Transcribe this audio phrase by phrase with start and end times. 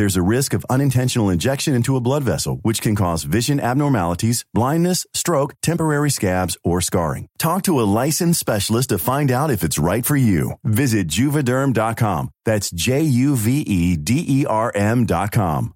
[0.00, 4.46] There's a risk of unintentional injection into a blood vessel, which can cause vision abnormalities,
[4.54, 7.26] blindness, stroke, temporary scabs, or scarring.
[7.38, 10.52] Talk to a licensed specialist to find out if it's right for you.
[10.64, 12.30] Visit juvederm.com.
[12.46, 15.74] That's J U V E D E R M.com.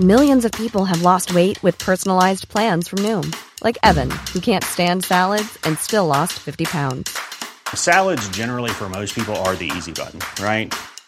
[0.00, 4.64] Millions of people have lost weight with personalized plans from Noom, like Evan, who can't
[4.64, 7.18] stand salads and still lost 50 pounds.
[7.74, 10.72] Salads, generally, for most people, are the easy button, right?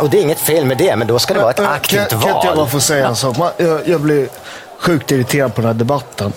[0.00, 2.20] Och det är inget fel med det, men då ska det vara ett aktivt kan,
[2.20, 2.28] val.
[2.28, 3.36] Kan inte jag bara få säga en sak?
[3.56, 4.28] Jag, jag blir
[4.78, 6.32] sjukt irriterad på den här debatten.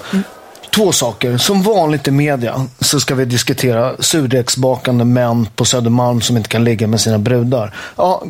[0.75, 1.38] Två saker.
[1.38, 6.63] Som vanligt i media så ska vi diskutera surdegsbakande män på Södermalm som inte kan
[6.63, 7.75] ligga med sina brudar.
[7.95, 8.23] Ja,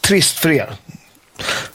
[0.00, 0.70] trist för er.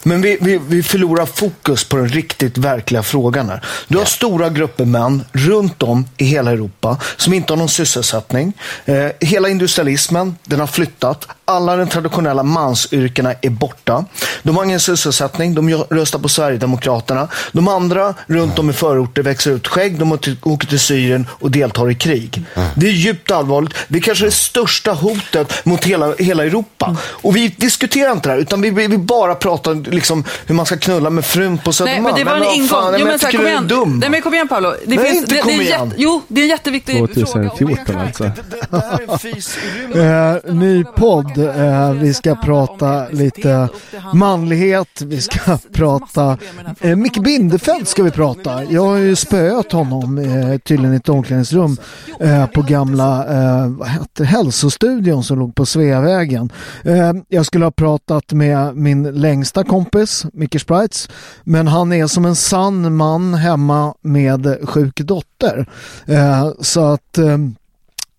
[0.03, 3.65] Men vi, vi, vi förlorar fokus på den riktigt verkliga frågan här.
[3.87, 8.53] Du har stora grupper män runt om i hela Europa som inte har någon sysselsättning.
[8.85, 11.27] Eh, hela industrialismen, den har flyttat.
[11.47, 14.05] Alla de traditionella mansyrkena är borta.
[14.43, 17.27] De har ingen sysselsättning, de röstar på Sverigedemokraterna.
[17.51, 20.11] De andra runt om i förorter växer ut skägg, de
[20.43, 22.43] åker till- Syrien och deltar i krig.
[22.75, 23.73] Det är djupt allvarligt.
[23.87, 26.95] Det är kanske det största hotet mot hela, hela Europa.
[27.03, 30.65] Och vi diskuterar inte det här, utan vi, vi, vi bara pratar liksom hur man
[30.65, 32.03] ska knulla med frun på Nej, Södermalm.
[32.03, 32.67] men det var en vad ingång.
[32.67, 33.67] fan, jo, men men så här, kom igen.
[33.67, 33.97] dum.
[33.99, 34.69] Nej, men kom igen Paolo.
[34.85, 35.85] Det Nej, finns, inte det, kom det igen.
[35.89, 37.13] jätte, jo, det är en jätteviktig fråga.
[37.49, 38.23] 2014 alltså.
[38.23, 40.35] Det, det, det här är en fis i rymden.
[40.47, 41.34] Eh, ny podd.
[41.37, 43.69] Eh, vi ska prata lite
[44.13, 45.01] manlighet.
[45.01, 46.37] Vi ska prata...
[46.81, 48.63] Eh, Micke Bindefeld ska vi prata.
[48.63, 51.77] Jag har ju spöat honom eh, tydligen i ett omklädningsrum
[52.19, 56.51] eh, på gamla eh, vad heter, hälsostudion som låg på Sveavägen.
[56.83, 61.09] Eh, jag skulle ha pratat med min längsta kompis, Micke Sprites,
[61.43, 65.69] men han är som en sann man hemma med sjuk dotter.
[66.05, 67.17] Eh, så att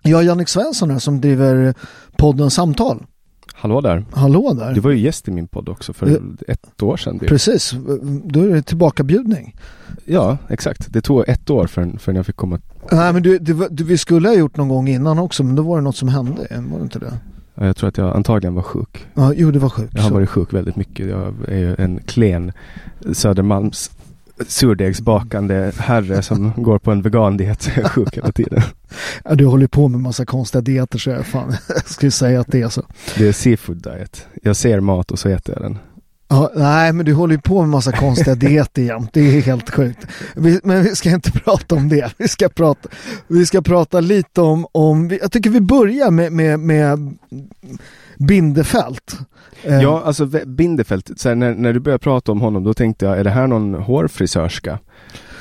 [0.07, 1.75] jag är Jannik Svensson här som driver
[2.17, 3.03] podden Samtal.
[3.55, 4.05] Hallå där.
[4.13, 4.75] Hallå där.
[4.75, 7.19] Du var ju gäst i min podd också för ett år sedan.
[7.19, 7.75] Det- Precis,
[8.25, 9.57] då är det tillbakabjudning.
[10.05, 10.93] Ja, exakt.
[10.93, 12.61] Det tog ett år förrän, förrän jag fick komma.
[12.93, 15.63] Nej men du, du, du, vi skulle ha gjort någon gång innan också men då
[15.63, 17.13] var det något som hände, var det inte det?
[17.55, 19.07] Ja, Jag tror att jag antagligen var sjuk.
[19.15, 19.93] Ja, jo det var sjukt.
[19.95, 20.15] Jag har så.
[20.15, 21.09] varit sjuk väldigt mycket.
[21.09, 22.53] Jag är ju en klen
[23.13, 23.91] Södermalms
[24.49, 27.71] surdegsbakande herre som går på en vegandiet.
[27.85, 28.63] Sjuk hela tiden.
[29.25, 32.53] Ja, du håller på med massa konstiga dieter så jag, fan, jag skulle säga att
[32.53, 32.83] det är så.
[33.17, 34.27] Det är seafood diet.
[34.43, 35.79] Jag ser mat och så äter jag den.
[36.29, 39.11] Ja, nej men du håller ju på med massa konstiga dieter jämt.
[39.13, 40.07] Det är helt sjukt.
[40.35, 42.13] Vi, men vi ska inte prata om det.
[42.19, 42.89] Vi ska prata,
[43.27, 47.17] vi ska prata lite om, om jag tycker vi börjar med, med, med
[48.19, 49.19] Bindefält.
[49.65, 53.05] Eh, Ja, alltså Bindefeld, så här, när, när du började prata om honom då tänkte
[53.07, 54.79] jag, är det här någon hårfrisörska?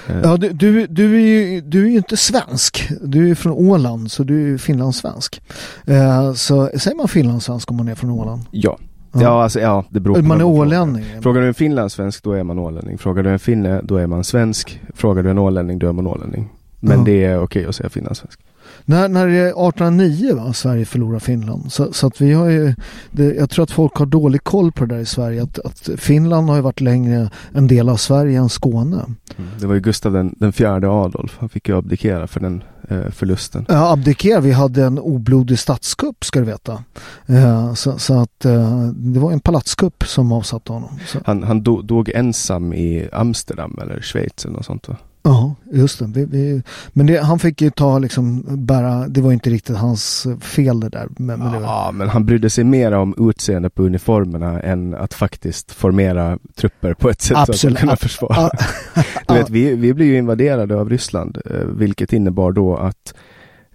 [0.09, 1.19] Eh, Ja, du, du, du, är
[1.51, 2.89] ju, du är ju inte svensk.
[3.01, 5.41] Du är från Åland, så du är finlandssvensk.
[5.87, 8.41] Eh, så säger man finlandssvensk om man är från Åland?
[8.51, 8.77] ja.
[9.17, 9.21] Ja.
[9.21, 10.59] Ja, alltså, ja, det beror på Man är frågar.
[10.61, 11.05] ålänning.
[11.21, 12.97] Frågar du en finlandssvensk, då är man ålänning.
[12.97, 14.81] Frågar du en finne, då är man svensk.
[14.93, 16.49] Frågar du en ålänning, då är man ålänning.
[16.79, 17.03] Men Ja.
[17.05, 18.39] det är okej att säga finlandssvensk.
[18.85, 21.71] När, när det är 1809 va, Sverige förlorar Finland.
[21.71, 22.75] Så, så att vi har ju,
[23.11, 25.43] det, jag tror att folk har dålig koll på det där i Sverige.
[25.43, 29.05] Att, att Finland har ju varit längre en del av Sverige än Skåne.
[29.37, 29.49] Mm.
[29.59, 31.37] Det var ju Gustav den, den fjärde Adolf.
[31.39, 33.65] Han fick ju abdikera för den eh, förlusten.
[33.67, 36.83] Ja, abdikera, vi hade en oblodig statskupp ska du veta.
[37.25, 40.99] Eh, så, så att eh, det var en palatskupp som avsatte honom.
[41.07, 44.95] Så, Han, han do, dog ensam i Amsterdam eller Schweiz eller något sånt va?
[45.25, 46.05] Ja, just det.
[46.05, 46.63] Vi, vi,
[46.93, 50.89] men det, han fick ju ta liksom bära, det var inte riktigt hans fel det
[50.89, 51.07] där.
[51.17, 54.93] Men, men det var, Ja, men han brydde sig mer om utseende på uniformerna än
[54.95, 57.75] att faktiskt formera trupper på ett sätt så att Absolut.
[57.75, 58.49] de kunde Ab- försvara.
[59.27, 63.13] Du vet, vi, vi blev ju invaderade av Ryssland, eh, vilket innebar då att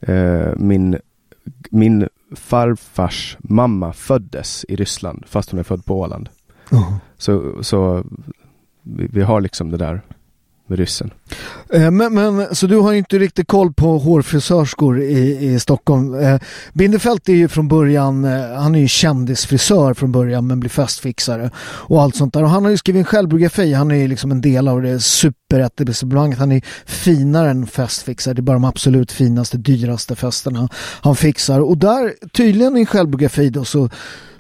[0.01, 0.97] eh, min,
[1.71, 6.29] min farfars mamma föddes i Ryssland, fast hon är född på Åland.
[6.71, 6.99] Ja.
[7.19, 8.05] Så, så
[8.83, 10.01] vi, vi har liksom det där
[10.71, 11.11] med ryssen.
[11.73, 16.15] Eh, Men, men, så du har inte riktigt koll på hårfrisörskor i, i Stockholm.
[16.15, 16.41] Eh,
[16.73, 21.51] Bindefeld är ju från början, eh, han är ju kändisfrisör från början men blir festfixare
[21.59, 22.43] och allt sånt där.
[22.43, 25.01] Och han har ju skrivit en självbiografi, han är ju liksom en del av det
[25.01, 26.39] superetablissemanget.
[26.39, 30.69] Han är finare än festfixare, det är bara de absolut finaste, dyraste festerna
[31.01, 31.61] han fixar.
[31.61, 33.89] Och där, tydligen i en självbiografi då så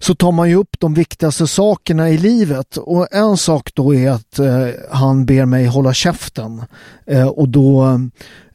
[0.00, 4.10] så tar man ju upp de viktigaste sakerna i livet och en sak då är
[4.10, 6.62] att eh, han ber mig hålla käften
[7.06, 7.84] eh, och då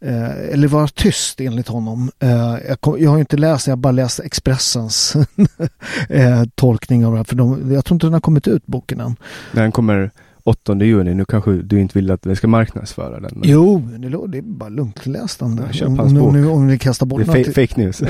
[0.02, 2.12] eh, eller vara tyst enligt honom.
[2.20, 5.16] Eh, jag, kom, jag har ju inte läst, jag har bara läst Expressens
[6.10, 9.00] eh, tolkning av det här för de, jag tror inte den har kommit ut boken
[9.00, 9.16] än.
[9.52, 10.12] Den kommer
[10.48, 13.32] 8 juni, nu kanske du inte vill att vi ska marknadsföra den.
[13.36, 15.74] men Jo, det, det är bara lugnt, läs den.
[15.74, 18.02] Köp om, om, om, om vi kastar bort Det är fake news.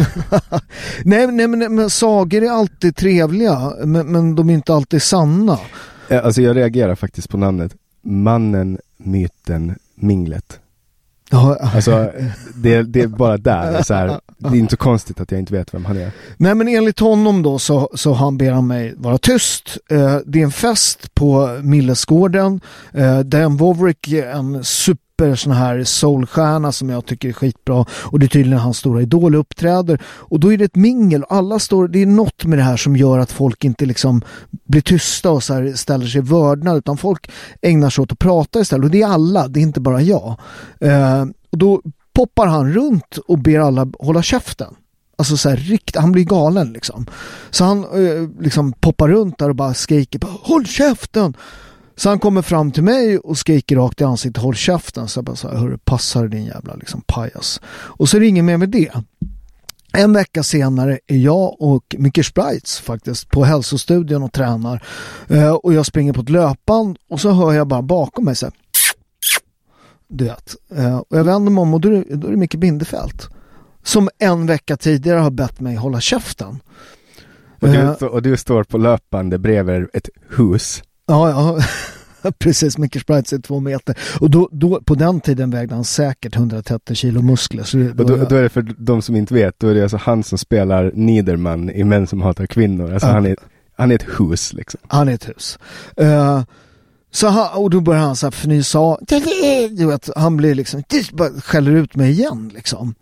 [1.04, 5.60] nej, nej, men, men sagor är alltid trevliga men, men de är inte alltid sanna.
[6.10, 10.60] Alltså jag reagerar faktiskt på namnet Mannen, myten, minglet.
[11.32, 12.12] Alltså
[12.56, 15.54] det, det är bara där, så här, det är inte så konstigt att jag inte
[15.54, 16.12] vet vem han är.
[16.38, 19.78] Nej men enligt honom då så, så han ber han mig vara tyst.
[19.90, 22.62] Eh, det är en fest på Millesgården.
[22.94, 25.05] Eh, Dan Wawrick är en super
[25.36, 29.36] sån här soulstjärna som jag tycker är skitbra och det är tydligen hans stora idol
[29.36, 31.26] uppträder och då är det ett mingel.
[31.30, 34.22] Alla står, det är något med det här som gör att folk inte liksom
[34.64, 37.32] blir tysta och så här ställer sig vördnad utan folk
[37.62, 40.40] ägnar sig åt att prata istället och det är alla, det är inte bara jag.
[40.80, 41.82] Eh, och då
[42.14, 44.76] poppar han runt och ber alla hålla käften.
[45.18, 47.06] Alltså så här, rikt, han blir galen liksom.
[47.50, 51.34] Så han eh, liksom poppar runt där och bara skriker bara, Håll käften!
[51.98, 55.08] Så han kommer fram till mig och skriker rakt i ansiktet Håll käften!
[55.08, 57.62] Så jag bara så här, hörru passar din jävla liksom pajas.
[57.68, 58.90] Och så är det ingen mer med det.
[59.94, 64.84] En vecka senare är jag och Micke Sprites faktiskt på hälsostudion och tränar.
[65.28, 68.46] Eh, och jag springer på ett löpband och så hör jag bara bakom mig så
[68.46, 68.54] här,
[70.08, 70.56] Du vet.
[70.76, 73.22] Eh, och jag vänder mig om och då är, det- då är det Micke Bindefeld.
[73.84, 76.60] Som en vecka tidigare har bett mig hålla käften.
[77.62, 80.82] Och du, Eh, och du står på löpande bredvid ett hus.
[81.06, 81.60] Ja, ja.
[82.40, 83.98] Precis, Micke Sprites är två meter.
[84.20, 87.64] Och då, då, på den tiden vägde han säkert 130 kilo muskler.
[87.64, 89.82] Så det, Och då, då är det för de som inte vet, då är det
[89.82, 92.94] alltså han som spelar Niederman i Män som hatar kvinnor.
[92.94, 93.14] Alltså Ja.
[93.14, 93.36] han, är,
[93.78, 94.80] han är ett hus liksom.
[94.88, 95.60] Han är ett hus.
[95.98, 96.44] Eh,
[97.16, 98.98] så han, och då börjar han så här fnysa.
[99.72, 102.96] Du vet, han blir liksom, bara skäller ut mig igen liksom.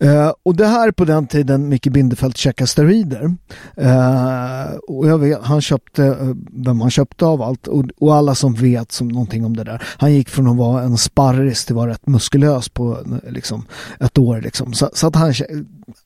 [0.00, 3.34] Eh, och det här på den tiden Micke Bindefeld checkade steroider.
[3.76, 7.66] Eh, och jag vet, han köpte, eh, vem han köpte av allt.
[7.66, 9.82] Och, och alla som vet som någonting om det där.
[9.98, 12.98] Han gick från att vara en sparris till att vara rätt muskulös på
[13.28, 13.64] liksom,
[14.00, 14.40] ett år.
[14.40, 14.72] Liksom.
[14.72, 15.34] Så, så att han,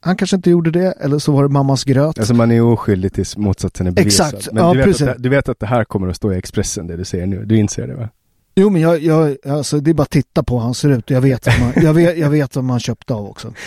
[0.00, 2.18] han kanske inte gjorde det, eller så var det mammas gröt.
[2.18, 4.26] Alltså man är oskyldig tills motsatsen är bevisad.
[4.34, 5.06] Exakt, Men ja, du, vet precis.
[5.08, 7.26] att, det- du vet att det här kommer att stå i Expressen, det du säger
[7.26, 7.44] nu.
[7.44, 8.08] Du inser det va?
[8.54, 11.10] Jo men jag, jag, alltså det är bara att titta på hur han ser ut
[11.10, 13.52] jag vet man, jag vet, jag vet vad man köpte av också.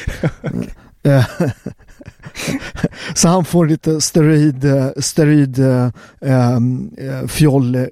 [1.06, 1.26] Eh,
[3.16, 5.86] Så han får lite steroid, eh, steroid eh,
[6.22, 6.60] eh,
[7.28, 7.86] fjoll, eh,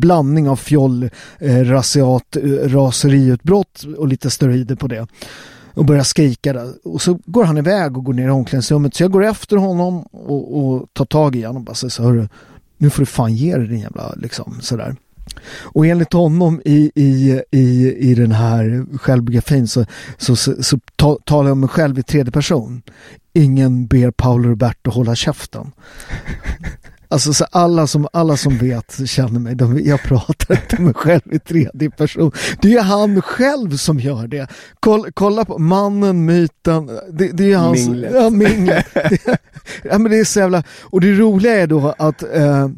[0.00, 5.06] blandning av fjoll, eh, rasiat, eh, raseriutbrott och lite steroider på det.
[5.78, 6.72] Och börjar skrika där.
[6.84, 8.94] Och så går han iväg och går ner i omklädningsrummet.
[8.94, 12.02] Så jag går efter honom och, och tar tag i honom och bara säger så
[12.02, 12.28] hörru,
[12.76, 14.96] nu får du fan ge dig din jävla liksom sådär.
[15.62, 19.84] Och enligt honom i, i, i, i den här självbiografin så,
[20.18, 22.82] så, så, så ta, talar jag om mig själv i tredje person.
[23.32, 25.72] Ingen ber Paolo Roberto hålla käften.
[27.10, 31.32] Alltså så alla, som, alla som vet känner mig, de, jag pratar inte med själv
[31.32, 32.32] i tredje person.
[32.62, 34.46] Det är han själv som gör det.
[34.80, 37.88] Kolla, kolla på mannen, myten, det, det är hans...
[37.88, 38.12] Minglet.
[38.14, 38.86] Ja, minglet.
[38.94, 39.38] Det,
[39.82, 40.62] ja, men det är så jävla...
[40.82, 42.68] Och det roliga är då att eh,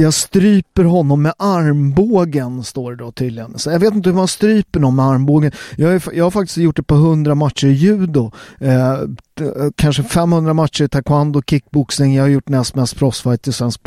[0.00, 3.58] jag stryper honom med armbågen, står det då tydligen.
[3.58, 5.52] Så jag vet inte hur man stryper någon med armbågen.
[5.76, 8.32] Jag, är, jag har faktiskt gjort det på 100 matcher i judo.
[8.58, 8.98] Eh,
[9.36, 12.14] d- kanske 500 matcher i taekwondo, kickboxning.
[12.14, 13.80] Jag har gjort näst mest proffsfight i svensk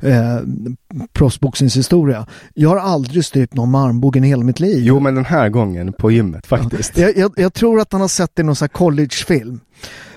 [0.00, 0.38] eh,
[1.12, 2.26] proffsboxningshistoria.
[2.54, 4.78] Jag har aldrig strypt någon med armbågen i hela mitt liv.
[4.84, 6.98] Jo men den här gången på gymmet faktiskt.
[6.98, 9.60] Jag, jag, jag tror att han har sett det i någon collegefilm.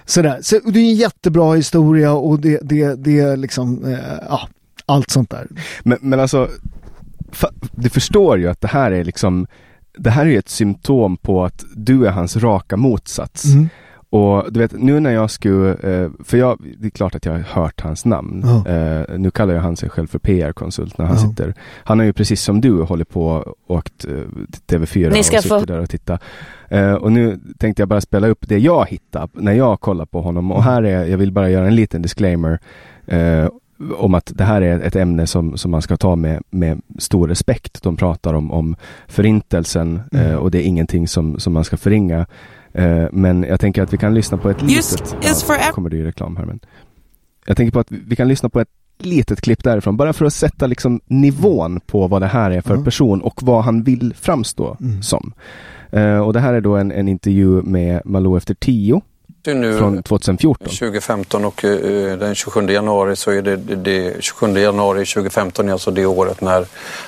[0.06, 0.40] Sådär.
[0.42, 3.98] Så det är en jättebra historia och det, det, det är liksom, eh,
[4.30, 4.48] ja,
[4.86, 5.48] allt sånt där.
[5.84, 6.48] Men, men alltså,
[7.72, 9.48] du förstår ju att det här är liksom,
[9.98, 13.46] det här är ju ett symptom på att du är hans raka motsats.
[13.46, 13.70] Mm.
[14.10, 17.34] Och du vet, nu när jag skulle, eh, för jag, det är klart att jag
[17.34, 18.44] har hört hans namn.
[18.46, 18.72] Ja.
[18.72, 21.30] Eh, nu kallar jag han sig själv för PR-konsult när han Ja.
[21.30, 21.54] sitter.
[21.84, 24.12] Han har ju precis som du hållit på och åkt eh,
[24.68, 26.20] till TV4 Ni och ska sitter få- där och tittar.
[26.70, 30.22] Eh, och nu tänkte jag bara spela upp det jag hittade när jag kollar på
[30.22, 30.52] honom.
[30.52, 32.60] Och här är, jag vill bara göra en liten disclaimer.
[33.98, 37.28] Om att det här är ett ämne som, som man ska ta med, med stor
[37.28, 37.84] respekt.
[37.84, 38.75] De pratar om, om
[39.08, 40.25] förintelsen Mm.
[40.32, 42.25] eh, och det är ingenting som, som man ska förringa.
[42.74, 45.25] Eh, men jag tänker att vi kan lyssna på ett Just litet...
[45.25, 46.60] is ev- kommer det ju reklam här men.
[47.46, 50.34] Jag tänker på att vi kan lyssna på ett litet klipp därifrån, bara för att
[50.34, 52.84] sätta liksom nivån på vad det här är för Ja.
[52.84, 55.02] person och vad han vill framstå Mm.
[55.02, 55.34] som.
[55.92, 59.02] Eh, och det här är då en, en intervju med Malou efter tio
[59.52, 60.68] nu från 2014.
[60.68, 65.74] 2015 och eh, den 27 januari så är det, det, det 27 januari 2015 är
[65.74, 66.66] alltså det året när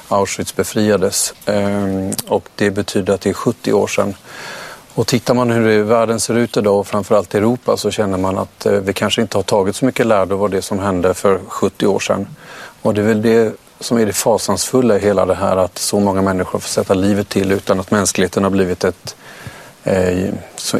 [0.08, 1.34] Auschwitz befriades.
[1.46, 4.14] Ehm, och det betyder att det är 70 år sedan.
[4.94, 8.38] Och tittar man hur det- världen ser ut idag och framförallt Europa så känner man
[8.38, 11.40] att eh, vi kanske inte har tagit så mycket lärdom av det som hände för
[11.48, 12.28] 70 år sedan.
[12.82, 16.00] Och det är väl det som är det fasansfulla i hela det här att så
[16.00, 19.16] många människor får sätta livet till utan att mänskligheten har blivit ett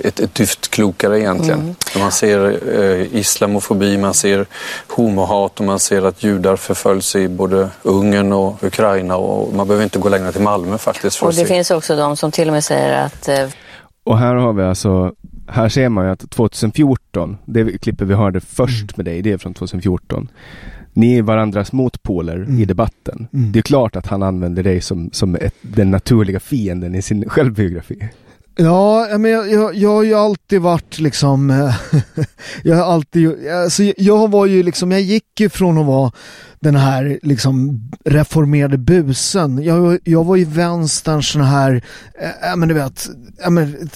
[0.04, 1.76] ett, ett dyft klokare egentligen.
[2.00, 4.46] Man ser eh, islamofobi, man ser
[4.88, 9.84] homohat och man ser att judar förföljs i både Ungern och Ukraina och man behöver
[9.84, 12.54] inte gå längre till Malmö faktiskt för Och det finns också de som till och
[12.54, 13.48] med säger att eh,
[14.04, 15.12] Och här har vi alltså,
[15.48, 19.38] här ser man ju att 2014, det klippet vi hörde först med dig, det är
[19.38, 20.28] från 2014.
[20.94, 22.60] Ni är varandras motpoler Mm.
[22.60, 23.28] i debatten.
[23.34, 23.52] Mm.
[23.52, 27.30] Det är klart att han använder dig som, som ett, den naturliga fienden i sin
[27.30, 28.10] självbiografi.
[28.58, 31.76] Ja, men jag, jag, jag har ju alltid varit liksom, eh,
[32.64, 36.12] jag har alltid, alltså jag var ju liksom, jag gick ju från att vara
[36.60, 39.64] den här liksom reformerade busen.
[39.64, 41.84] Jag, jag var ju vänsterns sån här,
[42.20, 43.10] eh, ja men du vet,
[43.44, 43.90] äh, men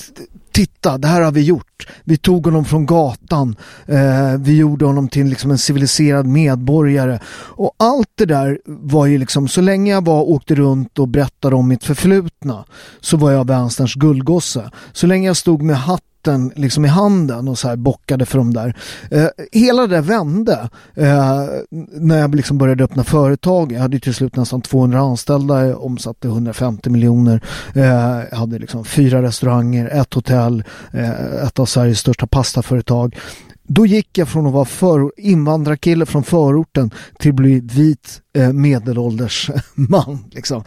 [0.60, 1.88] titta, det här har vi gjort.
[2.04, 7.20] Vi tog honom från gatan, eh, vi gjorde honom till liksom en civiliserad medborgare.
[7.32, 11.56] Och allt det där var ju liksom, så länge jag var åkte runt och berättade
[11.56, 12.66] om mitt förflutna
[13.02, 14.72] så var jag vänsterns guldgosse.
[14.94, 18.38] Så länge jag stod med hatt hatten liksom i handen och så här bockade för
[18.38, 18.76] dem där.
[19.12, 21.46] Eh, hela det där vände eh,
[21.92, 23.72] när jag liksom började öppna företag.
[23.72, 27.42] Jag hade till slut nästan 200 anställda, jag omsatte 150 miljoner.
[27.74, 27.84] Eh,
[28.32, 33.16] jag hade liksom fyra restauranger, ett hotell, eh, ett av Sveriges största pastaföretag.
[33.72, 38.54] Då gick jag från att vara för, invandrarkille från förorten till att bli vit eh,
[38.54, 40.26] medelålders man.
[40.32, 40.64] Liksom.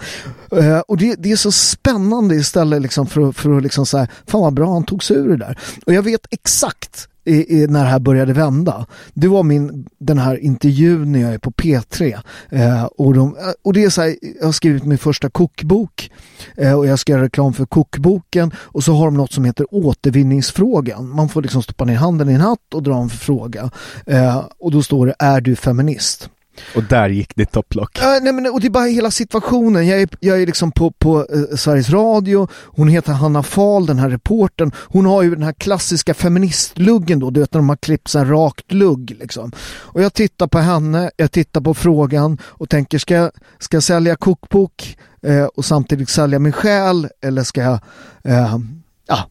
[0.53, 4.41] Eh, och det, det är så spännande istället liksom för, för att liksom säga, fan
[4.41, 5.59] vad bra han tog sig ur det där.
[5.87, 8.87] Och jag vet exakt i, i, när det här började vända.
[9.15, 12.19] Det var min, den här intervjun när jag är på P3.
[12.51, 16.11] Eh, och, de, eh, och det är så här, jag har skrivit min första kokbok
[16.57, 19.67] eh, och jag ska göra reklam för kokboken och så har de något som heter
[19.71, 21.09] återvinningsfrågan.
[21.09, 23.71] Man får liksom stoppa ner handen i en hatt och dra en fråga.
[24.07, 26.31] Eh, och då står det, är du feminist?
[26.77, 27.99] Och där gick det topplock.
[28.01, 29.87] Ja, nej, men, och det är bara hela situationen.
[29.87, 33.99] Jag är, jag är liksom på, på eh, Sveriges Radio, hon heter Hanna Fahl, den
[33.99, 34.73] här reportern.
[34.77, 38.19] Hon har ju den här klassiska feministluggen då, du vet när de har klippt så
[38.19, 39.53] här rakt lugg liksom.
[39.81, 43.83] Och jag tittar på henne, jag tittar på frågan och tänker, ska jag, ska jag
[43.83, 47.79] sälja kokbok eh, och samtidigt sälja min själ eller ska jag
[48.25, 48.59] eh,
[49.07, 49.29] ja,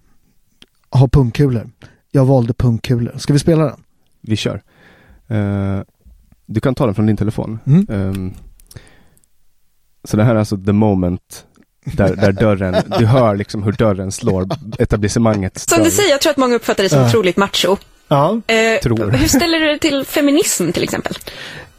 [0.90, 1.70] ha pungkulor?
[2.12, 3.18] Jag valde pungkulor.
[3.18, 3.84] Ska vi spela den?
[4.22, 4.62] Vi kör.
[5.28, 5.82] Eh,
[6.54, 7.60] du kan ta den från din telefon.
[7.68, 7.88] Mm.
[7.90, 8.34] Ehm,
[10.04, 11.46] så det här är alltså the moment
[11.86, 14.48] där, där dörren, du hör liksom hur dörren slår
[14.80, 15.86] etablissemangets Som dörr.
[15.86, 17.08] du säger, jag tror att många uppfattar det som Ja.
[17.08, 17.78] otroligt macho.
[18.08, 18.42] Ja.
[18.84, 19.12] Tror.
[19.12, 21.14] Hur ställer du dig till feminism till exempel?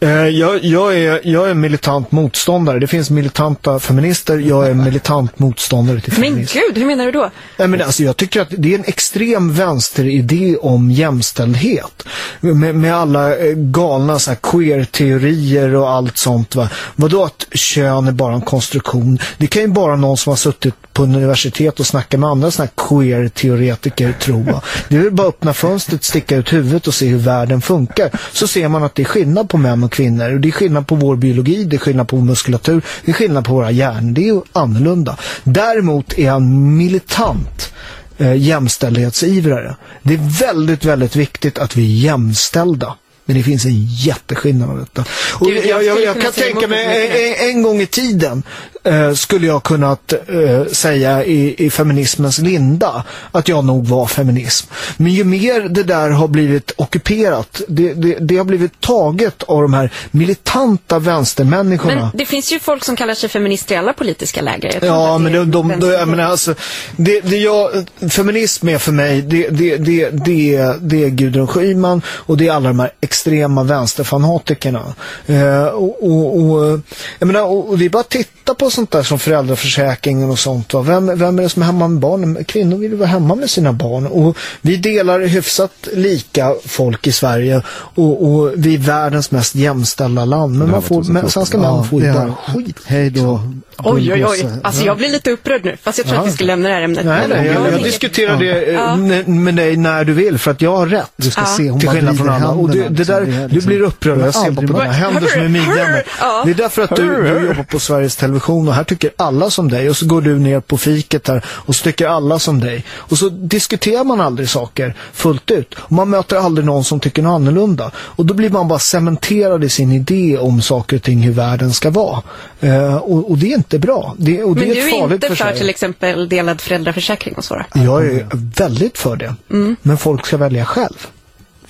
[0.03, 2.79] Eh, jag, jag, är, jag är militant motståndare.
[2.79, 4.39] Det finns militanta feminister.
[4.39, 6.59] Jag är militant motståndare till Men feminism.
[6.59, 7.31] gud, hur menar du då?
[7.59, 12.03] Nej, men alltså, jag tycker att det är en extrem vänsteridé om jämställdhet.
[12.41, 16.55] Med, med alla eh, galna så queer-teorier och allt sånt.
[16.55, 16.69] Va?
[16.97, 19.19] Vadå att kön är bara en konstruktion?
[19.39, 24.13] Det kan ju bara någon som har suttit på universitet och snackat med andra queer-teoretiker
[24.21, 24.43] tro.
[24.43, 24.63] Va?
[24.89, 28.11] Det är väl bara att öppna fönstret, sticka ut huvudet och se hur världen funkar.
[28.33, 30.35] Så ser man att det är skillnad på män och kvinnor.
[30.35, 33.45] Och det är skillnad på vår biologi, det är skillnad på muskulatur, det är skillnad
[33.45, 34.13] på våra hjärnor.
[34.13, 35.17] Det är ju annorlunda.
[35.45, 37.73] Däremot är han militant
[38.19, 39.77] eh, jämställdhetsivrare.
[40.03, 42.95] Det är väldigt, väldigt viktigt att vi är jämställda.
[43.25, 45.05] Men det finns en jätteskillnad av detta.
[45.35, 48.43] Och Gud, jag jag, jag, kan tänka mig, en, en gång i tiden
[48.85, 54.67] eh, skulle jag kunnat eh, säga i, i feminismens linda att jag nog var feminism.
[54.97, 59.63] Men ju mer det där har blivit ockuperat, det, det, det har blivit taget av
[59.63, 61.95] de här militanta vänstermänniskorna.
[62.01, 64.79] Men det finns ju folk som kallar sig feminister i alla politiska läger.
[64.85, 66.55] Ja, men de, de, de, jag menar, alltså,
[66.97, 67.71] det, det jag,
[68.11, 72.49] feminism är för mig, det, det, det, det, är- det är Gudrun Schyman och det
[72.49, 73.22] är alla de här extrema
[73.67, 74.95] vänsterfanatikerna.
[75.27, 76.81] Eh, och, och, och,
[77.19, 80.75] jag menar, och, är bara titta på sånt där som föräldraförsäkringen och sånt.
[80.75, 80.83] Va?
[80.83, 82.45] Vem, vem är det som är hemma med barnen?
[82.45, 84.07] Kvinnor vill ju vara hemma med sina barn.
[84.07, 87.63] Och vi delar hyfsat lika folk i Sverige
[87.95, 90.59] och, och vi är världens mest jämställda land.
[90.59, 92.77] Men, man får, men svenska män får ju bara skit.
[92.85, 93.41] Hej då.
[93.79, 94.47] Oj, oj, oj.
[94.63, 95.77] Alltså jag blir lite upprörd nu.
[95.83, 97.05] Fast jag tror att vi ska lämna det här ämnet.
[97.05, 98.97] Nej, nej, jag, jag diskuterar det eh, Ja.
[99.27, 101.11] med dig när du vill för att jag har rätt.
[101.17, 101.47] Du ska Ja.
[101.47, 102.49] se, hon Till skillnad från andra.
[102.49, 103.43] Och händerna, det där, liksom.
[103.45, 104.19] Är du liksom- blir upprörd.
[104.19, 105.89] Jag ser på dina händer som är midjan.
[106.21, 106.43] Ja.
[106.45, 109.71] Det är därför att du, du jobbar på Sveriges Television och här tycker alla som
[109.71, 109.91] dig.
[109.91, 112.85] Och så går du ner på fiket här och så tycker alla som dig.
[112.97, 115.75] Och så diskuterar man aldrig saker fullt ut.
[115.79, 117.91] Och man möter aldrig någon som tycker något annorlunda.
[117.97, 121.73] Och då blir man bara cementerad i sin idé om saker och ting, hur världen
[121.73, 122.23] ska vara.
[122.61, 124.15] Eh, och, och det är inte bra.
[124.19, 127.45] Det, och det Men är du är inte för för till exempel delad föräldraförsäkring och
[127.45, 127.65] så?
[127.75, 128.27] Jag är
[128.57, 129.35] väldigt för det.
[129.51, 129.77] Mm.
[129.83, 131.07] Men folk ska välja själv.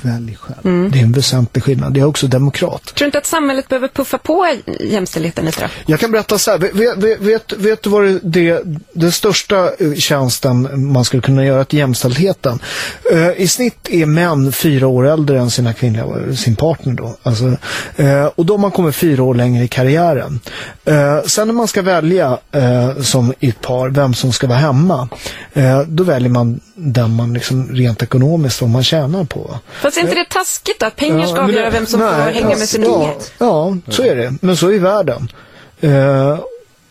[0.03, 0.59] Välj själv.
[0.65, 0.91] Mm.
[0.91, 1.93] Det är en väsentlig skillnad.
[1.95, 2.85] Det är också demokrat.
[2.85, 5.67] Tror du inte att samhället behöver puffa på jämställdheten lite då?
[5.87, 6.59] Jag kan berätta så här.
[6.59, 8.63] Vet, vet, vet, du vad det, det,
[8.93, 12.59] den största eh, tjänsten man skulle kunna göra till jämställdheten?
[13.13, 17.17] Eh, I snitt är män fyra år äldre än sina kvinnliga, sin partner då.
[17.23, 17.57] Alltså,
[17.97, 20.41] eh, och då har man kommit fyra år längre i karriären.
[20.85, 22.39] Eh, sen när man ska välja
[23.03, 25.09] som i ett par, vem som ska vara hemma.
[25.87, 29.41] Då väljer man den man liksom rent ekonomiskt, vad man tjänar på.
[29.41, 29.61] va?
[29.93, 30.83] Fast är inte det taskigt?
[30.83, 33.15] Att pengar ska men avgöra vem som får nej, hänga med sin ja, unge?
[33.39, 34.35] Ja, så är det.
[34.41, 35.29] Men så är världen.
[35.81, 36.39] Eh,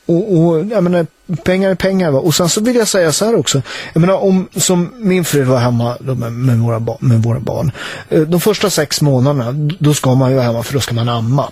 [0.05, 1.07] och, och jag menar,
[1.43, 2.11] pengar är pengar.
[2.11, 2.19] Va?
[2.19, 3.61] Och sen så vill jag säga så här också.
[3.93, 7.71] Jag menar, om som min fru var hemma med, med, våra, med våra barn.
[8.09, 11.09] Eh, de första sex månaderna, då ska man ju vara hemma för då ska man
[11.09, 11.51] amma.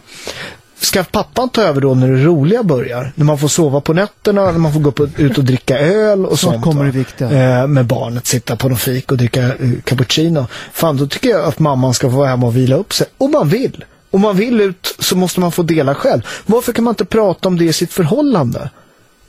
[0.82, 3.12] Ska pappan ta över då när det roliga börjar?
[3.15, 6.26] När man får sova på nätterna, när man får gå på, ut och dricka öl
[6.26, 6.63] och Snart sånt.
[6.65, 7.60] kommer det viktiga.
[7.62, 10.48] Eh, med barnet, sitta på någon fik och dricka eh, cappuccino.
[10.74, 13.08] Fan, då tycker jag att mamman ska få vara hemma och vila upp sig.
[13.18, 13.86] Om man vill.
[14.12, 16.22] Om man vill ut så måste man få dela själv.
[16.46, 18.70] Varför kan man inte prata om det i sitt förhållande?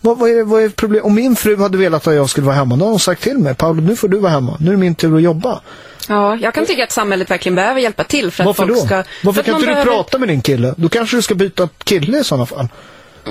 [0.01, 1.05] Vad, vad, är, vad är problemet?
[1.07, 3.39] Om min fru hade velat att jag skulle vara hemma, då har hon sagt till
[3.39, 3.55] mig.
[3.55, 4.57] Paolo, nu får du vara hemma.
[4.61, 5.61] Nu är det min tur att jobba.
[6.09, 8.87] Ja, jag kan tycka att samhället verkligen behöver hjälpa till för att Varför folk då?
[8.87, 9.03] ska...
[9.25, 10.75] Varför kan inte du behöver- prata med din kille?
[10.77, 12.69] Då kanske du ska byta kille i sådana fall.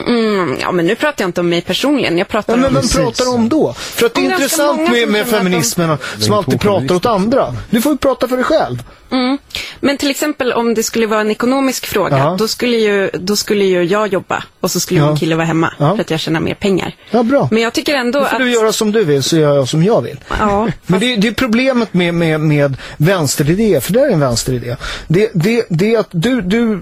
[0.07, 2.17] Mm, ja, men nu pratar jag inte om mig personligen.
[2.17, 2.73] Jag pratar Ja, men om...
[2.75, 3.73] vem pratar om då?
[3.73, 7.05] För att det är Om intressant med, med att de- feminismen som alltid pratar åt
[7.05, 7.55] andra.
[7.69, 8.83] Du får ju prata för dig själv.
[9.12, 9.38] Mm.
[9.79, 12.35] Men till exempel om det skulle vara en ekonomisk fråga, Ja.
[12.39, 15.07] då, skulle ju, då skulle ju jag jobba och så skulle Ja.
[15.07, 15.95] min kille vara hemma Ja.
[15.95, 16.95] för att jag tjänar mer pengar.
[17.12, 17.47] Ja, bra.
[17.51, 18.41] Men jag tycker ändå Då får att...
[18.41, 20.19] du göra som du vill så gör jag som jag vill.
[20.39, 24.75] Ja, Men det, det är problemet med, med, med vänsteridé, för det är en vänsteridé.
[25.07, 26.81] Det, det, det är att du, du,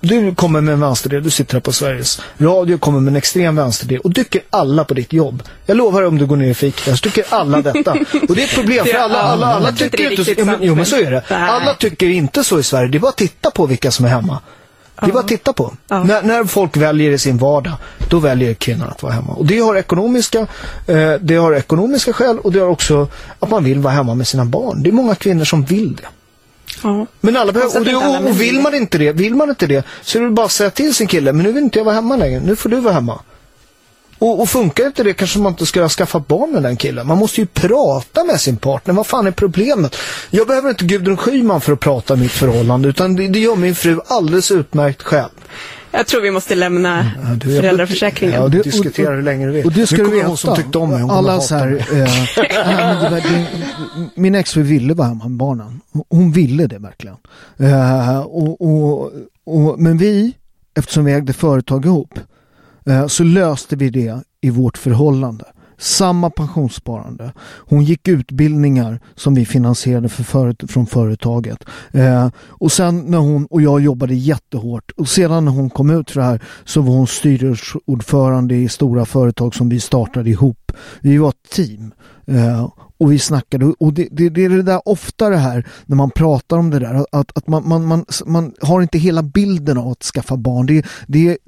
[0.00, 3.56] du kommer med en vänsteridé, du sitter här på Sveriges Radio, kommer med en extrem
[3.56, 5.42] vänsteridé och tycker alla på ditt jobb.
[5.66, 7.92] Jag lovar om du går ner i fikan så tycker alla detta.
[8.28, 10.34] Och det är ett problem för alla, alla, alla inte tycker inte så.
[10.38, 11.22] Jo men, jo, men så är det.
[11.28, 12.88] Alla tycker inte så i Sverige.
[12.88, 14.40] Det är bara att titta på vilka som är hemma.
[15.00, 15.72] Det är bara att titta på.
[15.88, 16.04] Ja.
[16.04, 17.72] När, när folk väljer i sin vardag,
[18.08, 19.32] då väljer kvinnan att vara hemma.
[19.32, 20.38] Och det har ekonomiska,
[20.86, 23.08] eh, det har ekonomiska skäl och det har också
[23.38, 24.82] att man vill vara hemma med sina barn.
[24.82, 26.08] Det är många kvinnor som vill det.
[26.82, 27.06] Ja.
[27.20, 29.84] Men alla behöver, och, det, och, och vill man inte det, vill man inte det,
[30.02, 31.94] så är det bara att säga till sin kille, men nu vill inte jag vara
[31.94, 33.20] hemma längre, nu får du vara hemma.
[34.20, 37.06] Och, och funkar inte det kanske man inte ska skaffa barn med den killen.
[37.06, 38.94] Man måste ju prata med sin partner.
[38.94, 39.96] Vad fan är problemet?
[40.30, 43.56] Jag behöver inte Gudrun Schyman för att prata om mitt förhållande utan det, det gör
[43.56, 45.30] min fru alldeles utmärkt själv.
[45.92, 48.34] Jag tror vi måste lämna Ja, du, jag- föräldraförsäkringen.
[48.42, 49.66] Ja, det- du diskuterar hur länge du vill.
[49.66, 50.28] Och det ska nu du kommer veta.
[50.28, 51.00] hon som tyckte om mig.
[51.02, 51.78] Hon Alla så här, mig.
[52.02, 53.46] eh, var, det,
[54.14, 55.80] min exfru ville vara hemma med barnen.
[56.08, 57.16] Hon ville det verkligen.
[57.58, 59.12] Eh, och, och,
[59.46, 60.32] och, men vi,
[60.78, 62.18] eftersom vi ägde företag ihop,
[62.86, 65.44] eh, så löste vi det i vårt förhållande.
[65.80, 67.32] Samma pensionssparande.
[67.40, 71.64] Hon gick utbildningar som vi finansierade för föret- från företaget.
[71.92, 76.10] Eh, och sen när hon och jag jobbade jättehårt och sedan när hon kom ut
[76.10, 80.72] för det här så var hon styrelseordförande i stora företag som vi startade ihop.
[81.00, 81.92] Vi var ett team.
[82.26, 82.68] Eh,
[83.00, 86.10] och vi snackade och det, det, det är det där ofta det här när man
[86.10, 89.88] pratar om det där att, att man, man, man, man har inte hela bilden av
[89.88, 90.66] att skaffa barn.
[90.66, 91.38] Det, det är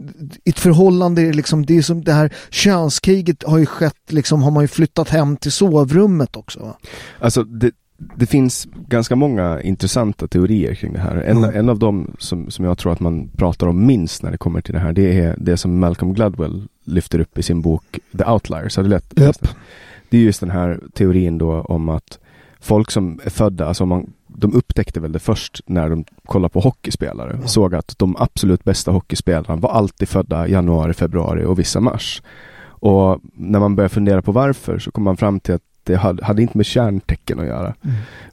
[0.45, 4.51] ett förhållande, är liksom, det är som det här könskriget har ju skett, liksom har
[4.51, 6.77] man ju flyttat hem till sovrummet också.
[7.21, 7.71] Alltså det,
[8.17, 11.17] det finns ganska många intressanta teorier kring det här.
[11.17, 11.57] En, Mm.
[11.57, 14.61] en av dem som, som jag tror att man pratar om minst när det kommer
[14.61, 17.85] till det här, det är det som Malcolm Gladwell lyfter upp i sin bok
[18.19, 18.77] The Outliers.
[18.77, 19.49] Har du läst Japp.
[20.13, 20.23] Det?
[20.23, 22.19] Är just den här teorin då om att
[22.61, 26.61] folk som är födda, alltså man, de upptäckte väl det först när de kollade på
[26.61, 27.39] hockeyspelare.
[27.45, 32.23] Såg att de absolut bästa hockeyspelarna var alltid födda januari, februari och vissa mars.
[32.65, 36.25] Och när man börjar fundera på varför så kommer man fram till att det hade,
[36.25, 37.75] hade inte med kärntecken att göra.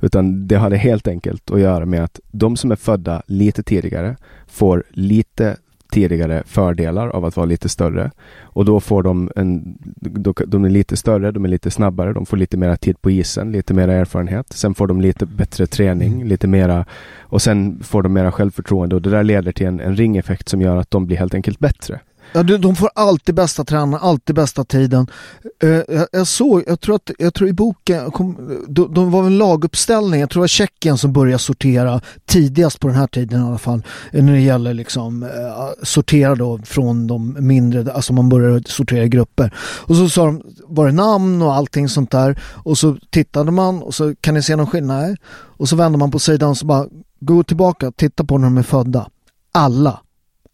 [0.01, 4.15] Utan det hade helt enkelt att göra med att de som är födda lite tidigare
[4.47, 5.57] får lite
[5.89, 8.11] tidigare fördelar av att vara lite större.
[8.41, 12.25] Och då får de en, då, de är lite större, de är lite snabbare, de
[12.25, 14.53] får lite mera tid på isen, lite mera erfarenhet.
[14.53, 16.85] Sen får de lite bättre träning, lite mera
[17.19, 20.61] och sen får de mera självförtroende och det där leder till en, en ringeffekt som
[20.61, 21.99] gör att de blir helt enkelt bättre.
[22.33, 25.07] Ja, de, får alltid bästa tränaren, alltid bästa tiden.
[25.63, 30.19] Eh, jag, såg, jag tror att, jag tror i boken, kom, de, var en laguppställning,
[30.19, 33.57] jag tror det var Tjeckien som började sortera tidigast på den här tiden i alla
[33.57, 33.83] fall.
[34.11, 35.29] Eh, när det gäller liksom eh,
[35.83, 39.53] sortera då från de mindre, alltså man börjar sortera i grupper.
[39.59, 42.41] Och så sa de, var det namn och allting sånt där.
[42.63, 45.01] Och så tittade man och så kan ni se någon skillnad?
[45.01, 45.15] Nej.
[45.31, 46.85] Och så vände man på sidan och så bara,
[47.19, 49.09] gå tillbaka, titta på när de är födda.
[49.51, 49.99] Alla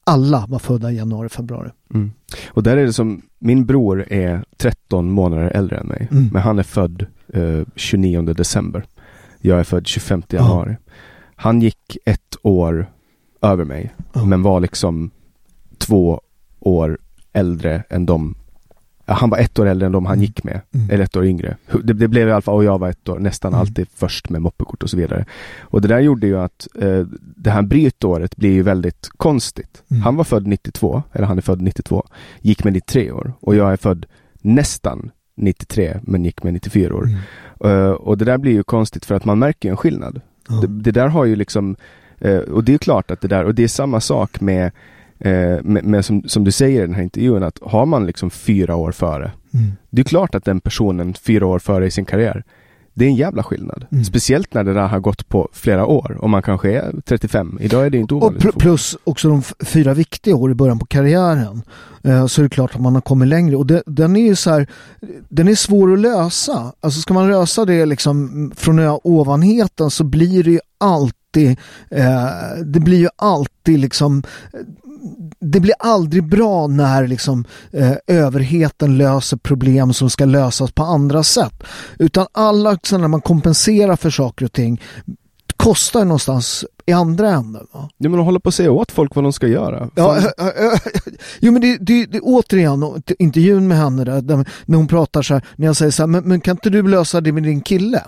[0.06, 1.70] alla var födda i januari, februari.
[1.94, 2.12] Mm.
[2.48, 6.08] Och där är det som, min bror är 13 månader äldre än mig.
[6.12, 6.30] Mm.
[6.34, 8.86] Men han är född eh, 29 december.
[9.42, 10.78] Jag är född 25 januari.
[11.36, 12.92] Han gick ett år
[13.42, 13.94] över mig.
[14.26, 15.12] Men var liksom
[15.78, 16.22] två
[16.60, 16.98] år
[17.34, 18.36] äldre än de
[19.06, 20.90] han var ett år äldre än de han gick med, Mm.
[20.90, 21.58] eller ett år yngre.
[21.84, 23.60] Det, det blev i alla fall, och jag var ett år, nästan Mm.
[23.62, 25.26] alltid först med moppekort och så vidare.
[25.62, 29.84] Och det där gjorde ju att eh, det här brytåret blir ju väldigt konstigt.
[29.92, 30.04] Mm.
[30.04, 32.08] Han var född 92, eller han är född 92,
[32.42, 33.34] gick med 93 år.
[33.40, 34.06] Och jag är född
[34.42, 37.10] nästan 93, men gick med 94 år.
[37.66, 40.22] Eh, och det där blir ju konstigt för att man märker ju en skillnad.
[40.62, 41.76] Det, det där har ju liksom,
[42.20, 44.72] eh, och det är klart att det där, och det är samma sak med
[45.20, 48.76] Eh, med som, som du säger i den här intervjun att har man liksom fyra
[48.76, 49.72] år före Mm.
[49.90, 52.44] Det är klart att den personen fyra år före i sin karriär
[52.94, 53.86] Det är en jävla skillnad.
[53.92, 54.04] Mm.
[54.04, 57.58] Speciellt när det där har gått på flera år och man kanske är 35.
[57.62, 58.44] Idag är det inte Och ovanligt.
[58.44, 61.62] pl- plus också de fyra viktiga år i början på karriären.
[62.04, 63.56] Eh, så är det klart att man har kommit längre.
[63.56, 64.68] Och det, den är ju så här,
[65.30, 66.74] den är svår att lösa.
[66.80, 71.50] Alltså ska man lösa det liksom från ovanheten så blir det ju alltid,
[71.92, 72.26] eh,
[72.66, 74.24] det blir ju alltid liksom
[75.40, 81.24] det blir aldrig bra när liksom, eh, överheten löser problem som ska lösas på andra
[81.24, 81.64] sätt.
[82.00, 84.82] Utan alla, när man kompenserar för saker och ting,
[85.58, 87.68] kostar någonstans i andra änden.
[87.72, 87.90] Va?
[87.98, 89.90] Ja men att hålla på att säga åt folk vad de ska göra.
[89.96, 90.18] Ja,
[91.40, 95.34] jo men det, det, det återigen intervjun med henne där, där, när hon pratar så
[95.34, 97.62] här, när jag säger så här, men, men kan inte du lösa det med din
[97.62, 98.04] kille?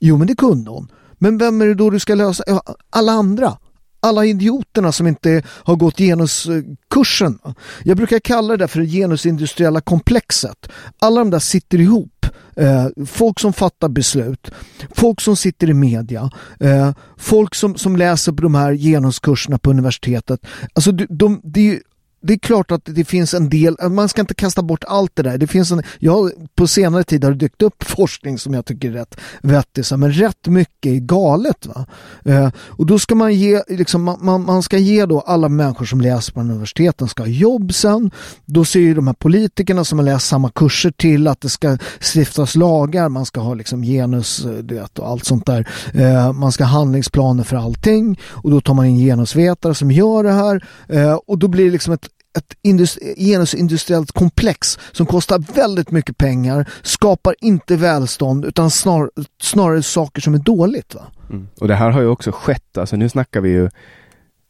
[0.00, 0.88] Jo men det kunde hon.
[1.18, 2.44] Men vem är det då du ska lösa?
[2.90, 3.56] Alla andra.
[4.00, 7.38] Alla idioterna som inte har gått genuskursen.
[7.44, 7.52] Eh,
[7.84, 10.68] Jag brukar kalla det där för det genusindustriella komplexet.
[10.98, 12.26] Alla de där sitter ihop.
[12.56, 14.50] Eh, folk som fattar beslut,
[14.94, 16.30] folk som sitter i media,
[16.60, 20.40] eh, folk som, som läser på de här genuskurserna på universitetet.
[20.72, 21.80] Alltså de, de, det är
[22.20, 25.22] det är klart att det finns en del, man ska inte kasta bort allt det
[25.22, 25.38] där.
[25.38, 28.88] Det finns en, jag, på senare tid har det dykt upp forskning som jag tycker
[28.88, 31.66] är rätt vettig, men rätt mycket är galet.
[31.66, 31.86] Va?
[32.24, 35.84] Eh, och då ska man ge, liksom, man, man, man ska ge då alla människor
[35.84, 38.10] som läser på universiteten ska ha jobb sen.
[38.44, 41.78] Då ser ju de här politikerna som har läst samma kurser till att det ska
[42.14, 45.68] stiftas lagar, man ska ha liksom genus eh, vet, och allt sånt där.
[45.94, 50.22] Eh, man ska ha handlingsplaner för allting och då tar man in genusvetare som gör
[50.22, 52.07] det här eh, och då blir det liksom ett
[52.38, 59.10] ett indus- genusindustriellt komplex som kostar väldigt mycket pengar, skapar inte välstånd utan snar,
[59.42, 60.94] snarare saker som är dåligt.
[60.94, 61.02] Va?
[61.30, 61.48] Mm.
[61.60, 63.68] Och det här har ju också skett, alltså nu snackar vi ju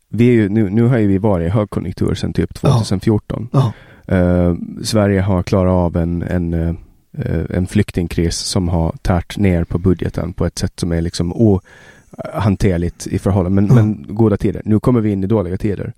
[0.09, 3.49] vi är ju, nu, nu har ju vi varit i högkonjunktur sedan typ 2014.
[3.53, 3.73] Ja.
[4.15, 6.75] Eh, Sverige har klarat av en, en, eh,
[7.51, 13.07] en flyktingkris som har tärt ner på budgeten på ett sätt som är liksom ohanterligt
[13.07, 13.63] i förhållande.
[13.63, 14.63] Men, men goda tider.
[14.65, 15.93] Nu kommer vi in i dåliga tider.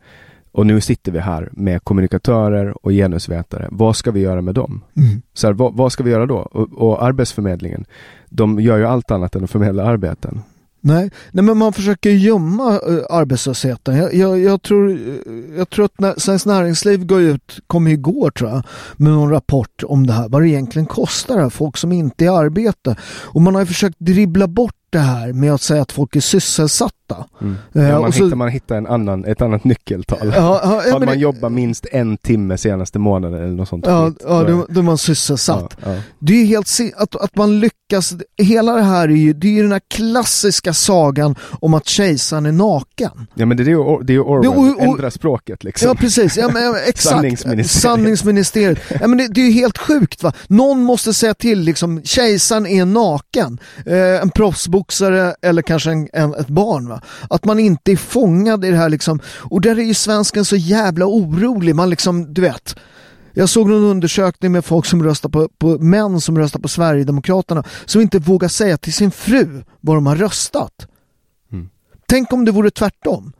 [0.52, 3.68] Och nu sitter vi här med kommunikatörer och genusvetare.
[3.70, 4.84] Vad ska vi göra med dem?
[4.96, 5.22] Mm.
[5.34, 6.36] Så här, vad, vad ska vi göra då?
[6.36, 7.84] Och, och Arbetsförmedlingen,
[8.28, 10.42] de gör ju allt annat än att förmedla arbeten.
[10.82, 13.96] Nej, nej men man försöker gömma uh, arbetslösheten.
[13.96, 14.98] Jag, jag, jag, tror,
[15.56, 18.62] jag tror att när, Svenskt Näringsliv går ut, kom igår tror jag,
[18.96, 22.26] med någon rapport om det här, vad det egentligen kostar här, folk som inte är
[22.26, 22.96] i arbete.
[23.24, 26.20] Och man har ju försökt dribbla bort det här med att säga att folk är
[26.20, 26.96] sysselsatta.
[27.40, 27.56] Mm.
[27.74, 30.32] Eh, Ja, man, och så- hittar, man hittar en annan, ett annat nyckeltal.
[30.36, 33.86] Ja, ja, att man det- jobbar minst en timme senaste månaden eller något sånt.
[33.86, 35.76] Ja, ja då, då är man sysselsatt.
[36.18, 39.62] Det är helt att, att man lyckas, hela det här är ju, det är ju
[39.62, 43.26] den här klassiska sagan om att kejsaren är naken.
[43.34, 45.64] Ja men det är ju, Or- det är ju Orwell, Det- och- och- ändra språket
[45.64, 45.88] liksom.
[45.88, 47.14] Ja precis, ja, men, exakt.
[47.14, 47.70] Sanningsministeriet.
[47.70, 48.78] Sanningsministeriet.
[49.00, 50.32] Ja, men det, det är ju helt sjukt va.
[50.46, 53.58] Någon måste säga till liksom, kejsaren är naken.
[53.86, 54.30] Eh, en
[54.80, 57.00] proffsboxare eller kanske en, en, ett barn va.
[57.30, 59.20] Att man inte är fångad i det här liksom.
[59.50, 61.74] Och där är ju svensken så jävla orolig.
[61.74, 62.76] Man liksom, du vet.
[63.34, 67.64] Jag såg någon undersökning med folk som röstar på, på män som röstar på Sverigedemokraterna
[67.86, 70.86] som inte vågar säga till sin fru vad de har röstat.
[72.08, 73.32] Tänk om det vore tvärtom.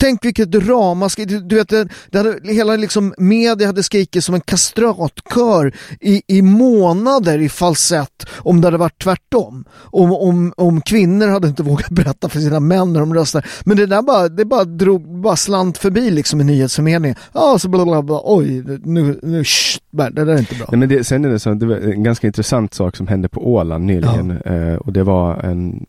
[0.00, 4.34] Tänk vilket ramaskri, du, du vet, det, det hade, hela liksom media hade skrikit som
[4.34, 9.64] en kastratkör i, i månader i falsett om det hade varit tvärtom.
[9.72, 13.46] Om, om, om kvinnor hade inte vågat berätta för sina män när de röstar.
[13.64, 17.16] Men det där bara, det bara drog, bara slant förbi liksom i nyhetsförmedlingen.
[17.32, 20.66] Ja, så bla bla bla, oj, nu, nu, shh, det där är inte bra.
[20.70, 23.28] Nej, men det, sen är det så, det var en ganska intressant sak som hände
[23.28, 24.30] på Åland nyligen.
[24.30, 25.86] Eh, och det var en,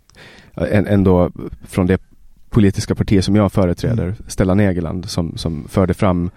[0.55, 1.31] en, ändå
[1.67, 2.01] från det
[2.51, 4.15] politiska parti som jag företräder, Mm.
[4.27, 6.29] Stellan Egerland, som, som förde fram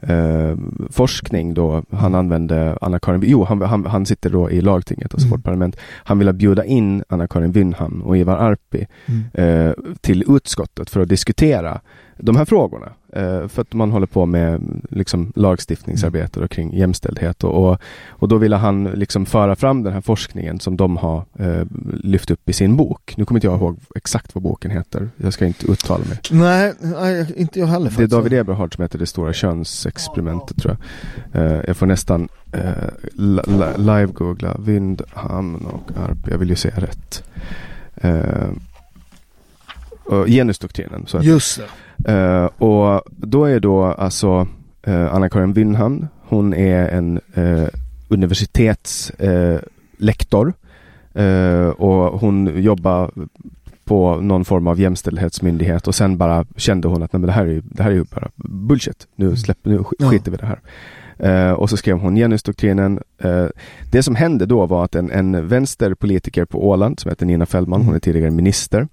[0.00, 0.56] eh,
[0.90, 1.82] forskning då.
[1.92, 5.30] Han använde Anna-Karin, jo han, han, han sitter då i lagtinget, alltså Mm.
[5.38, 5.76] vårt parlament.
[6.04, 9.24] Han ville bjuda in Anna-Karin Wynham och Ivar Arpi Mm.
[9.68, 11.80] eh, till utskottet för att diskutera
[12.18, 12.86] de här frågorna.
[13.12, 17.78] Eh, för att man håller på med liksom, lagstiftningsarbete och kring jämställdhet och, och,
[18.08, 21.62] och då ville han liksom föra fram den här forskningen som de har eh,
[22.02, 23.14] lyft upp i sin bok.
[23.16, 25.10] Nu kommer inte jag ihåg exakt vad boken heter.
[25.16, 26.18] Jag ska inte uttala mig.
[26.30, 28.10] Nej, nej, inte jag heller Det är faktiskt.
[28.10, 30.76] David Eberhard som heter Det stora könsexperimentet tror
[31.32, 31.42] jag.
[31.42, 32.60] Eh, jag får nästan eh,
[33.12, 36.18] li- li- live-googla Vindhamn och Arp.
[36.30, 37.22] Jag vill ju säga rätt.
[37.94, 38.48] Eh,
[40.26, 41.04] genusdoktrinen.
[41.06, 41.64] Så att, Just det.
[42.06, 44.46] Eh, och då är då alltså
[44.82, 47.66] eh, Anna-Karin Wynhamn, hon är en uh,
[48.08, 49.58] universitetslektor eh,
[49.98, 50.52] lektor.
[51.14, 53.10] Eh, och hon jobbar
[53.84, 57.46] på någon form av jämställdhetsmyndighet och sen bara kände hon att nej, men det, här
[57.46, 59.06] är det här är ju bara bullshit.
[59.16, 60.10] Nu, släpper, nu sk- Ja.
[60.10, 60.60] skiter vi i det här.
[61.18, 63.00] Eh, och så skrev hon genusdoktrinen.
[63.18, 63.46] Eh,
[63.92, 67.82] det som hände då var att en, en vänsterpolitiker på Åland som heter Nina Fällman,
[67.82, 68.88] hon är tidigare minister,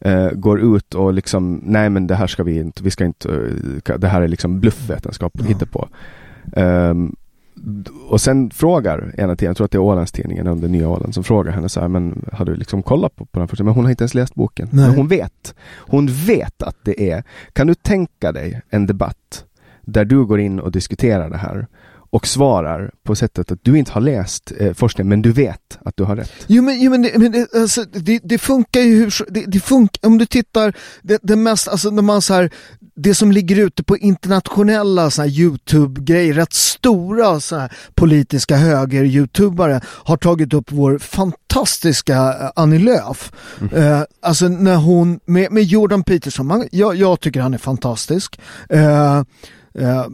[0.00, 3.28] eh, går ut och liksom, nej men det här ska vi inte, vi ska inte,
[3.86, 5.66] eh, det här är liksom bluffvetenskap, ja.
[5.72, 5.88] på.
[6.60, 7.16] Um,
[8.08, 11.24] och sen frågar ena tiden, jag tror att det är Ålandstidningen under Nya Åland som
[11.24, 13.64] frågar henne så här, men har du liksom kollat på, på den första?
[13.64, 14.68] Men hon har inte ens läst boken.
[14.72, 14.86] Nej.
[14.86, 15.54] Men hon vet.
[15.76, 19.44] Hon vet att det är, kan du tänka dig en debatt
[19.82, 21.66] där du går in och diskuterar det här
[22.10, 25.96] och svarar på sättet att du inte har läst eh, forskning men du vet att
[25.96, 26.32] du har rätt.
[26.46, 29.60] Jo men, jo, men, det, men det, alltså, det, det funkar ju hur det, det
[29.60, 32.50] funkar, om du tittar, det, det mest, alltså när man så här,
[32.96, 39.80] det som ligger ute på internationella så här Youtube-grejer, rätt stora så här politiska höger-youtubare
[39.84, 43.32] har tagit upp vår fantastiska eh, Annie Lööf.
[43.72, 48.40] Eh, alltså när hon, med, med Jordan Peterson, man, jag, jag tycker han är fantastisk.
[48.68, 49.18] Eh,
[49.74, 50.06] eh,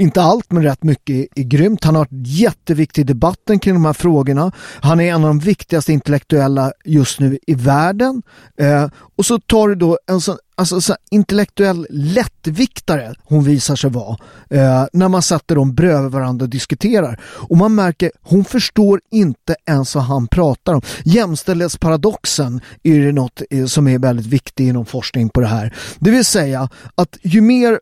[0.00, 1.84] inte allt men rätt mycket är, är grymt.
[1.84, 4.52] Han har varit jätteviktig i debatten kring de här frågorna.
[4.80, 8.22] Han är en av de viktigaste intellektuella just nu i världen.
[8.58, 13.90] Eh, och så tar du då en sån alltså, så intellektuell lättviktare hon visar sig
[13.90, 14.16] vara
[14.50, 17.20] eh, när man sätter dem bredvid varandra och diskuterar.
[17.22, 20.82] Och man märker, hon förstår inte ens vad han pratar om.
[21.04, 25.74] Jämställdhetsparadoxen är det något eh, som är väldigt viktigt inom forskning på det här.
[25.98, 27.80] Det vill säga att ju mer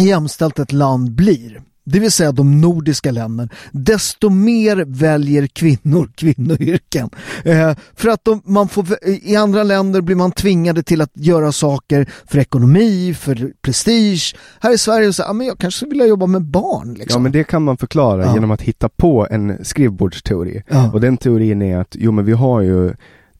[0.00, 7.10] jämställt ett land blir, det vill säga de nordiska länderna, desto mer väljer kvinnor kvinnoyrken.
[7.44, 11.52] Eh, för att de, man får, i andra länder blir man tvingade till att göra
[11.52, 14.36] saker för ekonomi, för prestige.
[14.60, 16.94] Här i Sverige så, ah, men jag kanske vill jobba med barn.
[16.94, 17.06] Liksom.
[17.08, 18.34] Ja men det kan man förklara Ja.
[18.34, 20.62] genom att hitta på en skrivbordsteori.
[20.68, 20.90] Ja.
[20.92, 22.94] Och den teorin är att jo men vi har ju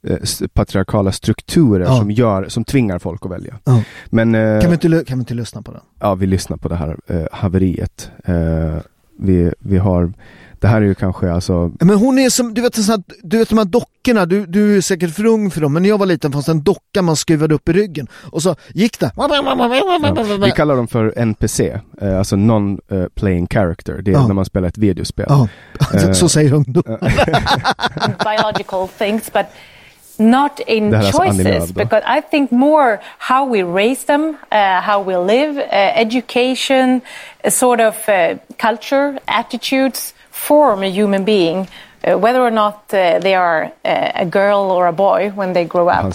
[0.07, 1.97] eh, patriarkala strukturer Ja.
[1.99, 3.55] som gör, som tvingar folk att välja.
[3.65, 3.83] Ja.
[4.07, 5.81] Men eh, Kan vi, inte, kan vi inte lyssna på den?
[6.01, 8.11] ja, vi lyssnar på det här eh, haveriet.
[8.25, 8.35] Eh,
[9.19, 10.13] vi, vi har,
[10.61, 13.39] det här är ju kanske alltså Men hon är som, du vet, sån här, du
[13.39, 15.99] vet de här dockorna, du, du är säkert för ung för dem, men när jag
[15.99, 19.11] var liten fanns det en docka man skruvade upp i ryggen och så gick det.
[19.17, 19.29] Ja,
[20.45, 24.03] vi kallar dem för NPC, eh, alltså non-playing character.
[24.03, 24.27] Det är Ja.
[24.27, 25.27] när man spelar ett videospel.
[25.29, 25.49] Ja,
[25.95, 26.99] Eh, så säger ungdomar.
[28.25, 29.47] biological things, but
[30.19, 31.75] not in Det här är alltså Annie Lööf choices.
[31.75, 37.01] Because I think more how we raise them, uh, how we live, uh, education,
[37.45, 41.67] a sort of uh, culture, attitudes form a human being.
[42.07, 45.65] Uh, whether or not uh, they are uh, a girl or a boy when they
[45.65, 46.05] grow up.
[46.05, 46.15] And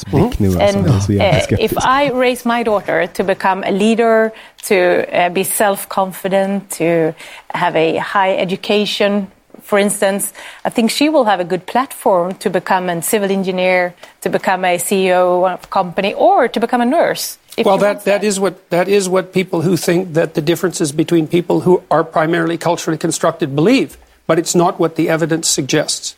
[0.59, 4.31] han är så uh, if I raise my daughter to become a leader,
[4.63, 7.13] to uh, be self-confident, to
[7.47, 9.27] have a high education,
[9.71, 10.33] for instance,
[10.65, 14.65] I think she will have a good platform to become a civil engineer, to become
[14.65, 17.37] a CEO of a company, or to become a nurse.
[17.63, 20.91] well, she that, that is what that is what people who think that the differences
[20.91, 26.17] between people who are primarily culturally constructed believe, but it's not what the evidence suggests.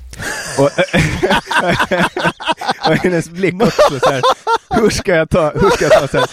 [0.60, 0.66] Och,
[2.90, 4.22] och hennes blick också så här,
[4.70, 6.28] hur ska jag ta, hur ska jag ta så här.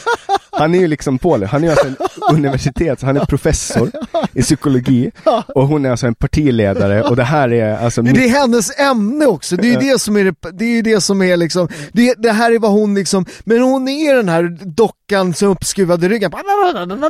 [0.53, 1.97] Han är ju liksom påle, han är alltså en
[2.35, 3.91] universitet, så han är professor
[4.33, 5.11] i psykologi
[5.55, 9.27] och hon är alltså en partiledare och det här är alltså Det är hennes ämne
[9.27, 12.15] också, det är ju det som är det, det, är det som är liksom, det,
[12.19, 16.09] det här är vad hon liksom, men hon är den här dockan som uppskruvad i
[16.09, 16.33] ryggen.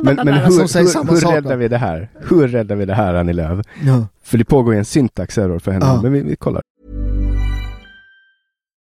[0.03, 1.33] Men, men som hur, säger samma hur, hur sak.
[1.35, 2.09] räddar vi det här?
[2.29, 3.65] Hur räddar vi det här Annie Lööf?
[3.85, 4.07] Ja.
[4.23, 6.01] För det pågår ju en syntaxerror för henne, Ja.
[6.01, 6.61] men vi, vi kollar.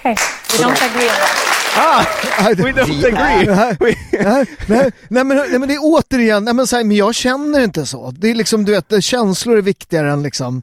[0.00, 0.14] Okay,
[0.52, 1.36] we don't agree on that.
[1.76, 2.04] Ah!
[2.56, 3.96] We don't agree!
[4.22, 7.14] nej, nej, nej, men, nej men det är återigen, nej, men, så här, men jag
[7.14, 8.10] känner inte så.
[8.10, 10.62] Det är liksom, du vet, känslor är viktigare än liksom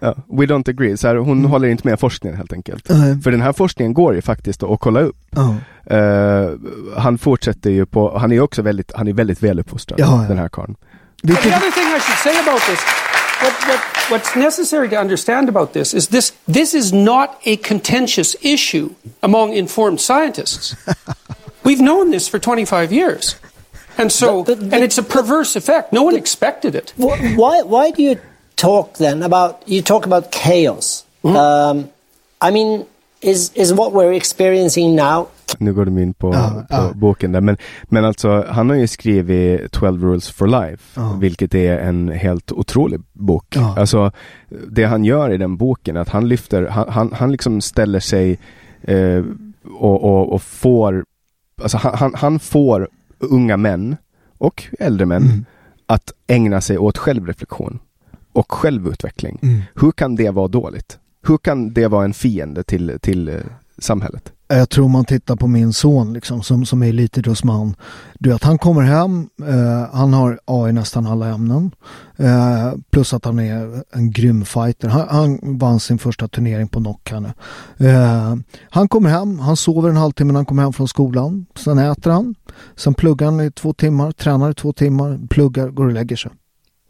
[0.00, 2.88] Ja, we don't agree, så här, hon håller inte med forskningen helt enkelt.
[2.88, 3.20] Nej.
[3.22, 5.16] För den här forskningen går ju faktiskt att kolla upp.
[5.30, 5.54] Ja.
[5.96, 6.50] Eh,
[6.96, 10.28] han fortsätter ju på, han är också väldigt, han är väldigt väluppfostrad, Ja, ja.
[10.28, 10.74] den här karln.
[11.22, 12.80] But the other thing I should say about this,
[13.42, 18.36] what, what, what's necessary to understand about this is this, this is not a contentious
[18.42, 20.76] issue among informed scientists.
[21.64, 23.36] We've known this for 25 years.
[23.98, 25.92] And so, and it's a perverse effect.
[25.92, 26.92] No one expected it.
[26.96, 28.20] Why, why do you
[28.56, 31.04] talk then about, you talk about chaos?
[31.24, 31.90] Um,
[32.40, 32.86] I mean,
[33.20, 35.28] is, is what we're experiencing now
[35.58, 36.90] Nu går de in på, Ja, på ja.
[36.94, 37.40] boken där.
[37.40, 41.16] Men, men alltså, han har ju skrivit 12 rules for life, Ja.
[41.20, 43.56] vilket är en helt otrolig bok.
[43.56, 44.12] Alltså,
[44.70, 48.38] det han gör i den boken att han lyfter, han, han, han liksom ställer sig
[48.82, 49.24] eh,
[49.78, 51.04] och, och, och får,
[51.62, 52.88] alltså han, han, han får
[53.18, 53.96] unga män
[54.38, 55.44] och äldre män Mm.
[55.86, 57.78] att ägna sig åt självreflektion
[58.32, 59.38] och självutveckling.
[59.42, 59.60] Mm.
[59.74, 60.98] Hur kan det vara dåligt?
[61.26, 63.34] Hur kan det vara en fiende till, till eh,
[63.82, 64.32] samhället?
[64.48, 67.74] Jag tror man tittar på min son liksom, som, som är elitidrottsman.
[68.18, 71.70] Du vet, han kommer hem, eh, han har A i nästan alla ämnen.
[72.16, 74.88] Eh, plus att han är en grym fighter.
[74.88, 77.32] Han, han vann sin första turnering på knock här nu.
[77.88, 78.34] Eh,
[78.70, 81.46] han kommer hem, han sover en halvtimme när han kommer hem från skolan.
[81.56, 82.34] Sen äter han.
[82.76, 86.30] Sen pluggar han i två timmar, tränar i två timmar, pluggar, går och lägger sig.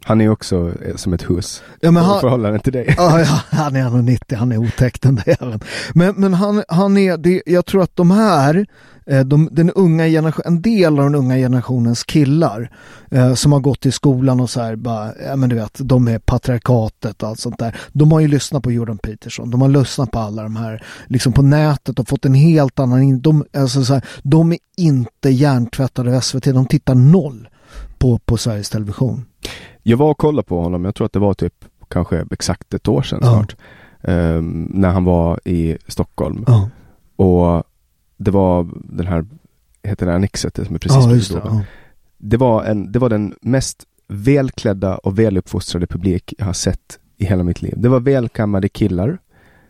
[0.05, 1.63] Han är också eh, som ett hus.
[1.81, 2.93] Ja, men i han- förhållande till dig.
[2.97, 5.59] Ja, ja, han är 1,90, han är otäck den där jäveln.
[5.93, 8.65] Men, men han, han är, det, jag tror att de här,
[9.05, 12.71] eh, de, den unga generation, en del av den unga generationens killar
[13.11, 16.07] eh, som har gått i skolan och så här, bara, ja men du vet, de
[16.07, 17.75] är patriarkatet och allt sånt där.
[17.91, 21.33] De har ju lyssnat på Jordan Peterson, de har lyssnat på alla de här, liksom
[21.33, 25.29] på nätet och fått en helt annan, in- de, alltså så här, de är inte
[25.29, 27.49] hjärntvättade av SVT, de tittar noll
[27.97, 29.25] på, på Sveriges Television.
[29.83, 32.87] Jag var och kollade på honom, jag tror att det var typ kanske exakt ett
[32.87, 33.31] år sedan Ja.
[33.33, 33.55] snart.
[34.01, 36.43] ehm, när han var i Stockholm.
[36.47, 36.69] Ja.
[37.15, 37.63] Och
[38.17, 39.25] det var den här,
[39.83, 41.61] heter det Annexet, som är precis Ja, det, ja.
[42.17, 47.25] det, var en, det var den mest välklädda och väluppfostrade publik jag har sett i
[47.25, 47.73] hela mitt liv.
[47.77, 49.17] Det var välkammade killar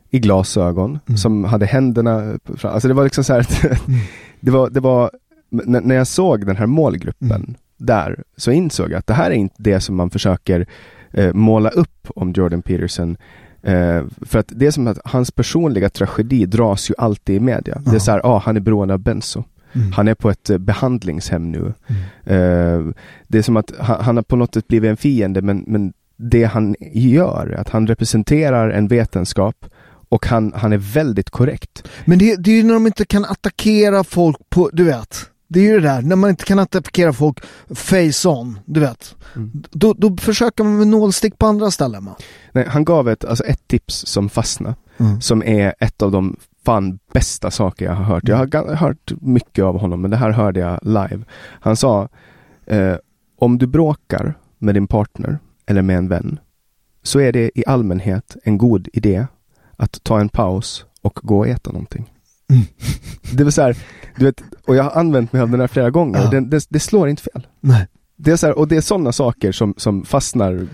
[0.09, 1.17] i glasögon Mm.
[1.17, 3.47] som hade händerna fram- Alltså det var liksom så här
[3.87, 3.99] Mm.
[4.39, 5.11] det var, det var
[5.49, 7.55] när jag såg den här målgruppen Mm.
[7.85, 10.65] Där så insåg jag att det här är inte det som man försöker
[11.11, 13.17] eh, måla upp om Jordan Peterson.
[13.63, 17.81] Eh, för att det är som att hans personliga tragedi dras ju alltid i media.
[17.85, 19.43] Det är så här, ah, han är beroende av benzo.
[19.73, 19.91] Mm.
[19.91, 21.73] Han är på ett eh, behandlingshem nu.
[22.23, 22.81] Eh,
[23.27, 25.93] det är som att han, han har på något sätt blivit en fiende men, men
[26.17, 29.65] det han gör, att han representerar en vetenskap
[30.09, 31.87] och han, han är väldigt korrekt.
[32.05, 35.29] Men det, det är ju när de inte kan attackera folk på, du vet.
[35.53, 37.39] Det är ju det där, när man inte kan attackera folk
[37.75, 39.15] face on, du vet.
[39.71, 42.03] Då, då försöker man med nålstick på andra ställen.
[42.03, 42.15] Man.
[42.51, 45.21] Nej, han gav ett, alltså ett tips som fastnade, Mm.
[45.21, 48.27] som är ett av de fan bästa saker jag har hört.
[48.27, 51.19] Jag har ga- hört mycket av honom, men det här hörde jag live.
[51.61, 52.09] Han sa,
[52.65, 52.95] eh,
[53.39, 56.39] om du bråkar med din partner eller med en vän,
[57.03, 59.27] så är det i allmänhet en god idé
[59.77, 62.12] att ta en paus och gå och äta någonting.
[62.49, 62.63] Mm.
[63.31, 63.77] Det var så här,
[64.15, 66.19] du vet, och jag har använt mig av den här flera gånger.
[66.19, 66.29] Ja.
[66.29, 67.47] Den, det, det slår inte fel.
[67.61, 67.87] Nej.
[68.17, 70.67] Det är så här, och det är sådana saker som, som fastnar.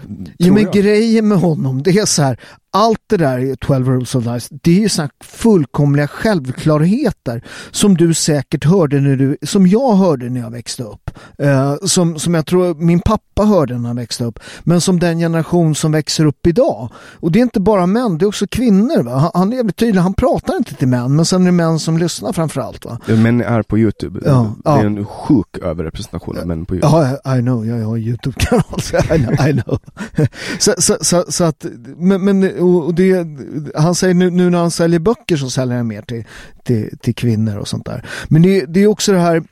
[0.44, 0.74] Tror men jag.
[0.74, 2.40] grejen med honom, det är så här,
[2.72, 7.44] allt det där i 12 rules of life, det är ju så här fullkomliga självklarheter
[7.72, 11.12] som du säkert hörde när du, som jag hörde när jag växte upp.
[11.38, 14.40] Eh, som, som jag tror min pappa hörde när han växte upp.
[14.64, 16.90] Men som den generation som växer upp idag.
[16.96, 19.04] Och det är inte bara män, det är också kvinnor.
[19.04, 19.18] Va?
[19.18, 21.80] Han, han är jävligt tydlig, han pratar inte till män, men sen är det män
[21.80, 22.86] som lyssnar framförallt.
[22.86, 23.00] Va?
[23.06, 24.20] Män är på Youtube.
[24.26, 24.82] Ja, det är ja.
[24.82, 27.20] en sjuk överrepresentation av män på Youtube.
[27.24, 28.80] Ja, I know, jag har YouTube-kanal,
[29.16, 29.48] I know.
[29.48, 29.80] I know.
[30.60, 31.66] så, så, så, så att,
[31.98, 33.28] men, men och det,
[33.76, 36.26] han säger nu, nu när han säljer böcker så säljer han mer till,
[36.64, 38.06] till, till kvinnor och sånt där.
[38.28, 39.44] Men det, det är också det här,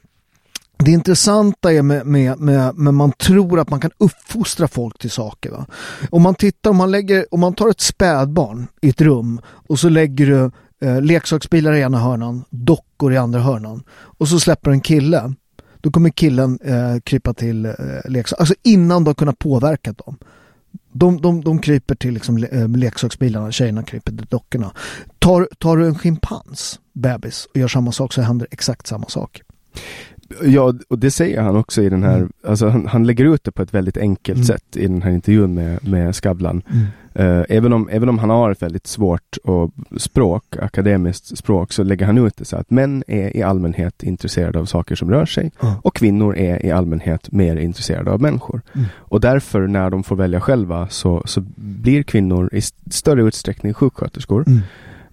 [0.77, 5.11] det intressanta är med, med, med, med man tror att man kan uppfostra folk till
[5.11, 5.51] saker.
[5.51, 5.65] Va?
[6.09, 9.79] Om man tittar, om man, lägger, om man tar ett spädbarn i ett rum och
[9.79, 10.51] så lägger du
[10.87, 15.33] eh, leksaksbilar i ena hörnan, dockor i andra hörnan och så släpper en kille.
[15.81, 17.73] Då kommer killen eh, krypa till eh,
[18.05, 20.17] leksaker, alltså innan du har kunnat påverka dem.
[20.99, 24.71] De, de, de kryper till liksom, le- eh, leksaksbilarna, tjejerna kryper till dockorna.
[25.19, 29.41] Tar, tar du en schimpans, bebis, och gör samma sak så händer exakt samma sak.
[30.43, 32.31] Ja, och det säger han också i den här, Mm.
[32.47, 34.45] alltså han, han lägger ut det på ett väldigt enkelt Mm.
[34.45, 36.61] sätt i den här intervjun med, med Skavlan.
[36.71, 36.85] Mm.
[37.13, 41.83] Eh, även, om, även om han har ett väldigt svårt och språk, akademiskt språk, så
[41.83, 45.25] lägger han ut det så att män är i allmänhet intresserade av saker som rör
[45.25, 45.51] sig
[45.81, 48.61] och kvinnor är i allmänhet mer intresserade av människor.
[48.73, 48.85] Mm.
[48.97, 53.73] Och därför när de får välja själva så, så blir kvinnor i st- större utsträckning
[53.73, 54.45] sjuksköterskor.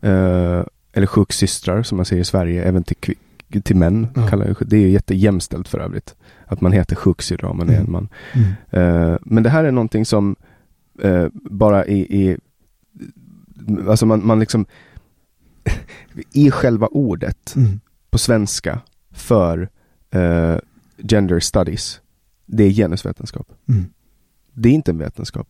[0.01, 0.63] Eh,
[0.97, 3.15] eller sjuksystrar som man säger i Sverige, även till,
[3.65, 4.07] till män.
[4.15, 4.27] Ja.
[4.29, 6.15] Kallar det, det är ju jättejämställt för övrigt.
[6.47, 7.87] Att man heter sjuksyrra om man är Mm.
[7.87, 8.09] en man.
[8.33, 8.53] Mm.
[9.11, 10.37] Eh, men det här är någonting som
[11.03, 12.37] eh, bara i, i
[13.89, 14.67] alltså man, man liksom
[16.33, 17.81] i själva ordet Mm.
[18.11, 18.81] på svenska
[19.11, 19.69] för
[20.11, 20.57] eh,
[20.99, 22.01] gender studies,
[22.47, 23.53] det är genusvetenskap.
[23.69, 23.85] Mm.
[24.53, 25.49] Det är inte en vetenskap.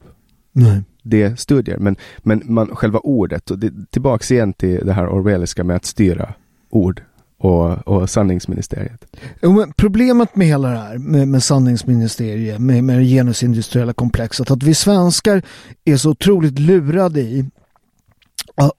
[0.53, 0.83] Nej.
[1.03, 5.09] Det är studier, men, men man, själva ordet, och det, tillbaks igen till det här
[5.09, 6.35] orwelliska med att styra
[6.71, 7.03] ord
[7.45, 9.05] och, och sanningsministeriet.
[9.43, 14.63] Jo, problemet med hela det här med, med sanningsministeriet, med, med det genusindustriella komplexet, att
[14.63, 15.43] vi svenskar
[15.85, 17.45] är så otroligt lurade i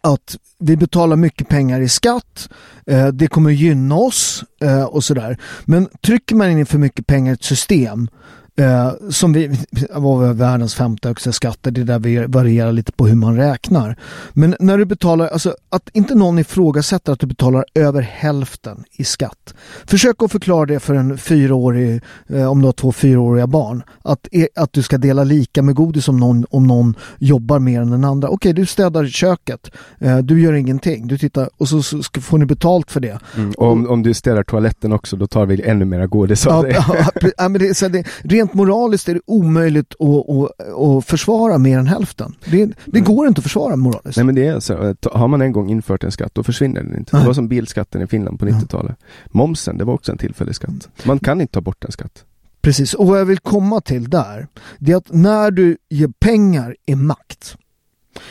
[0.01, 2.49] att vi betalar mycket pengar i skatt,
[2.85, 5.37] eh, det kommer gynna oss eh, och sådär.
[5.65, 8.07] Men trycker man in för mycket pengar i ett system
[8.55, 13.35] eh, som vi, var världens femte högsta skatter, det där varierar lite på hur man
[13.37, 13.95] räknar.
[14.33, 19.03] Men när du betalar, alltså att inte någon ifrågasätter att du betalar över hälften i
[19.03, 19.53] skatt.
[19.85, 24.27] Försök att förklara det för en fyraårig, eh, om du har två fyraåriga barn, att,
[24.31, 27.91] eh, att du ska dela lika med godis om någon, om någon jobbar mer än
[27.91, 28.29] den andra.
[28.29, 32.37] Okej, du städar köket, eh, du gör ingenting, du tittar och så, så ska, får
[32.37, 33.19] ni betalt för det.
[33.57, 36.61] Och om, om du städar toaletten också, då tar vi ännu mera godis av Ja,
[36.61, 36.73] dig.
[37.21, 38.07] ja, ja, men det, så det,
[38.45, 42.35] rent moraliskt är det omöjligt att, att, att försvara mer än hälften.
[42.45, 44.17] Det, det går inte att försvara moraliskt.
[44.17, 46.97] Nej men det är så, har man en gång infört en skatt då försvinner den
[46.97, 47.17] inte.
[47.17, 48.97] Det var som bilskatten i Finland på 90-talet.
[49.25, 50.89] Momsen, det var också en tillfällig skatt.
[51.03, 52.23] Man kan inte ta bort en skatt.
[52.61, 54.47] Precis, och vad jag vill komma till där,
[54.79, 57.57] det är att när du ger pengar är makt.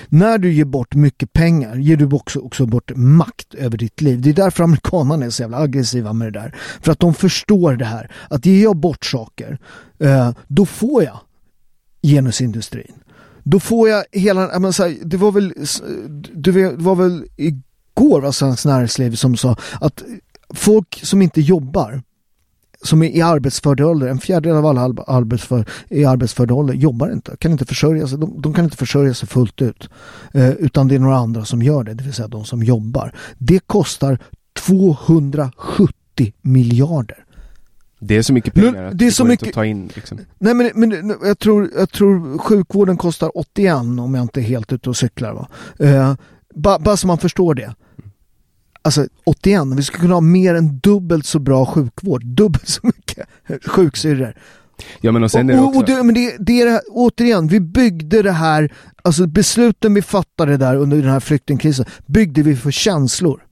[0.08, 4.20] När du ger bort mycket pengar ger du också, också bort makt över ditt liv.
[4.20, 6.54] Det är därför amerikanerna är så jävla aggressiva med det där.
[6.80, 8.10] För att de förstår det här.
[8.30, 9.58] Att ger jag bort saker,
[9.98, 11.20] eh, då får jag
[12.02, 12.94] genusindustrin.
[13.42, 15.54] Då får jag hela, jag menar, det var väl,
[16.34, 20.02] det var väl igår var Svenskt Näringsliv som sa att
[20.54, 22.02] folk som inte jobbar
[22.84, 27.36] som är i arbetsför ålder, en fjärdedel av alla arbetsför, i arbetsför ålder jobbar inte,
[27.36, 29.88] kan inte försörja sig, de, de, kan inte försörja sig fullt ut.
[30.34, 33.12] Eh, utan det är några andra som gör det, det vill säga de som jobbar.
[33.38, 34.18] Det kostar
[34.52, 37.24] 270 miljarder.
[37.98, 39.90] Det är så mycket pengar att det, är så mycket att ta in.
[39.94, 40.18] Liksom.
[40.38, 44.72] Nej men, men jag, tror, jag tror sjukvården kostar 81 om jag inte är helt
[44.72, 45.32] ute och cyklar.
[45.32, 45.48] Va?
[45.78, 46.14] Eh,
[46.54, 47.74] bara, bara så man förstår det
[48.84, 53.28] alltså 81, vi skulle kunna ha mer än dubbelt så bra sjukvård, dubbelt så mycket
[53.66, 54.34] sjuksyrror.
[55.00, 55.80] Ja men och sen är det också...
[55.80, 58.72] Och, det, men det, det är det återigen, vi byggde det här,
[59.02, 63.46] alltså besluten vi fattade där under den här flyktingkrisen, byggde vi för känslor.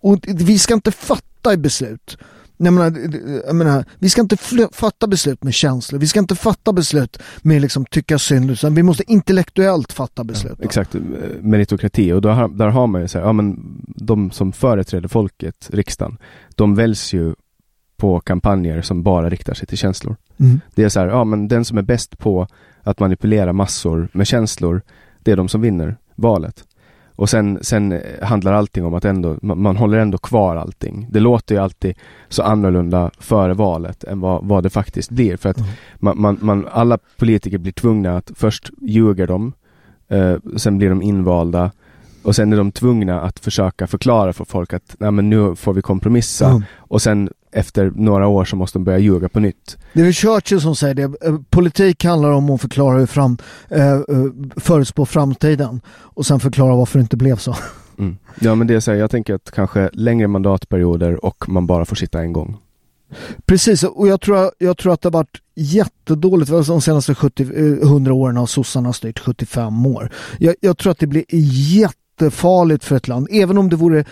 [0.00, 2.18] Och vi ska inte fatta i beslut
[2.56, 2.98] jag menar,
[3.46, 4.36] jag menar, vi ska inte
[4.72, 6.00] fatta beslut med känslor.
[6.00, 8.50] Vi ska inte fatta beslut med liksom tycka synd.
[8.50, 10.56] Utan vi måste intellektuellt fatta beslut.
[10.58, 10.94] Ja, exakt,
[11.40, 12.12] meritokrati.
[12.12, 16.18] Och då, där har man ju så här, ja men de som företräder folket, riksdagen,
[16.54, 17.34] de väljs ju
[17.96, 20.16] på kampanjer som bara riktar sig till känslor.
[20.36, 20.60] Mm.
[20.74, 22.46] Det är så här, ja men den som är bäst på
[22.82, 24.82] att manipulera massor med känslor,
[25.22, 26.64] det är de som vinner valet.
[27.16, 31.06] Och sen, sen handlar allting om att ändå, man, man, håller ändå kvar allting.
[31.10, 31.94] Det låter ju alltid
[32.28, 35.36] så annorlunda före valet än vad, vad det faktiskt blir.
[35.36, 35.70] För att mm.
[35.98, 39.52] man, man, man, alla politiker blir tvungna att först ljuger de,
[40.08, 41.70] eh, sen blir de invalda
[42.24, 45.72] och sen är de tvungna att försöka förklara för folk att Nej, men nu får
[45.72, 46.48] vi kompromissa.
[46.48, 46.62] Mm.
[46.78, 49.76] Och sen efter några år så måste de börja ljuga på nytt.
[49.92, 51.02] Det är väl Churchill som säger det.
[51.02, 54.00] Eh, politik handlar om att förklara hur fram, eh, eh,
[54.56, 57.56] förutspå framtiden och sen förklara varför det inte blev så.
[57.98, 58.16] Mm.
[58.40, 61.84] Ja men det är så här, jag tänker att kanske längre mandatperioder och man bara
[61.84, 62.56] får sitta en gång.
[63.46, 66.50] Precis, och jag tror, jag tror att det har varit jättedåligt.
[66.50, 67.42] De senaste 70,
[67.82, 70.12] 100 åren har sossarna styrt 75 år.
[70.38, 71.24] Jag, jag tror att det blir
[72.14, 74.04] jättefarligt för ett land, även om det vore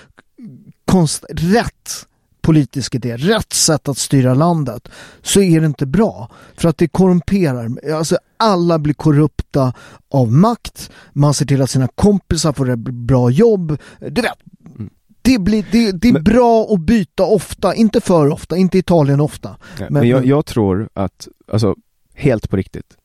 [0.84, 2.07] konst, rätt
[2.40, 4.88] politisk idé, rätt sätt att styra landet,
[5.22, 6.30] så är det inte bra.
[6.57, 7.92] För att det korrumperar.
[7.94, 9.72] Alltså alla blir korrupta
[10.11, 13.78] av makt, man ser till att sina kompisar får ett bra jobb.
[13.98, 14.38] Du vet,
[14.76, 14.90] mm.
[15.22, 19.20] det, blir, det, det är men, bra att byta ofta, inte för ofta, inte Italien
[19.20, 19.48] ofta.
[19.48, 21.76] Nej, men, men jag, jag, tror att, alltså
[22.14, 22.96] helt på riktigt,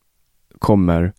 [0.59, 1.13] kommer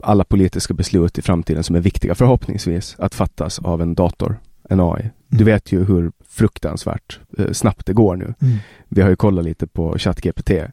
[0.00, 4.80] alla politiska beslut i framtiden som är viktiga förhoppningsvis att fattas av en dator, en
[4.80, 5.10] AI.
[5.28, 5.46] Du mm.
[5.46, 8.34] vet ju hur fruktansvärt eh, snabbt det går nu.
[8.40, 8.56] Mm.
[8.88, 10.70] Vi har ju kollat lite på ChatGPT mm.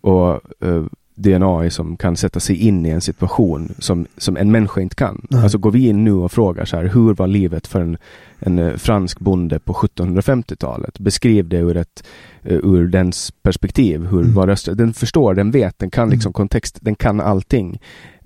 [0.00, 0.84] och eh,
[1.26, 5.26] AI som kan sätta sig in i en situation som, som en människa inte kan.
[5.30, 5.42] Mm.
[5.42, 7.96] Alltså går vi in nu och frågar så här, hur var livet för en,
[8.38, 10.98] en eh, fransk bonde på 1750-talet?
[10.98, 12.04] Beskriv det ur, ett,
[12.50, 14.06] uh, ur dens perspektiv.
[14.06, 14.34] Hur mm.
[14.34, 16.32] var röst, den förstår, den vet, den kan liksom mm.
[16.32, 17.80] kontext, den kan allting.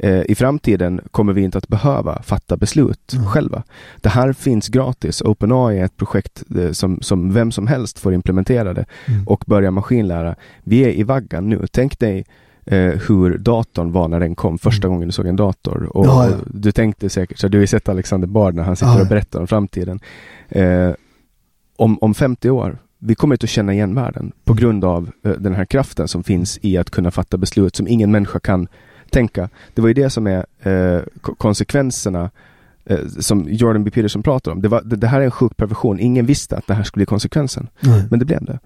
[0.05, 3.27] Uh, I framtiden kommer vi inte att behöva fatta beslut mm.
[3.27, 3.63] själva.
[3.97, 5.23] Det här finns gratis.
[5.23, 9.29] OpenAI är ett projekt uh, som, som vem som helst får implementera det mm.
[9.29, 10.35] och börja maskinlära.
[10.63, 11.67] Vi är i vaggan nu.
[11.73, 12.25] Tänk dig
[12.67, 14.95] eh, hur datorn var när den kom första mm.
[14.95, 15.97] gången du såg en dator.
[15.97, 16.37] Och ja, ja.
[16.47, 19.01] Du tänkte säkert, så du har ju sett Alexander Bard när han sitter ja.
[19.01, 20.01] och berättar om framtiden.
[20.49, 20.91] Eh,
[21.77, 24.61] om, om 50 år, vi kommer inte att känna igen världen på mm.
[24.61, 28.11] grund av eh, den här kraften som finns i att kunna fatta beslut som ingen
[28.11, 28.69] människa kan
[29.11, 29.49] tänka.
[29.75, 31.03] Det var ju det som är eh,
[31.39, 32.31] konsekvenserna
[32.85, 33.91] eh, som Jordan B.
[33.91, 34.63] Peterson pratar om.
[34.63, 36.01] Det, var, det, det, här är en sjuk perversion.
[36.01, 37.69] Ingen visste att det här skulle bli konsekvensen.
[37.81, 38.03] Mm.
[38.11, 38.59] Men det blev det.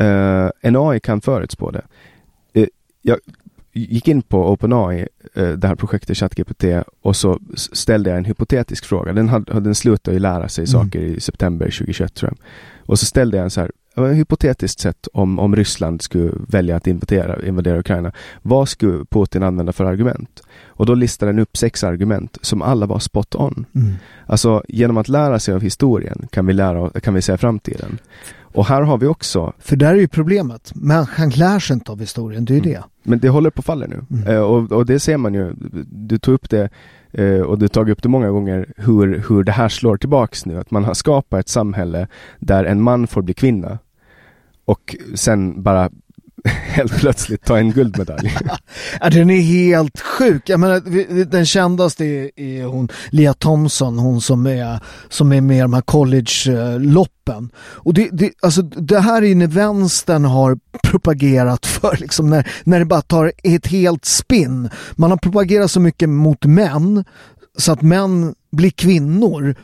[0.00, 1.82] Uh, en AI kan förutspå det.
[3.02, 3.18] Jag
[3.72, 6.64] gick in på OpenAI, eh, det här projektet ChatGPT
[7.00, 9.12] och så ställde jag en hypotetisk fråga.
[9.12, 10.66] Den, hade, den slutade ju lära sig mm.
[10.66, 12.38] saker i september 2021 tror jag.
[12.86, 16.86] Och så ställde jag en så här, hypotetiskt sett om, om Ryssland skulle välja att
[16.86, 18.12] invadera, invadera Ukraina.
[18.42, 20.42] Vad skulle Putin använda för argument?
[20.66, 23.66] Och då listade den upp sex argument som alla var spot on.
[23.74, 23.92] Mm.
[24.26, 27.98] Alltså genom att lära sig av historien kan vi lära kan vi se framtiden.
[28.54, 29.52] Och här har vi också...
[29.58, 30.72] För där är ju problemet.
[30.74, 32.72] Människan lär sig inte av historien, det är ju mm.
[32.72, 32.82] det.
[33.02, 34.04] Men det håller på att falla nu.
[34.10, 34.26] Mm.
[34.28, 35.54] Eh, och, och, det ser man ju.
[35.86, 36.70] Du tog upp det
[37.12, 40.46] eh, och du har tagit upp det många gånger hur, hur det här slår tillbaks
[40.46, 40.58] nu.
[40.58, 42.08] Att man har skapat ett samhälle
[42.38, 43.78] där en man får bli kvinna
[44.64, 45.90] och sen bara
[46.48, 48.36] helt plötsligt ta en guldmedalj.
[49.00, 50.48] ja, den är helt sjuk.
[50.48, 55.58] Jag menar, den kändaste är, är hon Lia Thompson, hon som är, som är med
[55.58, 57.50] i de här college-loppen.
[57.56, 62.78] Och det, det, alltså, det här är när vänstern har propagerat för, liksom, när, när
[62.78, 64.70] det bara tar ett helt spinn.
[64.92, 67.04] Man har propagerat så mycket mot män
[67.58, 69.54] så att män blir kvinnor.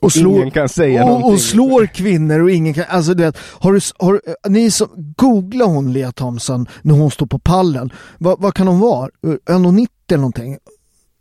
[0.00, 1.32] Och ingen kan säga och, någonting.
[1.32, 5.64] och slår kvinnor och ingen kan, alltså du vet, har du, har, ni som, googla
[5.64, 7.92] hon Lea Thompson när hon står på pallen.
[8.18, 9.08] Vad, vad kan hon vara?
[9.22, 10.58] 1,90 eller någonting?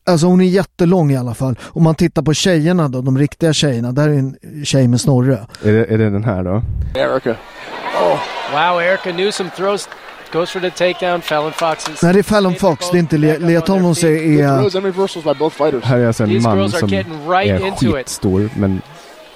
[0.09, 1.55] Alltså hon är jättelång i alla fall.
[1.63, 5.47] Om man tittar på tjejerna då, de riktiga tjejerna, där är en tjej med snorre.
[5.63, 6.61] Är det, är det den här då?
[6.95, 7.31] Erica.
[7.31, 8.17] Oh,
[8.51, 8.81] wow.
[8.81, 9.89] Erica Newsom throws,
[10.31, 11.21] goes for the takedown.
[11.21, 12.01] Fallon Fox is.
[12.03, 14.57] Nej det är Fallon Fox, det är inte Lea, Lea Thompson är...
[14.59, 15.83] Throws and reversals by both fighters.
[15.83, 17.51] Här är alltså en man som right
[17.83, 18.81] är skitstor men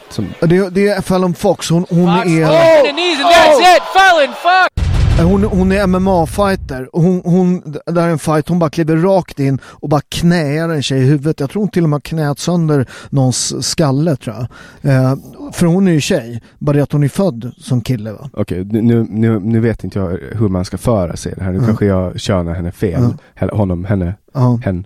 [0.09, 0.33] som...
[0.39, 2.29] Det, det är Fallon Fox, hon, hon Fox.
[2.29, 2.43] är...
[2.43, 3.83] Oh, and that's it.
[3.93, 4.92] Fallon Fox.
[5.21, 6.89] Hon, hon är MMA-fighter.
[6.93, 10.83] Hon, hon, där är en fight, hon bara kliver rakt in och bara knäar en
[10.83, 11.39] tjej i huvudet.
[11.39, 14.35] Jag tror hon till och med har knät sönder någons skalle tror
[14.81, 14.91] jag.
[14.93, 15.15] Eh,
[15.53, 18.29] för hon är ju tjej, bara det att hon är född som kille va.
[18.33, 21.51] Okej, nu, nu, nu vet inte jag hur man ska föra sig i det här.
[21.51, 21.65] Nu Ja.
[21.65, 23.01] kanske jag könar henne fel.
[23.35, 24.59] Henne- Honom, henne, Ja.
[24.63, 24.85] hen.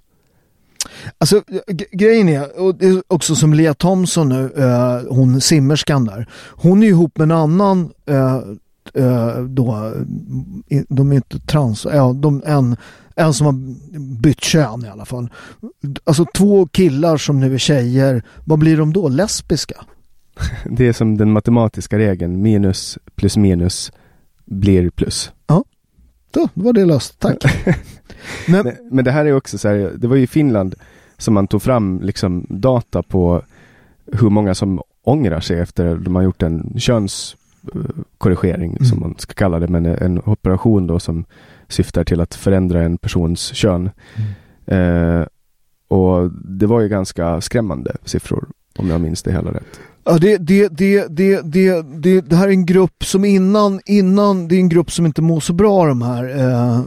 [1.17, 1.41] Alltså
[1.91, 6.27] grejen är, och det är också som Lea Thompson nu, eh, hon simmerskan där.
[6.55, 8.39] Hon är ihop med en annan eh,
[8.93, 9.93] eh, då,
[10.89, 12.75] de är inte trans, ja, de, en,
[13.15, 13.55] en som har
[14.21, 15.29] bytt kön i alla fall.
[16.03, 19.07] Alltså två killar som nu är tjejer, vad blir de då?
[19.07, 19.75] Lesbiska?
[20.65, 22.41] Det är som den matematiska regeln.
[22.41, 23.91] Minus plus minus
[24.45, 25.31] blir plus.
[25.47, 25.63] Ja,
[26.31, 27.19] då var det löst.
[27.19, 27.43] Tack.
[28.47, 30.75] Men, men det här är också så här, det var ju i Finland
[31.17, 33.41] som man tog fram liksom data på
[34.11, 36.73] hur många som ångrar sig efter de har gjort en
[37.73, 38.85] könskorrigering Mm.
[38.85, 41.25] som man ska kalla det, men en operation då som
[41.67, 43.89] syftar till att förändra en persons kön.
[44.67, 45.19] Mm.
[45.21, 45.25] Eh,
[45.87, 48.47] och det var ju ganska skrämmande siffror
[48.77, 49.79] om jag minns det hela rätt.
[50.03, 54.47] Ja, det, det, det, det, det, det, det här är en grupp som innan, innan,
[54.47, 56.39] det är en grupp som inte mår så bra de här.
[56.39, 56.81] Eh,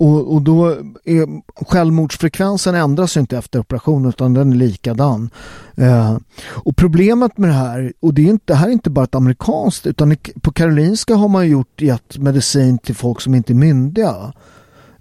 [0.00, 0.68] och, och då
[1.04, 1.26] är
[1.64, 5.30] självmordsfrekvensen ändras inte efter operationen utan den är likadan.
[5.74, 9.04] Eh, och problemet med det här, och det, är inte, det här är inte bara
[9.04, 13.54] ett amerikanskt utan på Karolinska har man gjort gett medicin till folk som inte är
[13.54, 14.32] myndiga.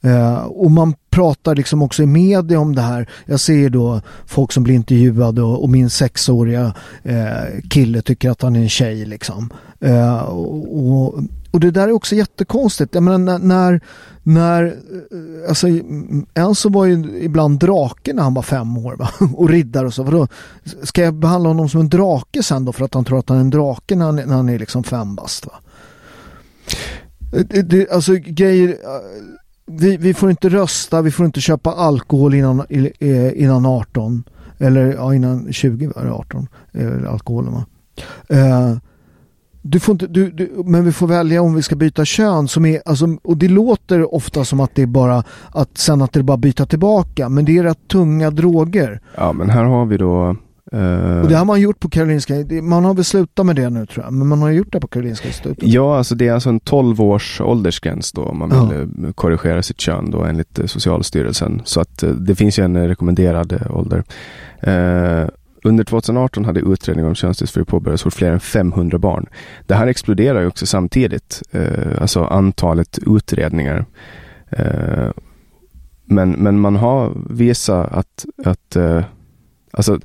[0.01, 3.09] Eh, och man pratar liksom också i media om det här.
[3.25, 6.73] Jag ser då folk som blir intervjuade och, och min sexåriga
[7.03, 9.49] eh, kille tycker att han är en tjej liksom.
[9.79, 11.19] Eh, och, och,
[11.51, 12.93] och det där är också jättekonstigt.
[12.93, 13.81] Jag menar när, när,
[14.23, 15.83] när eh, alltså eh,
[16.33, 19.09] en så var ju ibland drake när han var fem år va?
[19.33, 20.03] och riddare och så.
[20.03, 20.27] Vadå?
[20.83, 23.37] Ska jag behandla honom som en drake sen då för att han tror att han
[23.37, 25.53] är en drake när han, när han är liksom fem bast va?
[27.33, 28.77] Eh, det, det, alltså grejer,
[29.65, 32.65] vi, vi får inte rösta, vi får inte köpa alkohol innan,
[33.35, 34.23] innan 18.
[34.59, 36.47] Eller ja, innan 20 var det 18.
[36.71, 37.65] Eh, alkoholen va.
[38.27, 38.77] Eh,
[39.71, 42.65] du får inte, du, du, men vi får välja om vi ska byta kön som
[42.65, 46.19] är, alltså, och det låter ofta som att det är bara att sen att det
[46.19, 49.01] är bara byta tillbaka men det är rätt tunga droger.
[49.15, 50.35] Ja, men här har vi då
[50.71, 53.85] eh, Och det har man gjort på Karolinska, man har väl slutat med det nu
[53.85, 55.63] tror jag, men man har gjort det på Karolinska institutet.
[55.63, 59.61] Ja, alltså det är alltså en 12 års åldersgräns då om man vill eh, korrigera
[59.61, 61.61] sitt kön då enligt eh, Socialstyrelsen.
[61.65, 64.03] Så att det finns ju en rekommenderad ålder.
[64.59, 65.29] Eh,
[65.63, 69.25] under 2018 hade utredning om könsdysfori påbörjats hos fler än 500 barn.
[69.67, 73.85] Det här exploderar ju också samtidigt, eh, alltså antalet utredningar.
[74.49, 75.09] Eh,
[76.05, 79.03] men, men man har visat att, att eh,
[79.71, 79.99] alltså,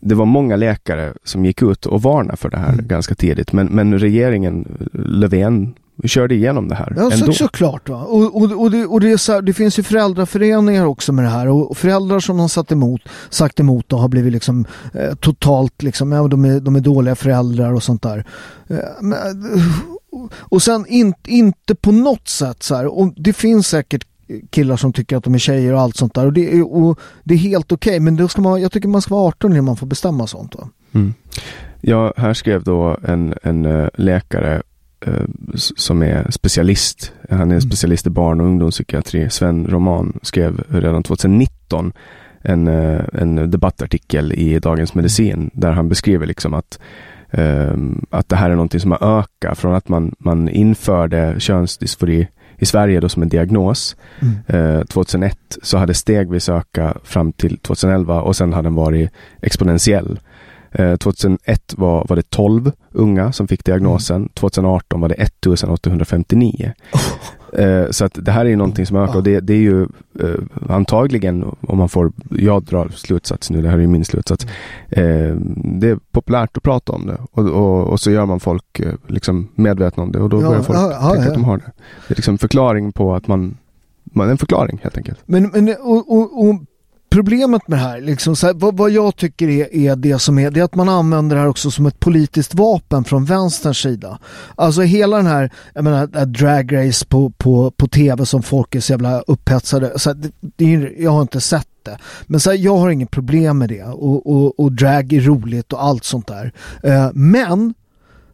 [0.00, 3.52] det var många läkare som gick ut och varnade för det här ganska tidigt.
[3.52, 5.74] Men, men regeringen, Löfven,
[6.08, 7.88] körde igenom det här Ja, så, såklart.
[7.88, 8.02] Va?
[8.02, 11.48] Och, och, och, det, och det, här, det finns ju föräldraföreningar också med det här
[11.48, 16.12] och, föräldrar som har satt emot, sagt emot och har blivit liksom eh, totalt liksom,
[16.12, 18.24] ja, de, är, de är dåliga föräldrar och sånt där.
[18.68, 19.62] Eh, men, eh,
[20.38, 24.06] och sen in, inte på något sätt så här, och det finns säkert
[24.50, 26.98] killar som tycker att de är tjejer och allt sånt där och det är, och
[27.24, 29.60] det är helt okej men då ska man, jag tycker man ska vara 18 när
[29.60, 30.54] man får bestämma sånt.
[30.54, 30.68] Va?
[30.92, 31.14] Mm.
[31.80, 34.62] Ja, här skrev då en, en eh, läkare
[35.54, 37.12] som är specialist.
[37.30, 39.30] Han är specialist i barn och ungdomspsykiatri.
[39.30, 41.92] Sven Roman skrev redan 2019
[42.42, 46.78] en, eh, en debattartikel i Dagens Medicin där han beskriver liksom att
[47.30, 52.28] ehm, att det här är någonting som har ökat från att man, man införde könsdysfori
[52.58, 53.96] i Sverige då som en diagnos.
[54.46, 59.10] Eh, 2001 så hade stegvis ökat fram till 2011 och sen har den varit
[59.42, 60.20] exponentiell.
[60.72, 64.28] Eh, 2001 var, var det 12 unga som fick diagnosen.
[64.34, 66.72] 2018 var det 1859.
[67.52, 69.82] Eh, så att det här är ju någonting som ökar och det, det är ju
[70.20, 74.46] eh, antagligen, om man får, jag drar slutsats nu, det här är ju min slutsats.
[74.88, 78.80] Eh, det är populärt att prata om det och, och, och så gör man folk
[78.80, 81.44] eh, liksom medvetna om det och då Ja, börjar folk ja, ja, tänka att de
[81.44, 81.72] har det.
[82.08, 83.56] Det är liksom förklaring på att man,
[84.04, 85.18] man en förklaring helt enkelt.
[85.26, 86.54] Men, men och, och, och
[87.10, 90.38] problemet med det här, liksom, så här vad, vad jag tycker är, är det som
[90.38, 93.78] är, det är att man använder det här också som ett politiskt vapen från vänsterns
[93.78, 94.18] sida.
[94.54, 98.74] Alltså hela den här, jag menar, dragrace drag race på, på, på tv som folk
[98.74, 99.98] är så jävla upphetsade.
[99.98, 101.98] Så här, det, det är, jag har inte sett det.
[102.26, 105.72] Men så här, jag har inget problem med det och, och, och drag är roligt
[105.72, 106.52] och allt sånt där.
[106.82, 107.74] Eh, men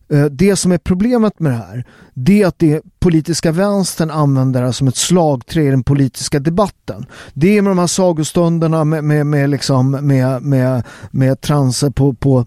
[0.09, 1.85] Eh, det som är problemet med det här,
[2.15, 7.07] det är att det politiska vänstern använder det som ett slagträ i den politiska debatten.
[7.35, 12.15] Det är med de här sagostunderna med, med, med, liksom, med, med, med transer på,
[12.15, 12.47] på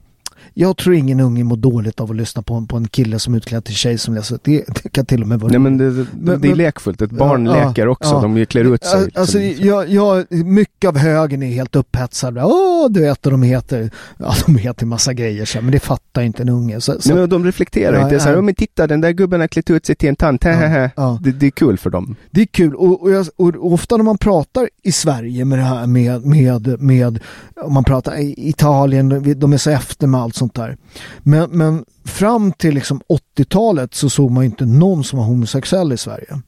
[0.54, 3.64] jag tror ingen unge mår dåligt av att lyssna på, på en kille som utklädd
[3.66, 4.40] till tjej som läser.
[4.44, 7.02] Det, det kan till och med vara Nej men det, det, Men- det är lekfullt,
[7.02, 8.22] ett barn Ja, leker ja, också, ja.
[8.22, 9.10] de klär ut sig.
[9.16, 9.68] Alltså, liksom.
[9.68, 12.44] jag, jag, mycket av högern är helt upphetsade.
[12.44, 16.22] Åh, du vet, och de heter, ja, de heter massa grejer, så, men det fattar
[16.22, 16.82] inte en unge.
[16.82, 18.20] Så, så, Nej, men de reflekterar Ja, inte.
[18.20, 18.38] Så här, ja.
[18.40, 20.44] "Åh, men titta den där gubben har klätt ut sig till en tant.
[20.44, 20.92] Hehehe."
[21.22, 22.16] Det, det är kul för dem.
[22.32, 25.64] Det är kul och, och, jag, och ofta när man pratar i Sverige med det
[25.64, 27.20] här med, med, med
[27.62, 30.78] om man pratar i Italien, de är så efter med allt sånt där.
[31.20, 33.02] Men, men fram till liksom
[33.38, 36.42] 80-talet så såg man inte någon som var homosexuell i Sverige.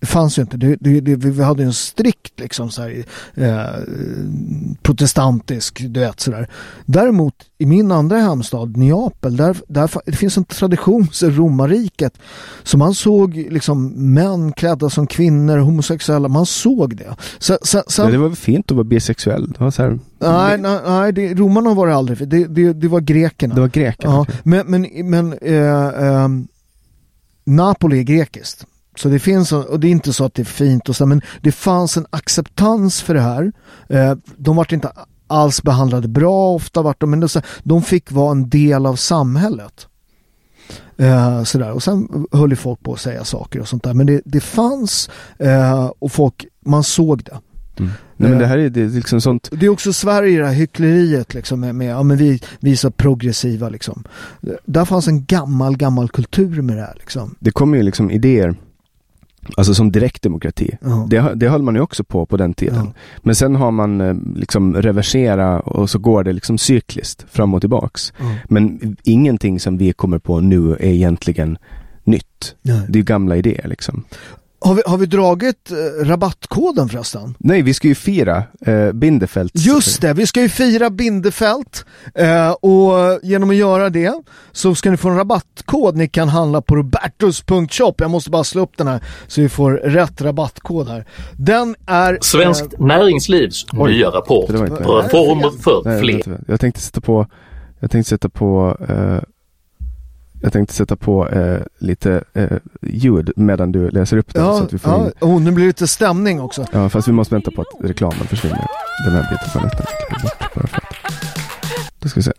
[0.00, 0.56] Det fanns ju inte.
[0.56, 3.82] Det, det, det, vi hade en strikt liksom så här, eh,
[4.82, 6.48] protestantisk, du vet sådär.
[6.86, 12.18] Däremot i min andra hemstad, Neapel, där, där det finns en tradition i romarriket.
[12.62, 17.16] Så man såg liksom män klädda som kvinnor, homosexuella, man såg det.
[17.38, 19.52] Så, så, Ja, det var väl fint att vara bisexuell.
[19.52, 22.28] Det var så här, Nej, nej, nej det, romarna var det aldrig.
[22.28, 23.54] Det, det, det var grekerna.
[23.54, 26.48] Det var grekerna, Ja, men men, men eh, ehm,
[27.44, 28.66] Napoli är grekiskt.
[28.96, 31.22] Så det finns, och det är inte så att det är fint och så, men
[31.40, 33.52] det fanns en acceptans för det här.
[33.88, 34.92] Eh, de vart inte
[35.26, 37.28] alls behandlade bra ofta, vart de, men
[37.62, 39.86] de fick vara en del av samhället.
[40.96, 41.72] Eh, sådär.
[41.72, 43.94] Och sen höll ju folk på att säga saker och sånt där.
[43.94, 47.38] Men det, det fanns eh, och folk, man såg det.
[48.16, 49.48] Nej men det här är, det är liksom sånt.
[49.52, 52.76] det är också Sverige det här hyckleriet liksom med, med ja men vi, vi är
[52.76, 54.04] så progressiva liksom.
[54.64, 57.34] Där fanns en gammal, gammal kultur med det här liksom.
[57.38, 58.54] Det kommer ju liksom idéer,
[59.56, 60.76] alltså som direktdemokrati.
[60.80, 61.06] Ja.
[61.10, 62.92] Det, det höll man ju också på på den tiden.
[63.22, 67.60] Men sen har man eh, liksom reversera och så går det liksom cykliskt fram och
[67.60, 68.12] tillbaks.
[68.18, 68.34] Ja.
[68.48, 71.58] Men ingenting som vi kommer på nu är egentligen
[72.04, 72.56] nytt.
[72.88, 74.04] Det är gamla idéer liksom.
[74.64, 77.34] Har vi, har vi dragit eh, rabattkoden förresten?
[77.38, 81.84] Nej, vi ska ju fira eh, Bindefelds Just det, vi ska ju fira Bindefält
[82.14, 84.12] eh, och genom att göra det
[84.52, 87.94] så ska ni få en rabattkod ni kan handla på robertus.shop.
[87.98, 91.04] Jag måste bara slå upp den här så vi får rätt rabattkod här.
[91.32, 92.18] Den är...
[92.20, 94.50] Svenskt näringslivs nya rapport.
[94.50, 96.22] Reformer för Nej, fler.
[96.26, 96.44] vänta.
[96.48, 97.26] Jag tänkte sätta på,
[97.80, 99.33] jag tänkte sätta på, eh,
[100.44, 102.48] jag tänkte sätta på eh, lite eh,
[102.82, 105.12] ljud medan du läser upp den så Ja, att vi får ja in.
[105.20, 106.66] oh, nu blir det lite stämning också.
[106.72, 108.66] Ja, fast vi måste vänta på att reklamen försvinner.
[109.06, 110.84] Den här biten får jag nästan klippa bort bara för att.
[111.98, 112.32] Då ska vi se.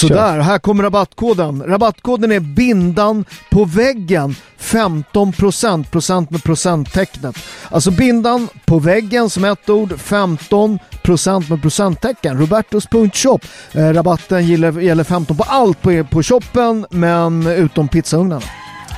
[0.00, 1.62] Sådär, här kommer rabattkoden.
[1.66, 7.36] Rabattkoden är bindan på väggen 15% procent med procenttecknet.
[7.70, 12.38] Alltså bindan på väggen som ett ord 15% med procenttecken.
[12.38, 13.38] Robertos.shop.
[13.72, 18.42] Eh, rabatten gäller, gäller 15 på allt på, på shoppen men utom pizzaugnarna.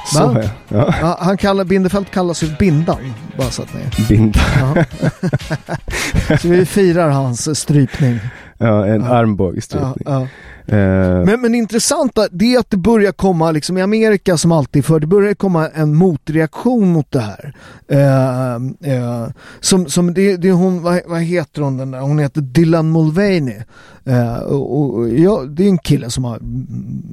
[0.07, 0.95] Så ja.
[1.01, 1.17] ja.
[1.21, 3.15] Han kallar, Bindefält kallas ju Bindan.
[3.39, 4.05] Bara så att ni...
[4.09, 4.41] Binda.
[4.61, 4.85] Ja.
[6.39, 8.21] så vi firar hans strypning.
[8.59, 9.09] Ja, en Ja.
[9.09, 9.95] armbågsstrypning.
[10.07, 10.27] Ja,
[10.67, 11.25] Eh.
[11.25, 14.85] Men, men det intressanta det är att det börjar komma, liksom i Amerika som alltid
[14.85, 17.55] för det börjar komma en motreaktion mot det här.
[17.89, 18.55] Eh,
[18.95, 19.29] eh,
[19.61, 22.01] som, som det, det hon, vad, vad heter hon den där?
[22.01, 23.63] Hon heter Dylan Mulvaney.
[24.05, 26.41] Eh, och, och, ja, det är en kille som har,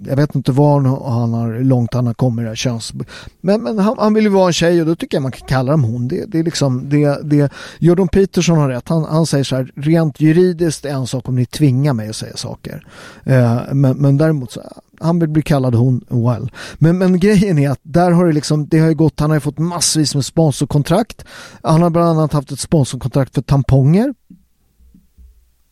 [0.07, 2.93] jag vet inte var han, har, hur långt han har kommit i det här köns...
[3.41, 5.47] Men, men han, han vill ju vara en tjej och då tycker jag man kan
[5.47, 6.07] kalla dem hon.
[6.07, 8.89] Det, det är liksom, det, det, Jordan Peterson har rätt.
[8.89, 12.15] Han, han säger så här, rent juridiskt är en sak om ni tvingar mig att
[12.15, 12.87] säga saker.
[13.23, 13.36] Eh,
[13.73, 14.61] men, men däremot så,
[14.99, 16.51] han vill bli kallad hon, well.
[16.77, 19.38] Men, men grejen är att där har det liksom, det har ju gått, han har
[19.38, 21.25] ju fått massvis med sponsorkontrakt.
[21.63, 24.13] Han har bland annat haft ett sponsorkontrakt för tamponger.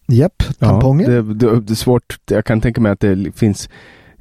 [0.07, 1.11] Japp, tamponger.
[1.11, 2.17] Ja, det, det, det är svårt.
[2.25, 3.69] Jag kan tänka mig att det finns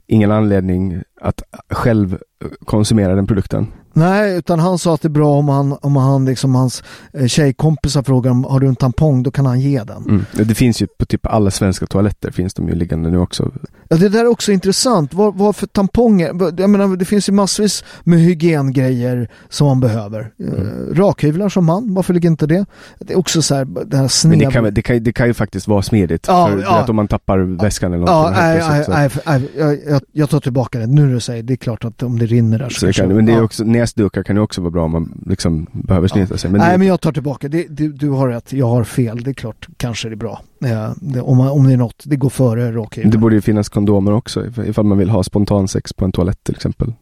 [0.07, 2.19] ingen anledning att själv
[2.65, 3.67] konsumera den produkten.
[3.97, 7.27] Nej, utan han sa att det är bra om han, om han liksom hans eh,
[7.27, 10.05] tjejkompisar frågar om har du en tampong, då kan han ge den.
[10.05, 10.25] Mm.
[10.33, 13.53] Det finns ju på typ alla svenska toaletter finns de ju liggande nu också.
[13.89, 15.15] Ja, det där är också intressant.
[15.15, 16.27] Vad, vad för tamponger?
[16.59, 20.33] Jag menar, det finns ju massvis med hygiengrejer som man behöver.
[20.41, 20.95] Mm.
[20.95, 22.67] Rakhyvlar som man, varför ligger inte det?
[22.99, 24.31] Det är också så här, det här sned...
[24.31, 26.25] Men det kan, det, kan, det kan ju faktiskt vara smidigt.
[26.29, 26.81] Ja, för ja.
[26.81, 28.11] att om man tappar väskan eller något.
[28.11, 30.87] Ja, nej, nej, nej, jag, jag, jag tar tillbaka det.
[30.87, 33.09] Nu du säger det är klart att om det rinner där så, så det kan,
[33.09, 36.37] Men det är också, näsdukar kan ju också vara bra om man liksom behöver snyta
[36.39, 36.51] sig.
[36.51, 37.49] Men nej, det, men jag tar tillbaka.
[37.49, 39.23] Det, du, du har rätt, jag har fel.
[39.23, 40.41] Det är klart, kanske det är bra.
[40.65, 43.13] Eh, det, om, man, om det är något, det går före rakhyvlar.
[43.13, 46.55] det borde ju finnas kondomer också ifall man vill ha spontansex på en toalett till
[46.55, 46.93] exempel.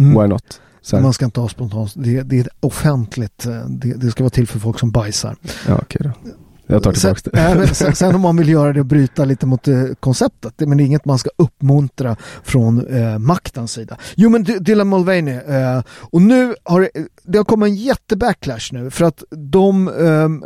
[0.00, 0.22] Mm.
[0.22, 0.60] Why not?
[0.92, 3.46] Man ska inte ha spontant, det, det är offentligt.
[3.46, 5.36] eh, Det, det ska vara till för folk som bajsar.
[5.68, 6.30] Ja, okej då.
[6.72, 9.46] Jag tar tillbaka sen, men sen, sen om man vill göra det och bryta lite
[9.46, 13.96] mot eh, konceptet, det, men det är inget man ska uppmuntra från eh, maktens sida.
[14.14, 16.90] Jo men Dylan Mulvaney, eh, och nu har det,
[17.22, 19.88] det har kommit en jättebacklash nu för att de,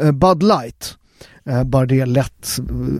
[0.00, 0.94] eh, Bud Light,
[1.44, 2.58] eh, bara det lätt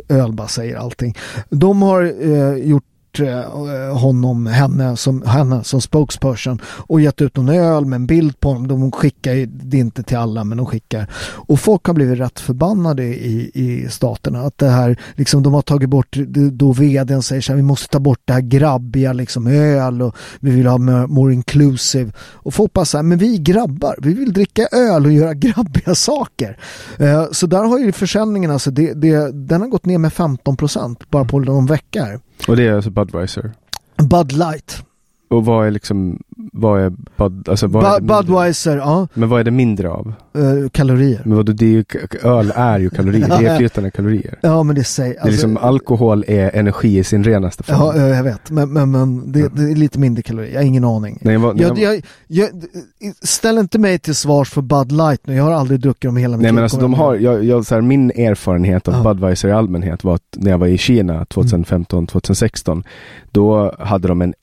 [0.08, 1.16] öl bara säger allting,
[1.50, 2.84] de har eh, gjort
[3.20, 8.06] Eh, eh, honom, henne som, henne som spokesperson och gett ut någon öl med en
[8.06, 8.68] bild på honom.
[8.68, 11.10] De skickar det är inte till alla men de skickar.
[11.48, 14.40] Och folk har blivit rätt förbannade i, i staterna.
[14.40, 16.16] Att det här, liksom de har tagit bort,
[16.52, 20.16] då vdn säger så här, vi måste ta bort det här grabbiga liksom öl och
[20.40, 22.12] vi vill ha more, more inclusive.
[22.18, 25.34] Och folk bara så här, men vi är grabbar, vi vill dricka öl och göra
[25.46, 26.58] grabbiga saker.
[26.98, 30.56] Eh, så där har ju försäljningen, alltså det, det, den har gått ner med 15
[30.56, 32.20] procent bara på någon vecka här.
[32.48, 33.52] Och det är alltså Budweiser?
[33.96, 34.84] Bud Light.
[35.28, 36.22] Och vad är liksom,
[36.56, 38.00] vad är Bud, alltså vad är?
[38.00, 39.08] Budweiser, ja.
[39.14, 40.12] Men vad är det mindre av?
[40.34, 41.22] Eh, kalorier.
[41.24, 41.84] Men vadå, det är ju,
[42.22, 44.38] öl är ju kalorier, det är flytande kalorier.
[44.40, 47.76] Ja men det säger, Det är liksom, alkohol är energi i sin renaste form.
[47.80, 48.50] Ja, ja, jag vet.
[48.50, 50.52] Men, men, men det, det är lite mindre kalorier.
[50.52, 51.18] Jag har ingen aning.
[51.22, 52.50] Nej, vad- jag, nej, jag,
[52.98, 55.34] jag, ställ inte mig till svars för Bud Light nu.
[55.34, 56.54] Jag har aldrig druckit dem hela mitt Nej liv.
[56.54, 59.02] men alltså de har, jag, jag, så här, min erfarenhet av Ja.
[59.02, 62.84] Budweiser i allmänhet var att när jag var i Kina 2015-2016
[63.30, 64.34] då hade de en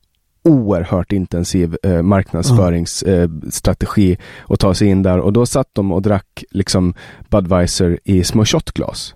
[0.43, 4.17] oerhört intensiv eh, marknadsföringsstrategi
[4.49, 6.93] att ta sig in där och då satt de och drack liksom
[7.29, 9.15] Budweiser i små shotglas.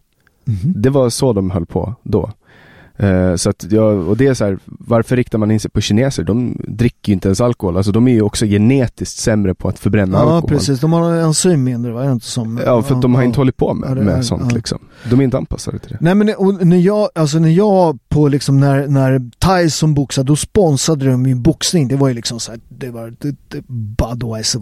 [0.75, 2.31] Det var så de höll på då.
[2.97, 5.81] Eh, så att jag, och det är så här, varför riktar man in sig på
[5.81, 6.23] kineser?
[6.23, 9.79] De dricker ju inte ens alkohol, alltså de är ju också genetiskt sämre på att
[9.79, 10.49] förbränna Ja alkohol.
[10.49, 12.01] precis, de har en enzym mindre va?
[12.03, 14.25] Är det inte som, Ja, för att de har inte hållit på med, Ja, med
[14.25, 14.55] sånt ja.
[14.55, 14.79] liksom.
[15.09, 15.97] De är inte anpassade till det.
[16.01, 20.35] Nej men och när jag, alltså när jag på liksom när, när Tyson boxade, då
[20.35, 21.87] sponsrade de ju boxning.
[21.87, 24.61] Det var ju liksom så här, det var det, det, Budweiser,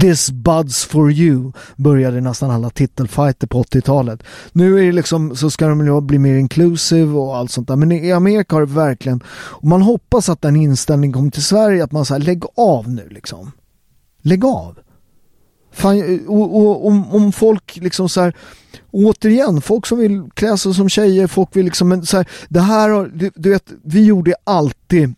[0.00, 4.22] This Buds for you började nästan alla titelfighter på 80-talet.
[4.52, 7.75] Nu är det liksom, så ska de ju bli mer inclusive och allt sånt där.
[7.76, 11.84] Men i Amerika har det verkligen, och man hoppas att den inställningen kommer till Sverige,
[11.84, 13.52] att man säger lägg av nu liksom.
[14.22, 14.78] Lägg av.
[15.72, 18.34] Fan, och, och, om, om folk liksom så här,
[18.90, 22.60] återigen, folk som vill klä sig som tjejer, folk vill liksom, men så här, det
[22.60, 25.14] här har, du, du vet, vi gjorde alltid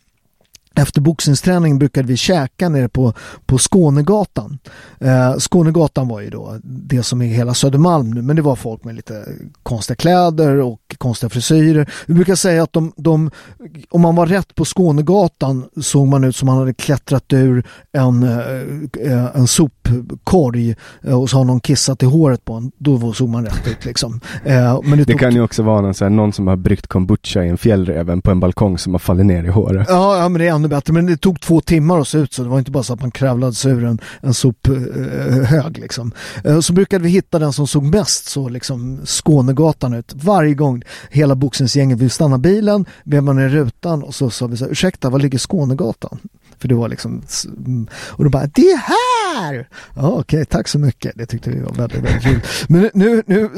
[0.79, 3.13] efter boxningsträning brukade vi käka nere på,
[3.47, 4.59] på Skånegatan.
[5.01, 8.85] Eh, Skånegatan var ju då det som är hela Södermalm nu, men det var folk
[8.85, 9.25] med lite
[9.63, 11.91] konstiga kläder och konstiga frisyrer.
[12.07, 13.31] Vi brukar säga att de, de,
[13.91, 18.23] om man var rätt på Skånegatan såg man ut som man hade klättrat ur en,
[18.23, 22.73] eh, eh, en sop sopkorg eh, och så har någon kissat i håret på en.
[22.79, 24.21] Då såg man rätt ut liksom.
[24.45, 26.87] Eh, men det, Det kan ju också vara någon, så här, någon som har bryggt
[26.87, 29.87] kombucha i en fjällräven på en balkong som har fallit ner i håret.
[29.91, 30.93] Ja, ja, men det är ännu bättre.
[30.93, 32.43] Men det tog två timmar att se ut så.
[32.43, 35.79] Det var inte bara så att man kravlade sig ur en, en sophög.
[35.79, 36.13] Liksom.
[36.45, 40.13] Eh, Så brukade vi hitta den som såg mest så liksom Skånegatan ut.
[40.15, 44.65] Varje gång hela boxningsgänget vill stanna bilen, vevade ner rutan och så sa vi så
[44.65, 46.19] här, ursäkta, var ligger Skånegatan?
[46.59, 47.23] För det var liksom,
[47.67, 49.08] mm, och då bara, det är här!
[49.95, 51.13] Ja, okej, tack så mycket.
[51.17, 52.41] Det tyckte vi var väldigt, väldigt kul.
[52.69, 53.51] Men nu, nu,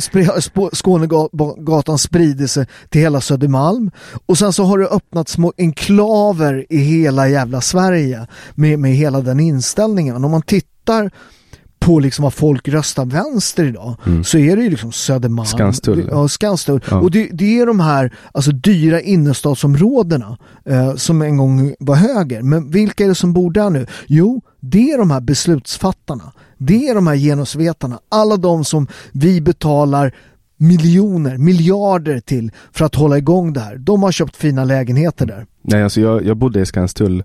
[0.72, 3.90] Skånegatan sprider sig till hela Södermalm
[4.26, 9.20] och sen så har det öppnat små enklaver i hela jävla Sverige med, med hela
[9.20, 10.16] den inställningen.
[10.16, 11.10] Och om man tittar
[11.80, 14.24] på liksom vad folk röstar vänster idag Mm.
[14.24, 15.46] så är det ju liksom Södermalm.
[15.46, 16.08] Skanstull.
[16.10, 16.80] Ja, Skanstull.
[16.90, 17.00] Ja.
[17.00, 22.42] Och det, det är de här alltså, dyra innerstadsområdena eh, som en gång var höger.
[22.42, 23.86] Men vilka är det som bor där nu?
[24.06, 26.32] Jo, det är de här beslutsfattarna.
[26.58, 28.00] Det är de här genusvetarna.
[28.08, 30.14] Alla de som vi betalar
[30.60, 33.76] miljoner, miljarder till för att hålla igång det här.
[33.76, 35.46] De har köpt fina lägenheter där.
[35.62, 37.22] Nej, alltså jag, jag bodde i Skanstull,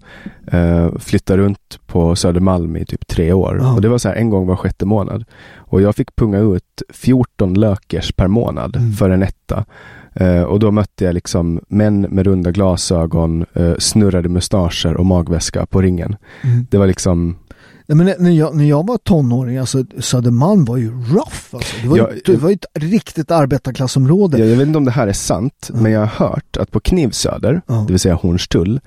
[0.47, 3.57] eh, flyttade runt på Södermalm i typ tre år.
[3.61, 3.73] Ja.
[3.73, 5.23] Och det var så här en gång var sjätte månad.
[5.55, 8.91] Och jag fick punga ut 14 lökers per månad Mm.
[8.93, 9.65] för en etta.
[10.13, 15.65] Eh, och då mötte jag liksom män med runda glasögon, eh, snurrade mustascher och magväska
[15.65, 16.15] på ringen.
[16.43, 16.65] Mm.
[16.69, 17.36] Det var liksom
[17.88, 21.45] Nej, men när, jag, när jag var tonåring, alltså Södermalm var ju rough.
[21.51, 21.75] Alltså.
[21.83, 24.38] Det, var Ja, ju, det var ju ett riktigt arbetarklassområde.
[24.38, 26.79] Jag, jag vet inte om det här är sant, men jag har hört att på
[26.79, 28.79] Knivsöder, det vill säga Hornstull,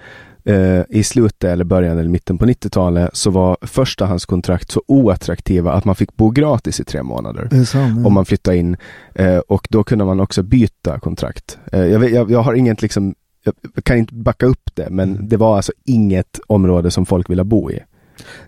[0.45, 5.85] eh, i slutet eller början eller mitten på 90-talet så var förstahandskontrakt så oattraktiva att
[5.85, 7.65] man fick bo gratis i tre månader.
[7.65, 8.07] Sant, ja.
[8.07, 8.77] Om man flyttade in
[9.15, 11.59] eh, och då kunde man också byta kontrakt.
[11.73, 15.09] Eh, jag, vet, jag, jag har inget liksom, jag kan inte backa upp det, men
[15.15, 15.29] Mm.
[15.29, 17.79] det var alltså inget område som folk ville bo i.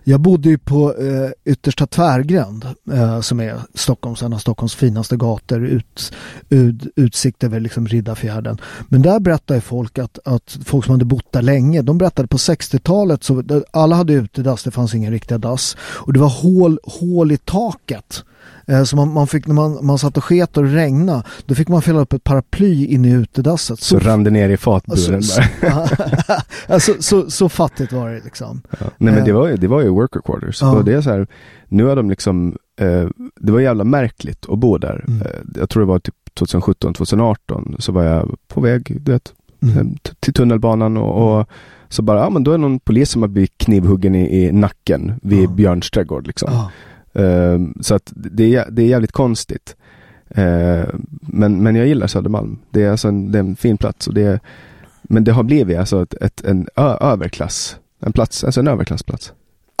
[0.03, 5.17] Jag bodde ju på eh, yttersta Tvärgränd eh, som är Stockholms, en av Stockholms finaste
[5.17, 6.13] gator, ut,
[6.49, 8.57] ut, utsikt över liksom Riddarfjärden.
[8.89, 12.37] Men där berättade folk att, att folk som hade bott där länge, de berättade på
[12.37, 17.31] 60-talet så alla hade utedass, det fanns ingen riktiga dass och det var hål, hål
[17.31, 18.23] i taket.
[18.67, 21.55] Eh, Så man, man fick, när man, man satt och sket och det regnade, då
[21.55, 23.79] fick man fylla upp ett paraply inne i utedasset.
[23.79, 25.87] Så rann det ner i fatburen Alltså, bara.
[26.67, 28.61] alltså, så, så fattigt var det liksom.
[28.97, 30.61] Nej men det Eh, var ju, det var ju worker quarters.
[30.61, 30.71] Ja.
[30.77, 31.27] Och det är så här,
[31.67, 33.07] nu har de liksom, eh,
[33.39, 35.05] det var jävla märkligt att bo där.
[35.07, 35.21] Mm.
[35.21, 39.33] Eh, jag tror det var typ 2017, 2018 så var jag på väg, du vet,
[39.63, 39.95] Mm.
[40.19, 41.47] till tunnelbanan och, och
[41.89, 44.51] så bara, ja men då är det någon polis som har blivit knivhuggen i, i
[44.51, 46.49] nacken vid Björns trädgård liksom.
[46.53, 46.71] Ja.
[47.13, 49.75] Eh, så att det är, det är jävligt konstigt.
[50.29, 50.85] Eh,
[51.21, 52.59] men, men jag gillar Södermalm.
[52.69, 54.39] Det är, alltså en, det är en fin plats och det är,
[55.03, 59.33] men det har blivit alltså ett, ett, en ö, överklass, en plats, alltså en överklassplats.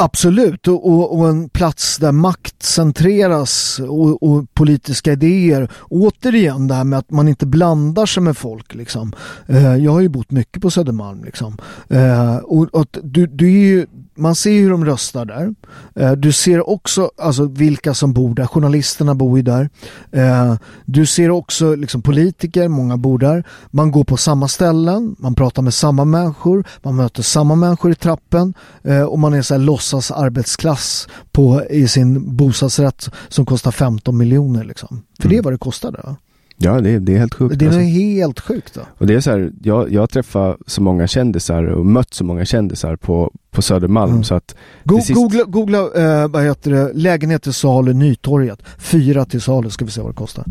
[0.03, 5.71] Absolut, och, och, och en plats där makt centreras och, och politiska idéer.
[5.89, 8.75] Återigen det här med att man inte blandar sig med folk.
[8.75, 9.13] Liksom.
[9.47, 11.23] Eh, jag har ju bott mycket på Södermalm.
[11.23, 11.57] Liksom.
[11.89, 13.85] Eh, och, och att du, du är ju,
[14.15, 15.55] man ser hur de röstar där.
[15.95, 18.47] Eh, du ser också alltså, vilka som bor där.
[18.47, 19.69] Journalisterna bor ju där.
[20.11, 20.55] Eh,
[20.85, 23.43] du ser också liksom, politiker, många bor där.
[23.71, 27.95] Man går på samma ställen, man pratar med samma människor, man möter samma människor i
[27.95, 28.53] trappen
[28.83, 34.17] eh, och man är så här låtsas arbetsklass på, i sin bostadsrätt som kostar 15
[34.17, 34.63] miljoner.
[34.63, 35.01] Liksom.
[35.19, 36.15] För det är vad det kostar där.
[36.63, 37.59] Ja, det, det är helt sjukt.
[37.59, 37.81] Det är alltså.
[37.81, 38.73] helt sjukt.
[38.73, 38.81] Då.
[38.97, 42.45] Och det är så här, jag, jag träffar så många kändisar och mött så många
[42.45, 44.23] kändisar på, på Södermalm Mm.
[44.23, 48.59] så att Go sist- Googla, googla eh, vad heter det, lägenhet till salu Nytorget.
[48.77, 50.45] Fyra till salu ska vi se vad det kostar.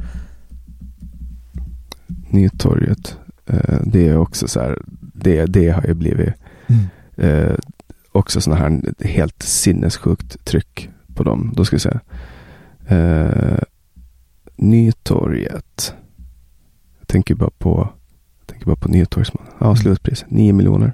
[2.30, 3.16] Nytorget.
[3.46, 4.78] Eh, det är också så här,
[5.14, 6.34] det, det har ju blivit
[6.66, 6.84] Mm.
[7.16, 7.56] eh,
[8.12, 11.52] också sådana här helt sinnessjukt tryck på dem.
[11.56, 12.00] Då ska vi säga.
[12.86, 13.58] Eh,
[14.56, 15.94] Nytorget.
[17.10, 17.88] Tänker bara på
[18.46, 19.46] tänker bara på Nytorgsman.
[19.58, 20.24] Ja, slutpris.
[20.28, 20.92] 9 miljoner.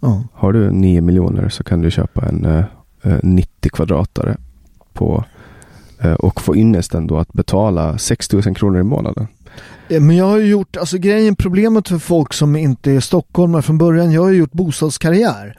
[0.00, 0.22] Ja.
[0.32, 2.64] Har du 9 miljoner så kan du köpa en eh,
[3.02, 4.36] eh, 90 kvadratare
[4.92, 5.24] på
[6.00, 9.26] eh, och få ynnesten då att betala 6 000 kronor i månaden.
[9.88, 13.62] Eh, Men jag har ju gjort, alltså grejen, problemet för folk som inte är stockholmare
[13.62, 15.58] från början, jag har ju gjort bostadskarriär.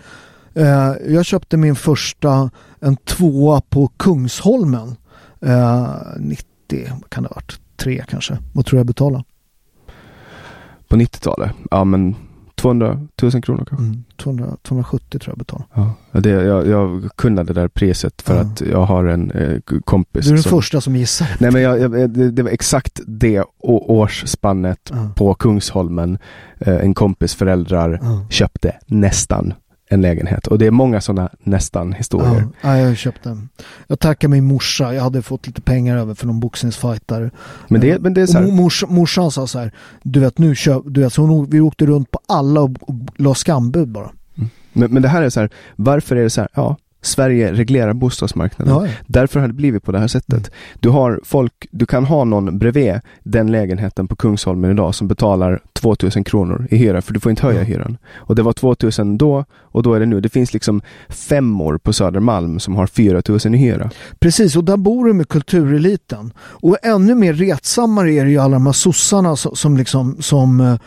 [0.53, 4.95] Eh, jag köpte min första, en tvåa på Kungsholmen.
[5.41, 5.87] Eh,
[6.19, 6.45] 90,
[7.01, 7.59] vad kan det ha varit?
[7.75, 8.37] Tre kanske.
[8.53, 9.23] Vad tror jag betalade?
[10.89, 11.51] På 90-talet?
[11.71, 12.15] Ja men
[12.55, 13.85] 200 000 kronor kanske.
[13.85, 15.67] Mm, 200, 270 tror jag betalade.
[16.11, 20.25] Ja, det, jag, jag kunde det där priset för att jag har en eh, kompis.
[20.25, 21.27] Du är den som, första som gissar.
[21.39, 25.11] Nej men jag, jag, det, det var exakt det årsspannet Ja.
[25.15, 26.17] på Kungsholmen.
[26.59, 29.53] Eh, en kompis föräldrar köpte nästan
[29.91, 30.47] en lägenhet.
[30.47, 32.47] Och det är många sådana nästan historier.
[32.61, 33.49] Ja, ja, jag köpte den.
[33.87, 34.93] Jag tackar min morsa.
[34.93, 37.31] Jag hade fått lite pengar över för någon boxningsfighter.
[37.67, 39.71] Men det- men det är så här- mors, morsan sa så här,
[40.03, 42.95] du vet nu köp, du vet, så hon, vi åkte runt på alla och, och
[43.15, 44.09] la skambud bara.
[44.73, 47.93] Men, men det här är så här, varför är det så här, ja, Sverige reglerar
[47.93, 48.73] bostadsmarknaden.
[48.73, 48.91] Ja, ja.
[49.07, 50.51] Därför har det blivit på det här sättet.
[50.79, 55.61] Du har folk, du kan ha någon bredvid den lägenheten på Kungsholmen idag som betalar
[55.73, 57.97] 2000 kronor i hyra, för du får inte höja hyran.
[58.15, 60.21] Och det var 2000 då, och då är det nu.
[60.21, 63.89] Det finns liksom femmor på Södermalm som har 4000 i hyra.
[64.19, 66.33] Precis, och där bor du med kultureliten.
[66.39, 70.59] Och ännu mer retsammare är det ju alla de här sossarna som, som liksom som
[70.59, 70.77] eh, ja,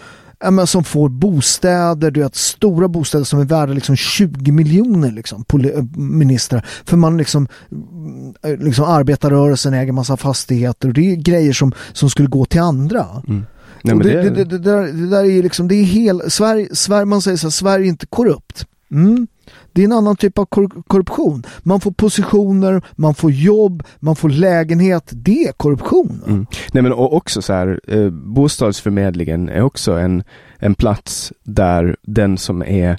[0.51, 5.45] men som får bostäder, du vet stora bostäder som är värda liksom 20 miljoner liksom,
[5.53, 6.67] äh, ministrar.
[6.85, 12.11] För man liksom, mm, liksom arbetarrörelsen äger massa fastigheter och det är grejer som, som
[12.11, 13.07] skulle gå till andra.
[13.29, 13.45] Mm.
[13.85, 16.69] Nej, det, det- det, det, där, det där är ju liksom, det är hel, Sverige,
[16.75, 18.67] Sverige, man säger så här, Sverige är inte korrupt.
[18.91, 19.27] Mm.
[19.73, 21.43] Det är en annan typ av kor korruption.
[21.63, 25.11] Man får positioner, man får jobb, man får lägenhet.
[25.13, 26.23] Det är korruption.
[26.27, 26.47] Mm.
[26.73, 30.25] Nej men och också så här, eh, bostadsförmedlingen är också en,
[30.59, 32.99] en plats där den som är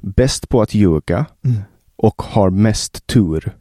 [0.00, 1.58] bäst på att ljuga Mm.
[1.96, 3.52] och har mest tur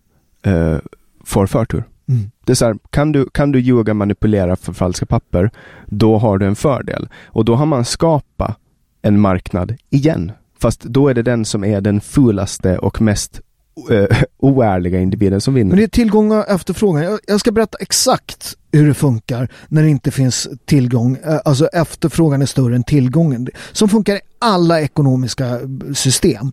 [0.45, 0.78] eh,
[1.24, 1.84] får förtur.
[2.09, 2.32] Mm.
[2.45, 5.51] Det är så här, kan du, kan du ljuga, manipulera, förfalska papper,
[5.86, 7.09] då har du en fördel.
[7.26, 8.57] Och då har man skapat
[9.01, 10.32] en marknad igen.
[10.62, 13.41] Fast då är det den som är den fulaste och mest
[13.89, 15.70] eh, oärliga individen som vinner.
[15.70, 17.03] Men det är tillgång och efterfrågan.
[17.03, 21.18] Jag, jag ska berätta exakt hur det funkar när det inte finns tillgång.
[21.26, 23.47] Eh, alltså efterfrågan är större än tillgången.
[23.72, 26.51] Som funkar i alla ekonomiska eh, system.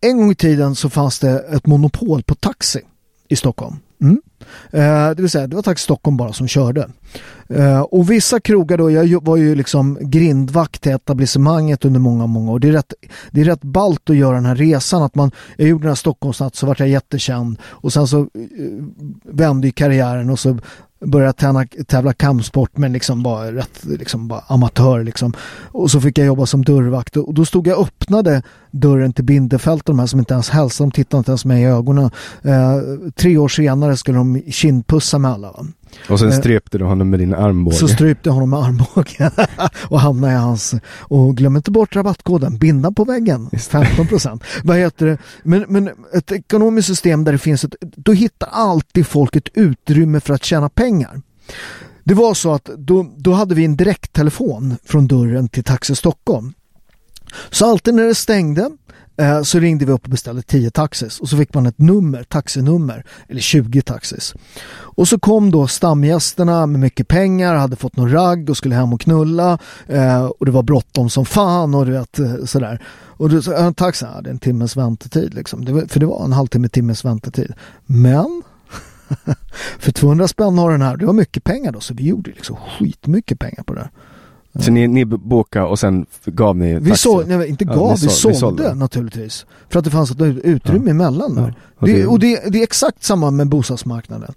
[0.00, 2.80] En gång i tiden så fanns det ett monopol på taxi
[3.28, 3.76] i Stockholm.
[4.02, 4.22] Mm.
[4.70, 6.88] Eh, det vill säga, det var tack Stockholm bara som körde.
[7.48, 12.52] Eh, och vissa krogar då, jag var ju liksom grindvakt till etablissemanget under många, många
[12.52, 12.58] år.
[12.58, 12.94] Det är rätt,
[13.30, 15.02] det är rätt ballt att göra den här resan.
[15.02, 18.26] Att man, jag gjorde den här Stockholmsnatt så vart jag jättekänd och sen så eh,
[19.24, 20.58] vände ju karriären och så
[21.04, 25.32] började träna, tävla, tävla kampsport men liksom bara rätt liksom bara amatör liksom.
[25.72, 29.24] Och så fick jag jobba som dörrvakt och då stod jag och öppnade dörren till
[29.24, 32.10] Bindefält de här som inte ens hälsade, de tittade inte ens mig i ögonen.
[32.42, 32.78] Eh,
[33.14, 35.52] tre år senare skulle de kindpussa med alla.
[35.52, 35.66] Va?
[36.08, 37.76] Och sen Eh, strypte du honom med din armbåge.
[37.76, 39.30] Så strypte jag honom med armbågen
[39.78, 40.74] och hamnade i hans.
[40.98, 44.44] Och glöm inte bort rabattkoden, binda på väggen, 15 procent.
[44.64, 45.18] Vad heter det?
[45.42, 50.20] Men, men ett ekonomiskt system där det finns ett, då hittar alltid folk ett utrymme
[50.20, 51.22] för att tjäna pengar.
[52.04, 56.52] Det var så att då, då hade vi en direkttelefon från dörren till Taxi Stockholm.
[57.50, 58.70] Så alltid när det stängde
[59.16, 62.22] eh, så ringde vi upp och beställde 10 taxis och så fick man ett nummer,
[62.22, 64.34] taxinummer, eller 20 taxis.
[64.72, 68.92] Och så kom då stamgästerna med mycket pengar, hade fått någon ragg och skulle hem
[68.92, 72.82] och knulla eh, och det var bråttom som fan och du vet eh, sådär.
[73.22, 75.64] Och du sa, en taxi, ja, det är en timmes väntetid liksom.
[75.64, 77.52] Det var, för det var en halvtimme, timmes väntetid.
[77.86, 78.42] Men
[79.78, 82.56] för 200 spänn har den här, det var mycket pengar då så vi gjorde liksom
[82.56, 83.90] skitmycket pengar på det.
[84.58, 87.02] Så ni, ni bokade och sen gav ni Vi taxi?
[87.02, 88.74] sålde, nej, inte Ja, gav, ni vi sålde- sålde, ni sålde.
[88.80, 89.46] naturligtvis.
[89.70, 91.54] För att det fanns ett utrymme emellan där.
[91.78, 94.32] och det, och det, det är exakt samma med bostadsmarknaden.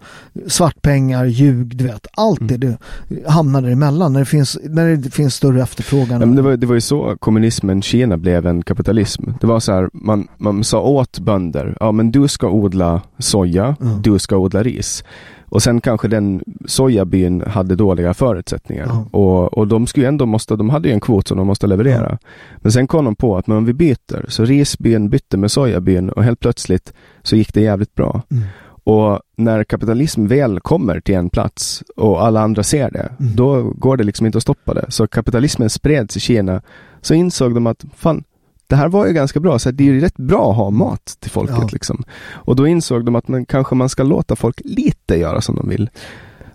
[0.47, 2.07] Svartpengar, ljug, du vet.
[2.17, 2.59] Allt Mm.
[2.59, 6.19] det, det hamnar där emellan när det finns, när det finns större efterfrågan.
[6.19, 9.23] Ja, men det, var, det var ju så kommunismen Kina blev en kapitalism.
[9.41, 13.75] Det var så här, man, man sa åt bönder, ja men du ska odla soja,
[13.81, 14.01] Mm.
[14.01, 15.03] du ska odla ris.
[15.49, 18.85] Och sen kanske den sojabyn hade dåliga förutsättningar.
[18.89, 19.05] Ja.
[19.11, 22.17] Och, och de skulle ändå måste, de hade ju en kvot som de måste leverera.
[22.57, 26.09] Men sen kom de på att men om vi byter, så risbyn bytte med sojabyn
[26.09, 26.93] och helt plötsligt
[27.23, 28.21] så gick det jävligt bra.
[28.31, 28.43] Mm.
[28.87, 33.35] Och när kapitalism väl kommer till en plats och alla andra ser det, Mm.
[33.35, 34.85] då går det liksom inte att stoppa det.
[34.89, 36.61] Så kapitalismen spreds i Kina,
[37.01, 38.23] så insåg de att fan,
[38.67, 41.17] det här var ju ganska bra, så det är ju rätt bra att ha mat
[41.19, 41.69] till folket Ja.
[41.71, 42.03] liksom.
[42.31, 45.69] Och då insåg de att man kanske man ska låta folk lite göra som de
[45.69, 45.89] vill.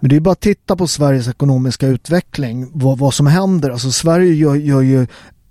[0.00, 3.70] Men det är bara att titta på Sveriges ekonomiska utveckling, vad, vad som händer.
[3.70, 5.06] Alltså Sverige gör, gör ju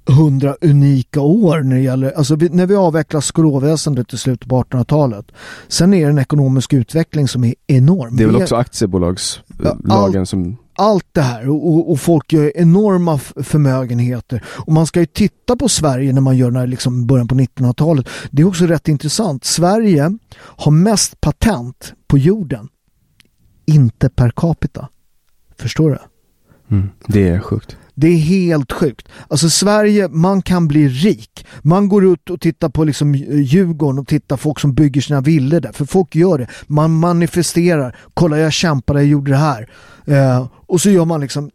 [0.05, 4.63] hundra unika år när det gäller, alltså vi, när vi avvecklar skråväsendet i slutet på
[4.63, 5.25] 1800-talet.
[5.67, 8.17] Sen är det en ekonomisk utveckling som är enorm.
[8.17, 13.17] Det är väl också aktiebolagslagen som allt det här och, och, och folk gör enorma
[13.17, 14.43] förmögenheter.
[14.45, 17.35] Och man ska ju titta på Sverige när man gör den här liksom början på
[17.35, 18.09] 1900-talet.
[18.31, 19.45] Det är också rätt intressant.
[19.45, 22.69] Sverige har mest patent på jorden.
[23.65, 24.89] Inte per capita.
[25.57, 25.97] Förstår du?
[26.75, 27.77] Mm, det är sjukt.
[27.99, 29.07] Det är helt sjukt.
[29.27, 31.45] Alltså Sverige, man kan bli rik.
[31.61, 35.59] Man går ut och tittar på liksom Djurgården och tittar folk som bygger sina villor
[35.59, 35.71] där.
[35.71, 36.47] För folk gör det.
[36.67, 37.95] Man manifesterar.
[38.13, 39.69] Kolla jag kämpade, jag gjorde det här.
[40.05, 41.49] Eh, och så gör man liksom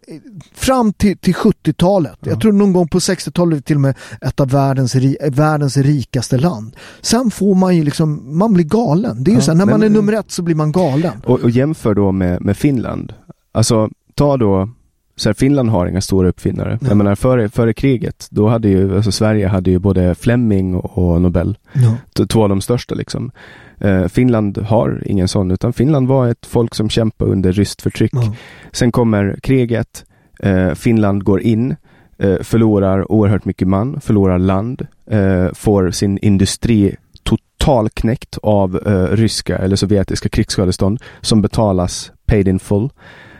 [0.55, 2.18] fram till, till 70-talet.
[2.20, 4.95] Jag tror någon gång på 60-talet till och med ett av världens,
[5.30, 6.76] världens rikaste land.
[7.01, 9.24] Sen får man ju liksom, man blir galen.
[9.24, 10.72] Det är ju Ja, så här, när men- man är nummer ett så blir man
[10.72, 11.12] galen.
[11.26, 13.12] Och, och jämför då med, med Finland.
[13.53, 14.68] Alltså, ta då,
[15.17, 16.79] så här, Finland har inga stora uppfinnare.
[16.89, 21.21] Jag menar, före, före kriget, då hade ju, alltså Sverige hade ju både Fleming och,
[21.21, 21.59] Nobel.
[21.73, 22.27] Ja.
[22.27, 23.31] Två av de största liksom.
[23.79, 28.12] Eh, Finland har ingen sån, utan Finland var ett folk som kämpade under ryskt förtryck.
[28.15, 28.35] Ja.
[28.73, 30.05] Sen kommer kriget,
[30.41, 31.77] eh, Finland går in,
[32.19, 39.59] eh, förlorar oerhört mycket man, förlorar land, eh, får sin industri totalknäckt av eh, ryska
[39.59, 42.91] eller sovjetiska krigsskadestånd som betalas paid in full.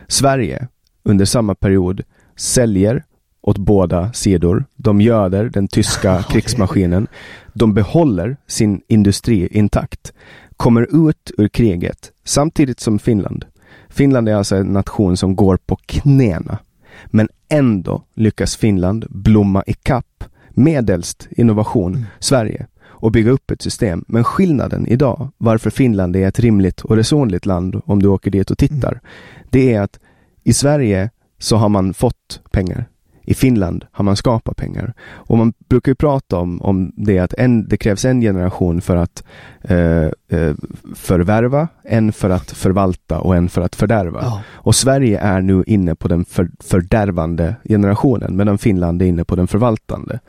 [0.07, 0.67] Sverige
[1.05, 2.01] under samma period
[2.35, 3.03] säljer
[3.41, 4.65] åt båda sidor.
[4.75, 7.07] De göder den tyska krigsmaskinen.
[7.53, 10.13] De behåller sin industri intakt.
[10.57, 13.45] Kommer ut ur kriget samtidigt som Finland.
[13.89, 16.57] Finland är alltså en nation som går på knäna.
[17.05, 22.67] Men ändå lyckas Finland blomma ikapp medelst innovation Sverige.
[22.97, 24.05] och bygga upp ett system.
[24.07, 28.51] Men skillnaden idag, varför Finland är ett rimligt och resonligt land om du åker dit
[28.51, 29.01] och tittar,
[29.49, 29.99] det är att
[30.45, 31.09] i Sverige
[31.39, 32.85] så har man fått pengar.
[33.27, 34.93] I Finland har man skapat pengar.
[35.01, 38.95] Och man brukar ju prata om, om det att en, det krävs en generation för
[38.95, 39.23] att
[39.61, 40.05] eh,
[40.39, 40.55] eh,
[40.95, 44.19] förvärva, en för att förvalta och en för att fördärva.
[44.21, 44.41] Ja.
[44.49, 49.35] Och Sverige är nu inne på den för, fördärvande generationen medan Finland är inne på
[49.35, 50.19] den förvaltande.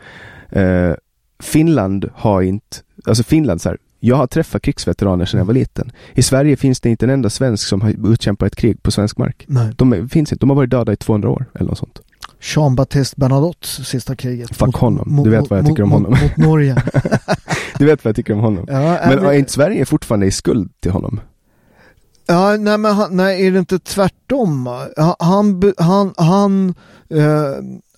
[0.50, 0.92] Eh,
[1.38, 2.76] Finland har inte,
[3.06, 5.92] alltså Finland så här, jag har träffat krigsveteraner sedan jag var liten.
[6.14, 9.18] I Sverige finns det inte en enda svensk som har utkämpat ett krig på svensk
[9.18, 9.44] mark.
[9.48, 9.72] Nej.
[9.76, 12.00] De finns inte, de har varit döda i 200 år eller något sånt.
[12.40, 14.56] Jean-Baptiste Bernadottes sista kriget.
[14.56, 15.20] Fuck honom.
[15.24, 16.10] Du vet vad jag tycker om honom.
[16.10, 16.82] Mot Norge.
[17.78, 18.64] Du vet vad jag tycker om honom.
[18.68, 21.20] Ja, men men- är inte Sverige fortfarande i skuld till honom?
[22.26, 24.66] Ja, nej men han, nej, är det inte tvärtom?
[24.96, 26.74] Han, han, han, han,
[27.10, 27.24] eh,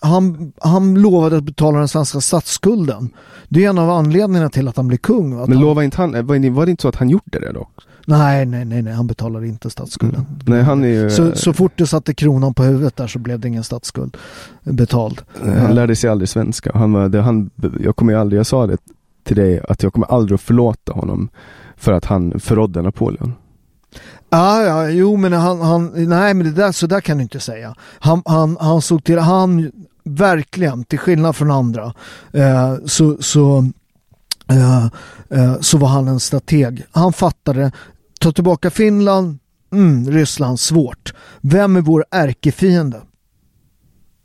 [0.01, 3.11] han, han lovade att betala den svenska statsskulden.
[3.49, 5.37] Det är en av anledningarna till att han blir kung.
[5.37, 5.47] va?
[5.49, 7.69] Men lovade inte han, var det, var det inte så att han gjorde det då?
[8.09, 10.27] nej, nej, nej, nej, han betalar inte statsskulden.
[10.47, 11.11] Nej, han är ju...
[11.11, 14.17] Så, så fort du satte kronan på huvudet där så blev det ingen statsskuld
[14.63, 15.23] betald.
[15.43, 16.71] Han lärde sig aldrig svenska.
[16.75, 17.51] Han var, det, han,
[17.81, 18.77] jag kommer aldrig, jag sa det
[19.25, 21.29] till dig, att jag kommer aldrig att förlåta honom
[21.77, 23.35] för att han förrådde Napoleon.
[24.31, 27.41] Ja, ja, jo men han, han nej men det där, så där kan du inte
[27.41, 27.75] säga.
[27.99, 29.73] Han, han, han såg till, han
[30.05, 31.95] verkligen, till skillnad från andra,
[32.33, 33.71] eh, så, så,
[34.51, 34.85] eh,
[35.31, 36.85] eh, så var han en strateg.
[36.91, 37.73] Han fattade,
[38.21, 39.39] ta tillbaka Finland,
[39.73, 41.15] mm, Ryssland, svårt.
[41.41, 43.01] Vem är vår ärkefiende?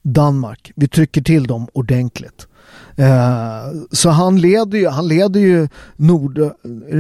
[0.04, 0.72] Danmark.
[0.76, 2.48] Vi trycker till dem ordentligt.
[2.96, 6.40] Eh, så han leder ju, han leder ju Nord,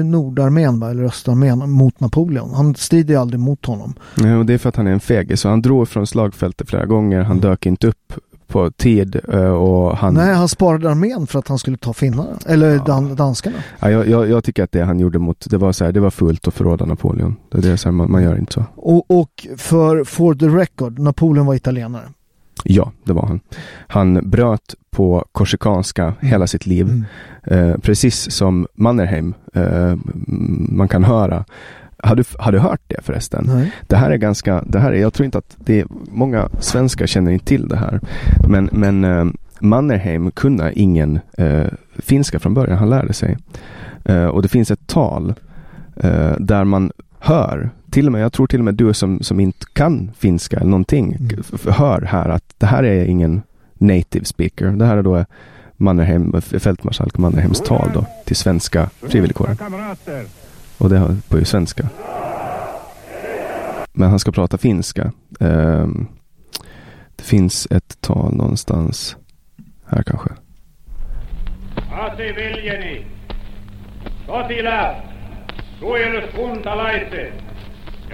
[0.03, 0.89] Nordarmén va?
[0.89, 2.53] eller Östarmén mot Napoleon.
[2.53, 3.93] Han strider ju aldrig mot honom.
[4.15, 5.41] Nej, och det är för att han är en fegis.
[5.41, 7.21] Så han drog från slagfältet flera gånger.
[7.21, 8.13] Han dök inte upp
[8.53, 10.13] på tid eh, och han...
[10.13, 13.55] Nej, han sparade armén för att han skulle ta finnarna, eller dan, danskarna.
[13.79, 15.99] Ja, jag, jag, jag tycker att det han gjorde mot, det var så här, det
[15.99, 17.35] var fullt att förråda Napoleon.
[17.51, 18.65] Det är så här, man, man gör inte så.
[18.75, 22.09] Och, och för for the record, Napoleon var italienare.
[22.63, 23.39] Ja, det var han.
[23.87, 27.03] Han bröt på korsikanska hela sitt liv.
[27.43, 29.95] Eh, precis som Mannerheim, eh,
[30.69, 31.45] man kan höra.
[31.97, 33.45] Har du, har du hört det förresten?
[33.47, 33.71] Nej.
[33.87, 37.07] Det här är ganska, det här är, jag tror inte att det är, många svenskar
[37.07, 37.99] känner inte till det här.
[38.47, 39.25] Men, men eh,
[39.59, 43.37] Mannerheim kunde ingen eh, finska från början, han lärde sig.
[44.05, 45.33] Eh, och det finns ett tal
[45.95, 49.39] eh, där man hör, till och med, jag tror till och med du som, som
[49.39, 51.17] inte kan finska eller någonting,
[51.53, 53.41] f- hör här att det här är ingen
[53.73, 54.65] native speaker.
[54.67, 55.25] Det här är då
[55.77, 59.57] Mannerheim, fältmarskalk Mannerheims tal då till svenska frivilligkåren.
[60.77, 61.89] Och det har på ju svenska.
[63.93, 65.11] Men han ska prata finska.
[65.39, 66.07] Ehm,
[67.15, 69.17] det finns ett tal någonstans
[69.87, 70.29] här kanske.
[71.91, 73.05] Aseveljeni,
[74.27, 74.95] sotilaat,
[75.79, 77.33] suojeluskuntalaiset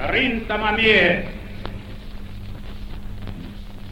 [0.02, 1.26] ja rintamamiehet.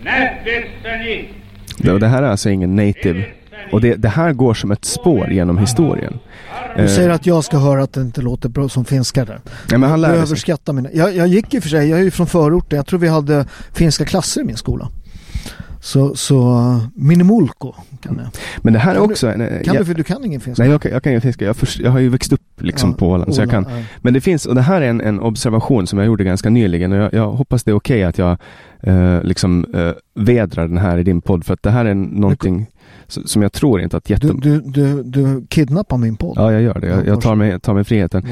[0.04, 1.30] Nähdessäni
[1.78, 3.26] Det, här är alltså ingen native.
[3.72, 6.20] Och det, det här går som ett spår genom historien.
[6.78, 9.40] Du säger Eh, att jag ska höra att det inte låter bra som finska där.
[9.70, 10.58] Nej, men han lärde sig.
[10.74, 10.90] mina...
[10.94, 12.78] Jag, jag gick i och för sig, jag är ju från förorten.
[12.78, 14.90] Jag tror vi hade finska klasser i min skola.
[15.88, 18.28] Så, så uh, minimulko kan jag.
[18.64, 19.28] Men det här är Kan också...
[19.28, 20.64] Du, en, eh, kan ja- du, för du kan ingen finska?
[20.64, 21.46] Nej, jag kan, jag kan ju finska.
[21.46, 23.66] Jag, förs- jag har ju växt upp liksom Ja, på Åland, så jag kan.
[23.70, 23.84] ja.
[24.02, 26.92] Men det finns, och det här är en, en observation som jag gjorde ganska nyligen
[26.92, 28.38] och jag, jag hoppas det är okej att jag
[28.80, 32.68] eh, liksom eh, vedrar den här i din podd för att det här är någonting
[33.08, 34.40] s- som jag tror inte att Du, jättem...
[34.40, 36.34] du, du, du kidnappar min podd.
[36.38, 36.88] Ja, jag gör det.
[36.88, 38.26] Jag, jag tar, mig, tar mig friheten.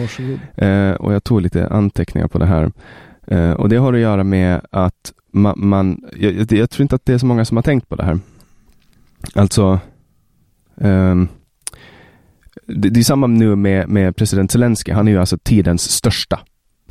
[0.55, 2.71] Eh, och jag tog lite anteckningar på det här.
[3.27, 7.05] Eh, och det har att göra med att ma, man, jag, jag, tror inte att
[7.05, 8.19] det är så många som har tänkt på det här.
[9.33, 9.79] Alltså,
[10.81, 11.27] ehm,
[12.67, 14.91] det, det är samma nu med, med president Zelensky.
[14.91, 16.39] Han är ju alltså tidens största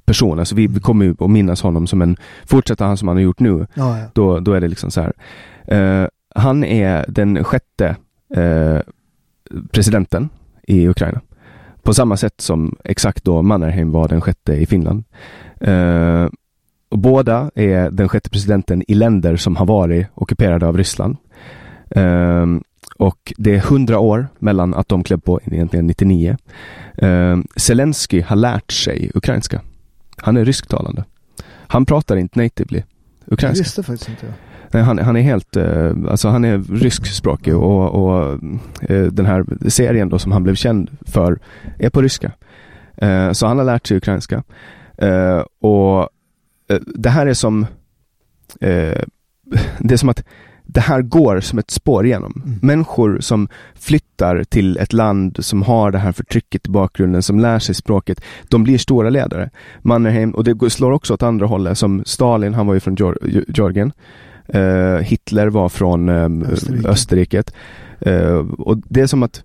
[0.04, 0.38] person.
[0.38, 2.16] Alltså vi, vi kommer ju att minnas honom som en,
[2.46, 4.06] fortsätter han som han har gjort nu, Ja, ja.
[4.14, 5.12] Då, då är det liksom så här.
[5.66, 7.96] Eh, han är den sjätte
[8.34, 8.78] eh,
[9.70, 10.28] presidenten
[10.62, 11.20] i Ukraina.
[11.82, 15.04] På samma sätt som exakt då Mannerheim var den sjätte i Finland.
[15.60, 16.28] Eh,
[16.94, 21.16] och båda är den sjätte presidenten i länder som har varit ockuperade av Ryssland.
[21.90, 22.46] Eh,
[22.96, 26.36] och det är hundra år mellan att de klev på egentligen 99.
[26.98, 29.60] Eh, Zelensky har lärt sig ukrainska.
[30.16, 31.04] Han är rysktalande.
[31.46, 32.82] Han pratar inte natively
[33.24, 33.62] Jag ukrainska.
[33.62, 34.26] visste faktiskt inte.
[34.72, 38.38] Nej, han, han är helt, eh, alltså han är ryskspråkig och, och
[38.80, 41.38] eh, den här serien då som han blev känd för
[41.78, 42.32] är på ryska.
[42.96, 44.42] Eh, så han har lärt sig ukrainska.
[45.60, 46.08] Och
[46.86, 47.66] det här är som,
[48.60, 48.68] eh,
[49.78, 50.24] det är som att
[50.66, 52.42] det här går som ett spår igenom.
[52.44, 52.58] Mm.
[52.62, 57.58] Människor som flyttar till ett land som har det här förtrycket i bakgrunden, som lär
[57.58, 59.50] sig språket, de blir stora ledare.
[59.82, 63.44] Mannerheim, och det slår också åt andra hållet, som Stalin, han var ju från Geor-
[63.48, 63.92] Georgien.
[64.48, 66.88] Eh, Hitler var från eh, Österrike.
[66.88, 67.54] Österriket.
[68.00, 69.42] Eh, och det är som att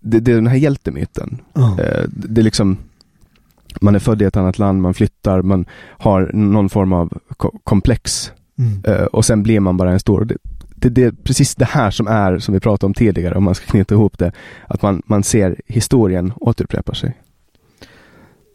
[0.00, 1.40] det, det är den här hjältemyten.
[1.52, 1.80] Ja.
[1.80, 2.76] Eh, det är liksom
[3.80, 7.58] man är född i ett annat land, man flyttar, man har någon form av ko-
[7.64, 8.82] komplex Mm.
[8.84, 10.24] Eh, och sen blir man bara en stor.
[10.24, 10.36] Det,
[10.76, 13.54] det, det är precis det här som är, som vi pratade om tidigare, om man
[13.54, 14.32] ska knyta ihop det,
[14.68, 17.16] att man, man ser historien återupprepa sig.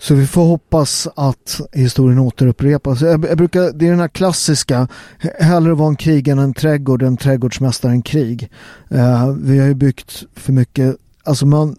[0.02, 3.02] Så vi får hoppas att historien återupprepas.
[3.02, 4.88] Jag, jag brukar, det är den här klassiska,
[5.22, 8.50] he- hellre vara en krig än en trädgård, en trädgårdsmästare än krig.
[8.90, 11.76] Eh, vi har ju byggt för mycket, alltså man,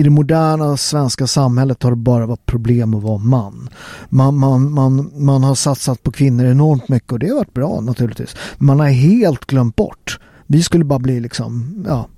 [0.00, 3.68] i det moderna svenska samhället har det bara varit problem att vara man.
[4.08, 7.80] Man, man, man, man har satsat på kvinnor enormt mycket och det har varit bra
[7.80, 8.36] naturligtvis.
[8.58, 10.18] Man har helt glömt bort.
[10.46, 12.08] Vi skulle bara bli liksom, ja,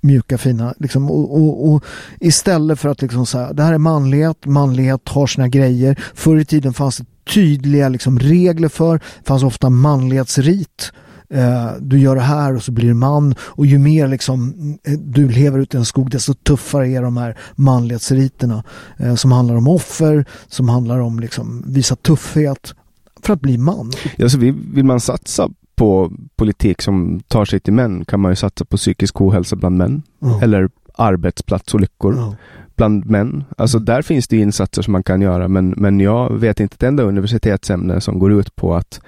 [0.00, 1.84] mjuka fina liksom, och, och, och
[2.20, 6.00] istället för att liksom säga det här är manlighet, manlighet har sina grejer.
[6.14, 7.04] Förr i tiden fanns det
[7.34, 10.92] tydliga liksom, regler för, det fanns ofta manlighetsrit.
[11.30, 14.54] Eh, du gör det här och så blir du man och ju mer liksom,
[14.84, 18.64] eh, du lever ute i en skog desto tuffare är de här manlighetsriterna
[18.96, 22.74] eh, som handlar om offer, som handlar om liksom, visa tuffhet
[23.22, 23.92] för att bli man.
[24.16, 28.32] Ja, så vill, vill man satsa på politik som tar sig till män kan man
[28.32, 30.02] ju satsa på psykisk ohälsa bland män.
[30.18, 30.40] Ja.
[30.42, 32.34] Eller arbetsplatsolyckor Ja.
[32.76, 33.44] bland män.
[33.56, 36.82] Alltså där finns det insatser som man kan göra men, men jag vet inte ett
[36.82, 39.00] enda universitetsämne som går ut på att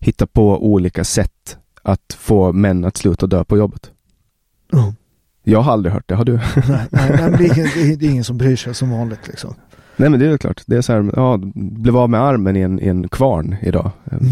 [0.00, 3.90] hitta på olika sätt att få män att sluta dö på jobbet.
[4.72, 4.94] Ja.
[5.44, 6.32] Jag har aldrig hört det, har du?
[6.32, 9.54] Nej, nej, det, är, ingen- det, är, ingen som bryr sig som vanligt liksom.
[9.96, 10.62] Nej men det är ju klart.
[10.66, 13.90] Det är så här, ja, blev av med armen i en, i en kvarn idag.
[14.10, 14.22] Mm.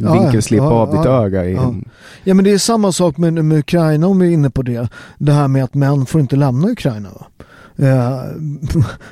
[0.00, 1.62] Ja, Vinkelslipa ja, av ditt ja, öga i ja.
[1.62, 1.88] en...
[2.24, 4.88] Ja men det är samma sak med, med Ukraina om vi är inne på det.
[5.18, 7.08] Det här med att män får inte lämna Ukraina.
[7.08, 7.26] Va?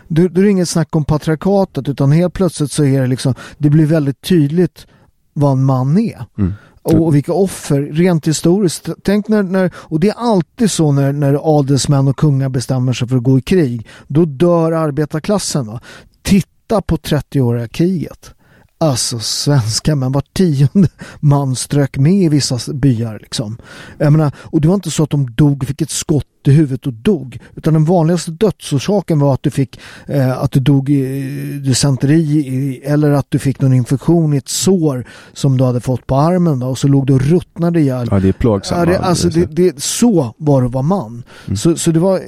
[0.08, 3.70] Då, då är inget snack om patriarkatet utan helt plötsligt så är det liksom, det
[3.70, 4.86] blir väldigt tydligt
[5.32, 6.24] vad en man är.
[6.38, 6.52] Mm.
[6.82, 8.88] Och, och vilka offer, rent historiskt.
[9.02, 13.08] Tänk när, när och det är alltid så när, när adelsmän och kungar bestämmer sig
[13.08, 13.86] för att gå i krig.
[14.06, 15.66] Då dör arbetarklassen.
[15.66, 15.80] Va?
[16.22, 18.34] Titta på 30-åriga kriget.
[18.82, 20.88] Alltså svenska men var tionde
[21.20, 23.18] man strök med i vissa byar.
[23.22, 23.56] Liksom.
[23.98, 26.86] Jag menar, och det var inte så att de dog, fick ett skott i huvudet
[26.86, 27.38] och dog.
[27.56, 33.10] Utan den vanligaste dödsorsaken var att du fick eh, att du dog i dysenteri eller
[33.10, 36.66] att du fick någon infektion i ett sår som du hade fått på armen då,
[36.66, 38.08] och så låg du och ruttnade ihjäl.
[38.10, 38.32] Ja, det är
[38.86, 41.22] det, alltså det det, så var det att vara man.
[41.46, 41.56] Mm.
[41.56, 42.20] Så, så det var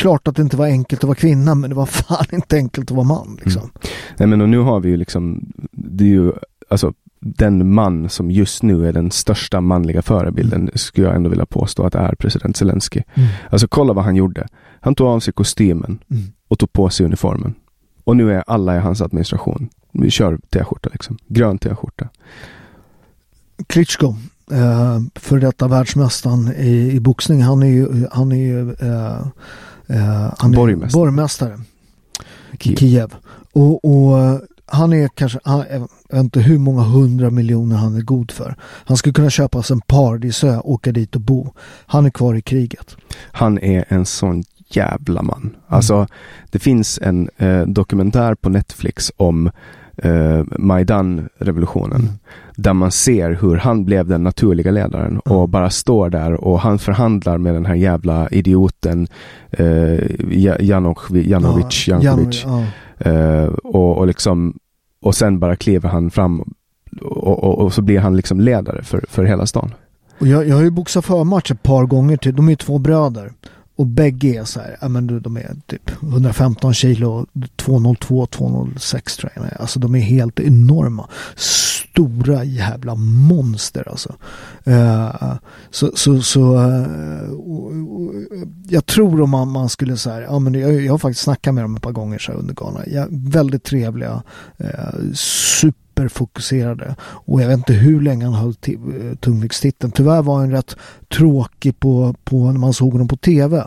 [0.00, 2.90] klart att det inte var enkelt att vara kvinna men det var fan inte enkelt
[2.90, 3.38] att vara man.
[3.44, 3.70] Liksom.
[4.16, 6.32] Nej men och nu har vi ju liksom, det är ju,
[6.68, 11.46] alltså den man som just nu är den största manliga förebilden skulle jag ändå vilja
[11.46, 13.02] påstå att är president Zelensky.
[13.14, 13.28] Mm.
[13.50, 14.48] Alltså kolla vad han gjorde.
[14.80, 16.22] Han tog av sig kostymen Mm.
[16.48, 17.54] och tog på sig uniformen.
[18.04, 19.68] Och nu är alla i hans administration.
[19.92, 21.18] Vi kör t-skjorta liksom.
[21.28, 22.08] Grön t-skjorta.
[23.66, 24.14] Klitschko,
[24.52, 29.26] eh, för detta världsmästaren i, i boxning, han är ju, han är ju eh,
[29.90, 31.00] eh, han är Borgmästare.
[31.00, 31.60] borgmästare
[32.60, 32.76] Kiev.
[32.76, 33.14] Kiev.
[33.52, 37.96] Och, och eh, han är kanske, han, jag vet inte hur många hundra miljoner han
[37.96, 38.56] är god för.
[38.62, 41.52] Han skulle kunna köpa sig en paradisö, åka dit och bo.
[41.86, 42.96] Han är kvar i kriget.
[43.32, 45.56] Han är en sån jävla man.
[45.68, 46.06] Alltså,
[46.50, 49.50] det finns en eh, dokumentär på Netflix om
[49.96, 52.08] eh, Majdan-revolutionen.
[52.56, 56.78] Där man ser hur han blev den naturliga ledaren och bara står där och han
[56.78, 59.08] förhandlar med den här jävla idioten
[59.50, 59.66] eh,
[60.30, 61.88] Ja- Janok- Janovic.
[61.88, 62.44] Ja, Jankovic.
[62.44, 62.64] Jan-
[63.04, 64.54] Eh, och, och liksom
[65.02, 66.40] och sen bara kliver han fram
[67.00, 69.74] och, och, och så blir han liksom ledare för, för hela stan.
[70.18, 72.36] Och jag, jag har ju boxat förmatch ett par gånger till.
[72.36, 73.32] De är ju två bröder.
[73.80, 77.26] Och bägge är så här, ja men du, de är typ 115 kilo,
[77.56, 79.44] 202, 206 tror jag.
[79.60, 81.08] Alltså de är helt enorma.
[81.36, 84.14] Stora jävla monster alltså.
[84.68, 85.34] Uh,
[85.70, 88.24] så så, så uh, uh,
[88.68, 91.64] jag tror om man, man skulle säga, ja men jag, jag har faktiskt snackat med
[91.64, 94.22] dem ett par gånger så här under galan, Ja, väldigt trevliga,
[94.58, 96.96] eh, super superfokuserade.
[97.00, 98.54] Och jag vet inte hur länge han höll
[99.20, 99.92] tungviktstiteln.
[99.92, 100.76] Tyvärr var han rätt
[101.08, 103.66] tråkig på, på när man såg honom på tv.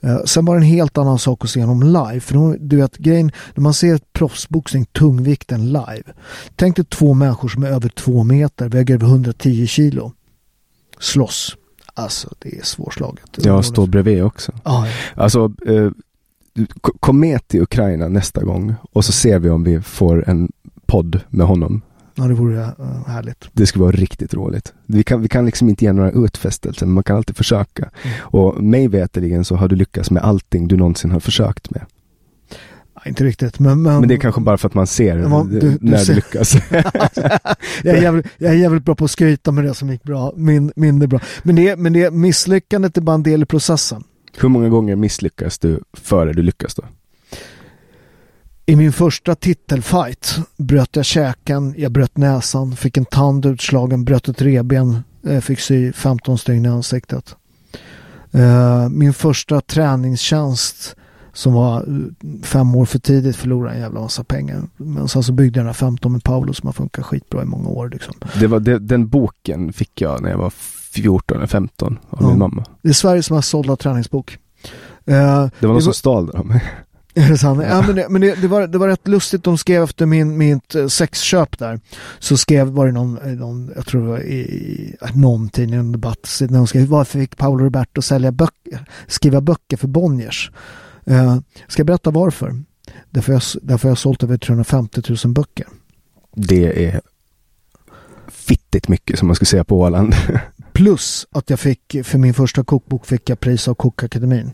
[0.00, 2.20] Eh, sen var det en helt annan sak att se honom live.
[2.20, 6.04] För då, du vet grejen, när man ser proffsboxning, tungvikten live.
[6.56, 10.12] Tänk dig två människor som är över två meter, väger över 110 kilo.
[10.98, 11.56] Slåss.
[11.94, 13.24] Alltså det är svårslaget.
[13.36, 14.52] Jag står bredvid också.
[14.64, 15.90] Ja, Alltså, eh,
[17.00, 20.48] kom med till Ukraina nästa gång och så ser vi om vi får en
[20.90, 21.82] podd med honom.
[22.14, 23.48] Ja, det vore uh, härligt.
[23.52, 24.72] Det skulle vara riktigt roligt.
[24.86, 27.90] Vi kan, vi kan liksom inte ge några utfästelser, men man kan alltid försöka.
[28.02, 28.16] Mm.
[28.20, 31.82] Och mig veterligen så har du lyckats med allting du någonsin har försökt med.
[32.94, 34.00] Ja, inte riktigt, men, men...
[34.00, 36.12] Men det är kanske bara för att man ser man, du, du när ser...
[36.12, 36.54] du lyckas.
[37.82, 40.32] jag, är jävligt, jag är jävligt bra på att skryta med det som gick bra,
[40.36, 41.20] min, mindre bra.
[41.42, 44.04] Men det, men det misslyckandet är bara en del i processen.
[44.38, 46.82] Hur många gånger misslyckas du före du lyckas då?
[48.70, 54.28] I min första titelfight bröt jag käken, jag bröt näsan, fick en tand utslagen, bröt
[54.28, 57.36] ett reben, eh, fick sy 15 stygn i ansiktet.
[58.30, 60.96] Eh, min första träningstjänst
[61.32, 64.62] som var eh, fem år för tidigt förlorade en jävla massa pengar.
[64.76, 67.46] Men sen så byggde jag den här 15 med Paolo som har funkat skitbra i
[67.46, 67.88] många år.
[67.88, 68.14] Liksom.
[68.40, 70.52] Det var det, den boken fick jag när jag var
[70.92, 72.28] 14 eller 15 av ja.
[72.28, 72.64] min mamma.
[72.82, 74.38] Det är Sveriges mest sålda träningsbok.
[75.04, 76.62] Det var någon det som stal den av mig.
[77.14, 77.62] Är det sant?
[77.68, 80.38] Ja, men, det, men det, det, var, det var rätt lustigt, de skrev efter min,
[80.38, 81.80] mitt eh, sexköp där,
[82.18, 85.92] så skrev, var det någon, eh, någon jag tror det var i, någon tidning, en
[85.92, 90.50] debatt, när de skrev varför fick Paolo Roberto sälja böcker, skriva böcker för Bonniers?
[91.10, 91.38] Uh,
[91.68, 92.62] ska jag berätta varför?
[93.10, 95.66] Därför jag, därför jag har sålt över 350 000 böcker.
[96.34, 97.00] Det är
[98.28, 100.14] fittigt mycket som man skulle säga på Åland.
[100.72, 104.52] Plus att jag fick, för min första kokbok fick jag pris av Kokakademin.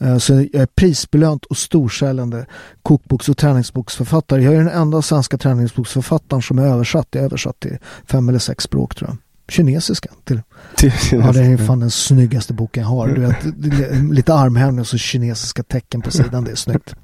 [0.00, 2.46] Eh, så jag är prisbelönt och storsäljande
[2.82, 4.42] kokboks och träningsboksförfattare.
[4.42, 7.08] Jag är den enda svenska träningsboksförfattaren som är översatt.
[7.10, 9.18] Jag är översatt till fem eller sex språk tror jag.
[9.48, 10.42] Kinesiska till.
[10.76, 13.08] till ja, det är fan den snyggaste boken jag har.
[13.08, 13.36] Du vet,
[14.12, 16.44] lite armhävning och så kinesiska tecken på sidan.
[16.44, 16.94] Det är snyggt.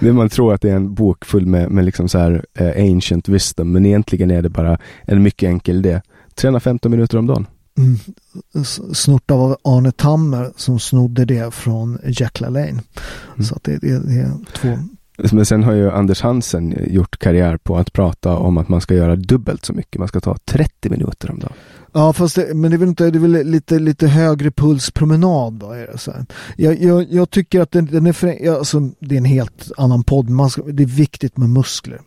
[0.00, 2.92] Det man tror att det är en bok full med, med liksom så här uh,
[2.92, 6.00] ancient wisdom, men egentligen är det bara en mycket enkel idé.
[6.34, 7.46] 315 minuter om dagen.
[7.78, 7.98] Mm,
[8.94, 12.68] snort av Arne Tammer som snodde det från Jack LaLanne.
[12.68, 13.44] Mm.
[13.44, 14.78] Så att det, det, det, är två.
[15.32, 18.94] Men sen har ju Anders Hansen gjort karriär på att prata om att man ska
[18.94, 19.98] göra dubbelt så mycket.
[19.98, 21.52] Man ska ta 30 minuter om dagen.
[21.92, 25.52] Ja, fast det, men det är väl, inte, det är väl lite, lite högre pulspromenad
[25.52, 25.70] då?
[25.70, 26.12] Är det, så
[26.56, 30.04] jag, jag, jag, tycker att den, den är, för, alltså, det är en helt annan
[30.04, 30.30] podd.
[30.30, 32.00] Man ska, det är viktigt med muskler.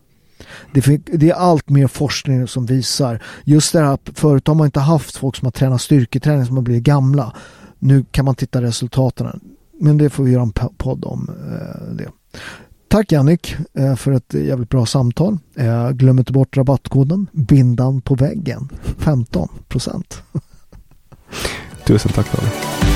[0.72, 4.64] Det, det är allt mer forskning som visar just det här att förut har man
[4.64, 7.32] inte haft folk som har tränat styrketräning som har blivit gamla.
[7.78, 9.40] Nu kan man titta resultaten.
[9.80, 12.08] Men det får vi göra en podd om eh, det.
[12.88, 15.38] Tack Jannik eh, för ett jävligt bra samtal.
[15.56, 18.68] Eh, glöm inte bort rabattkoden bindan på väggen
[18.98, 20.22] 15 procent.
[21.86, 22.95] Tusen tack David.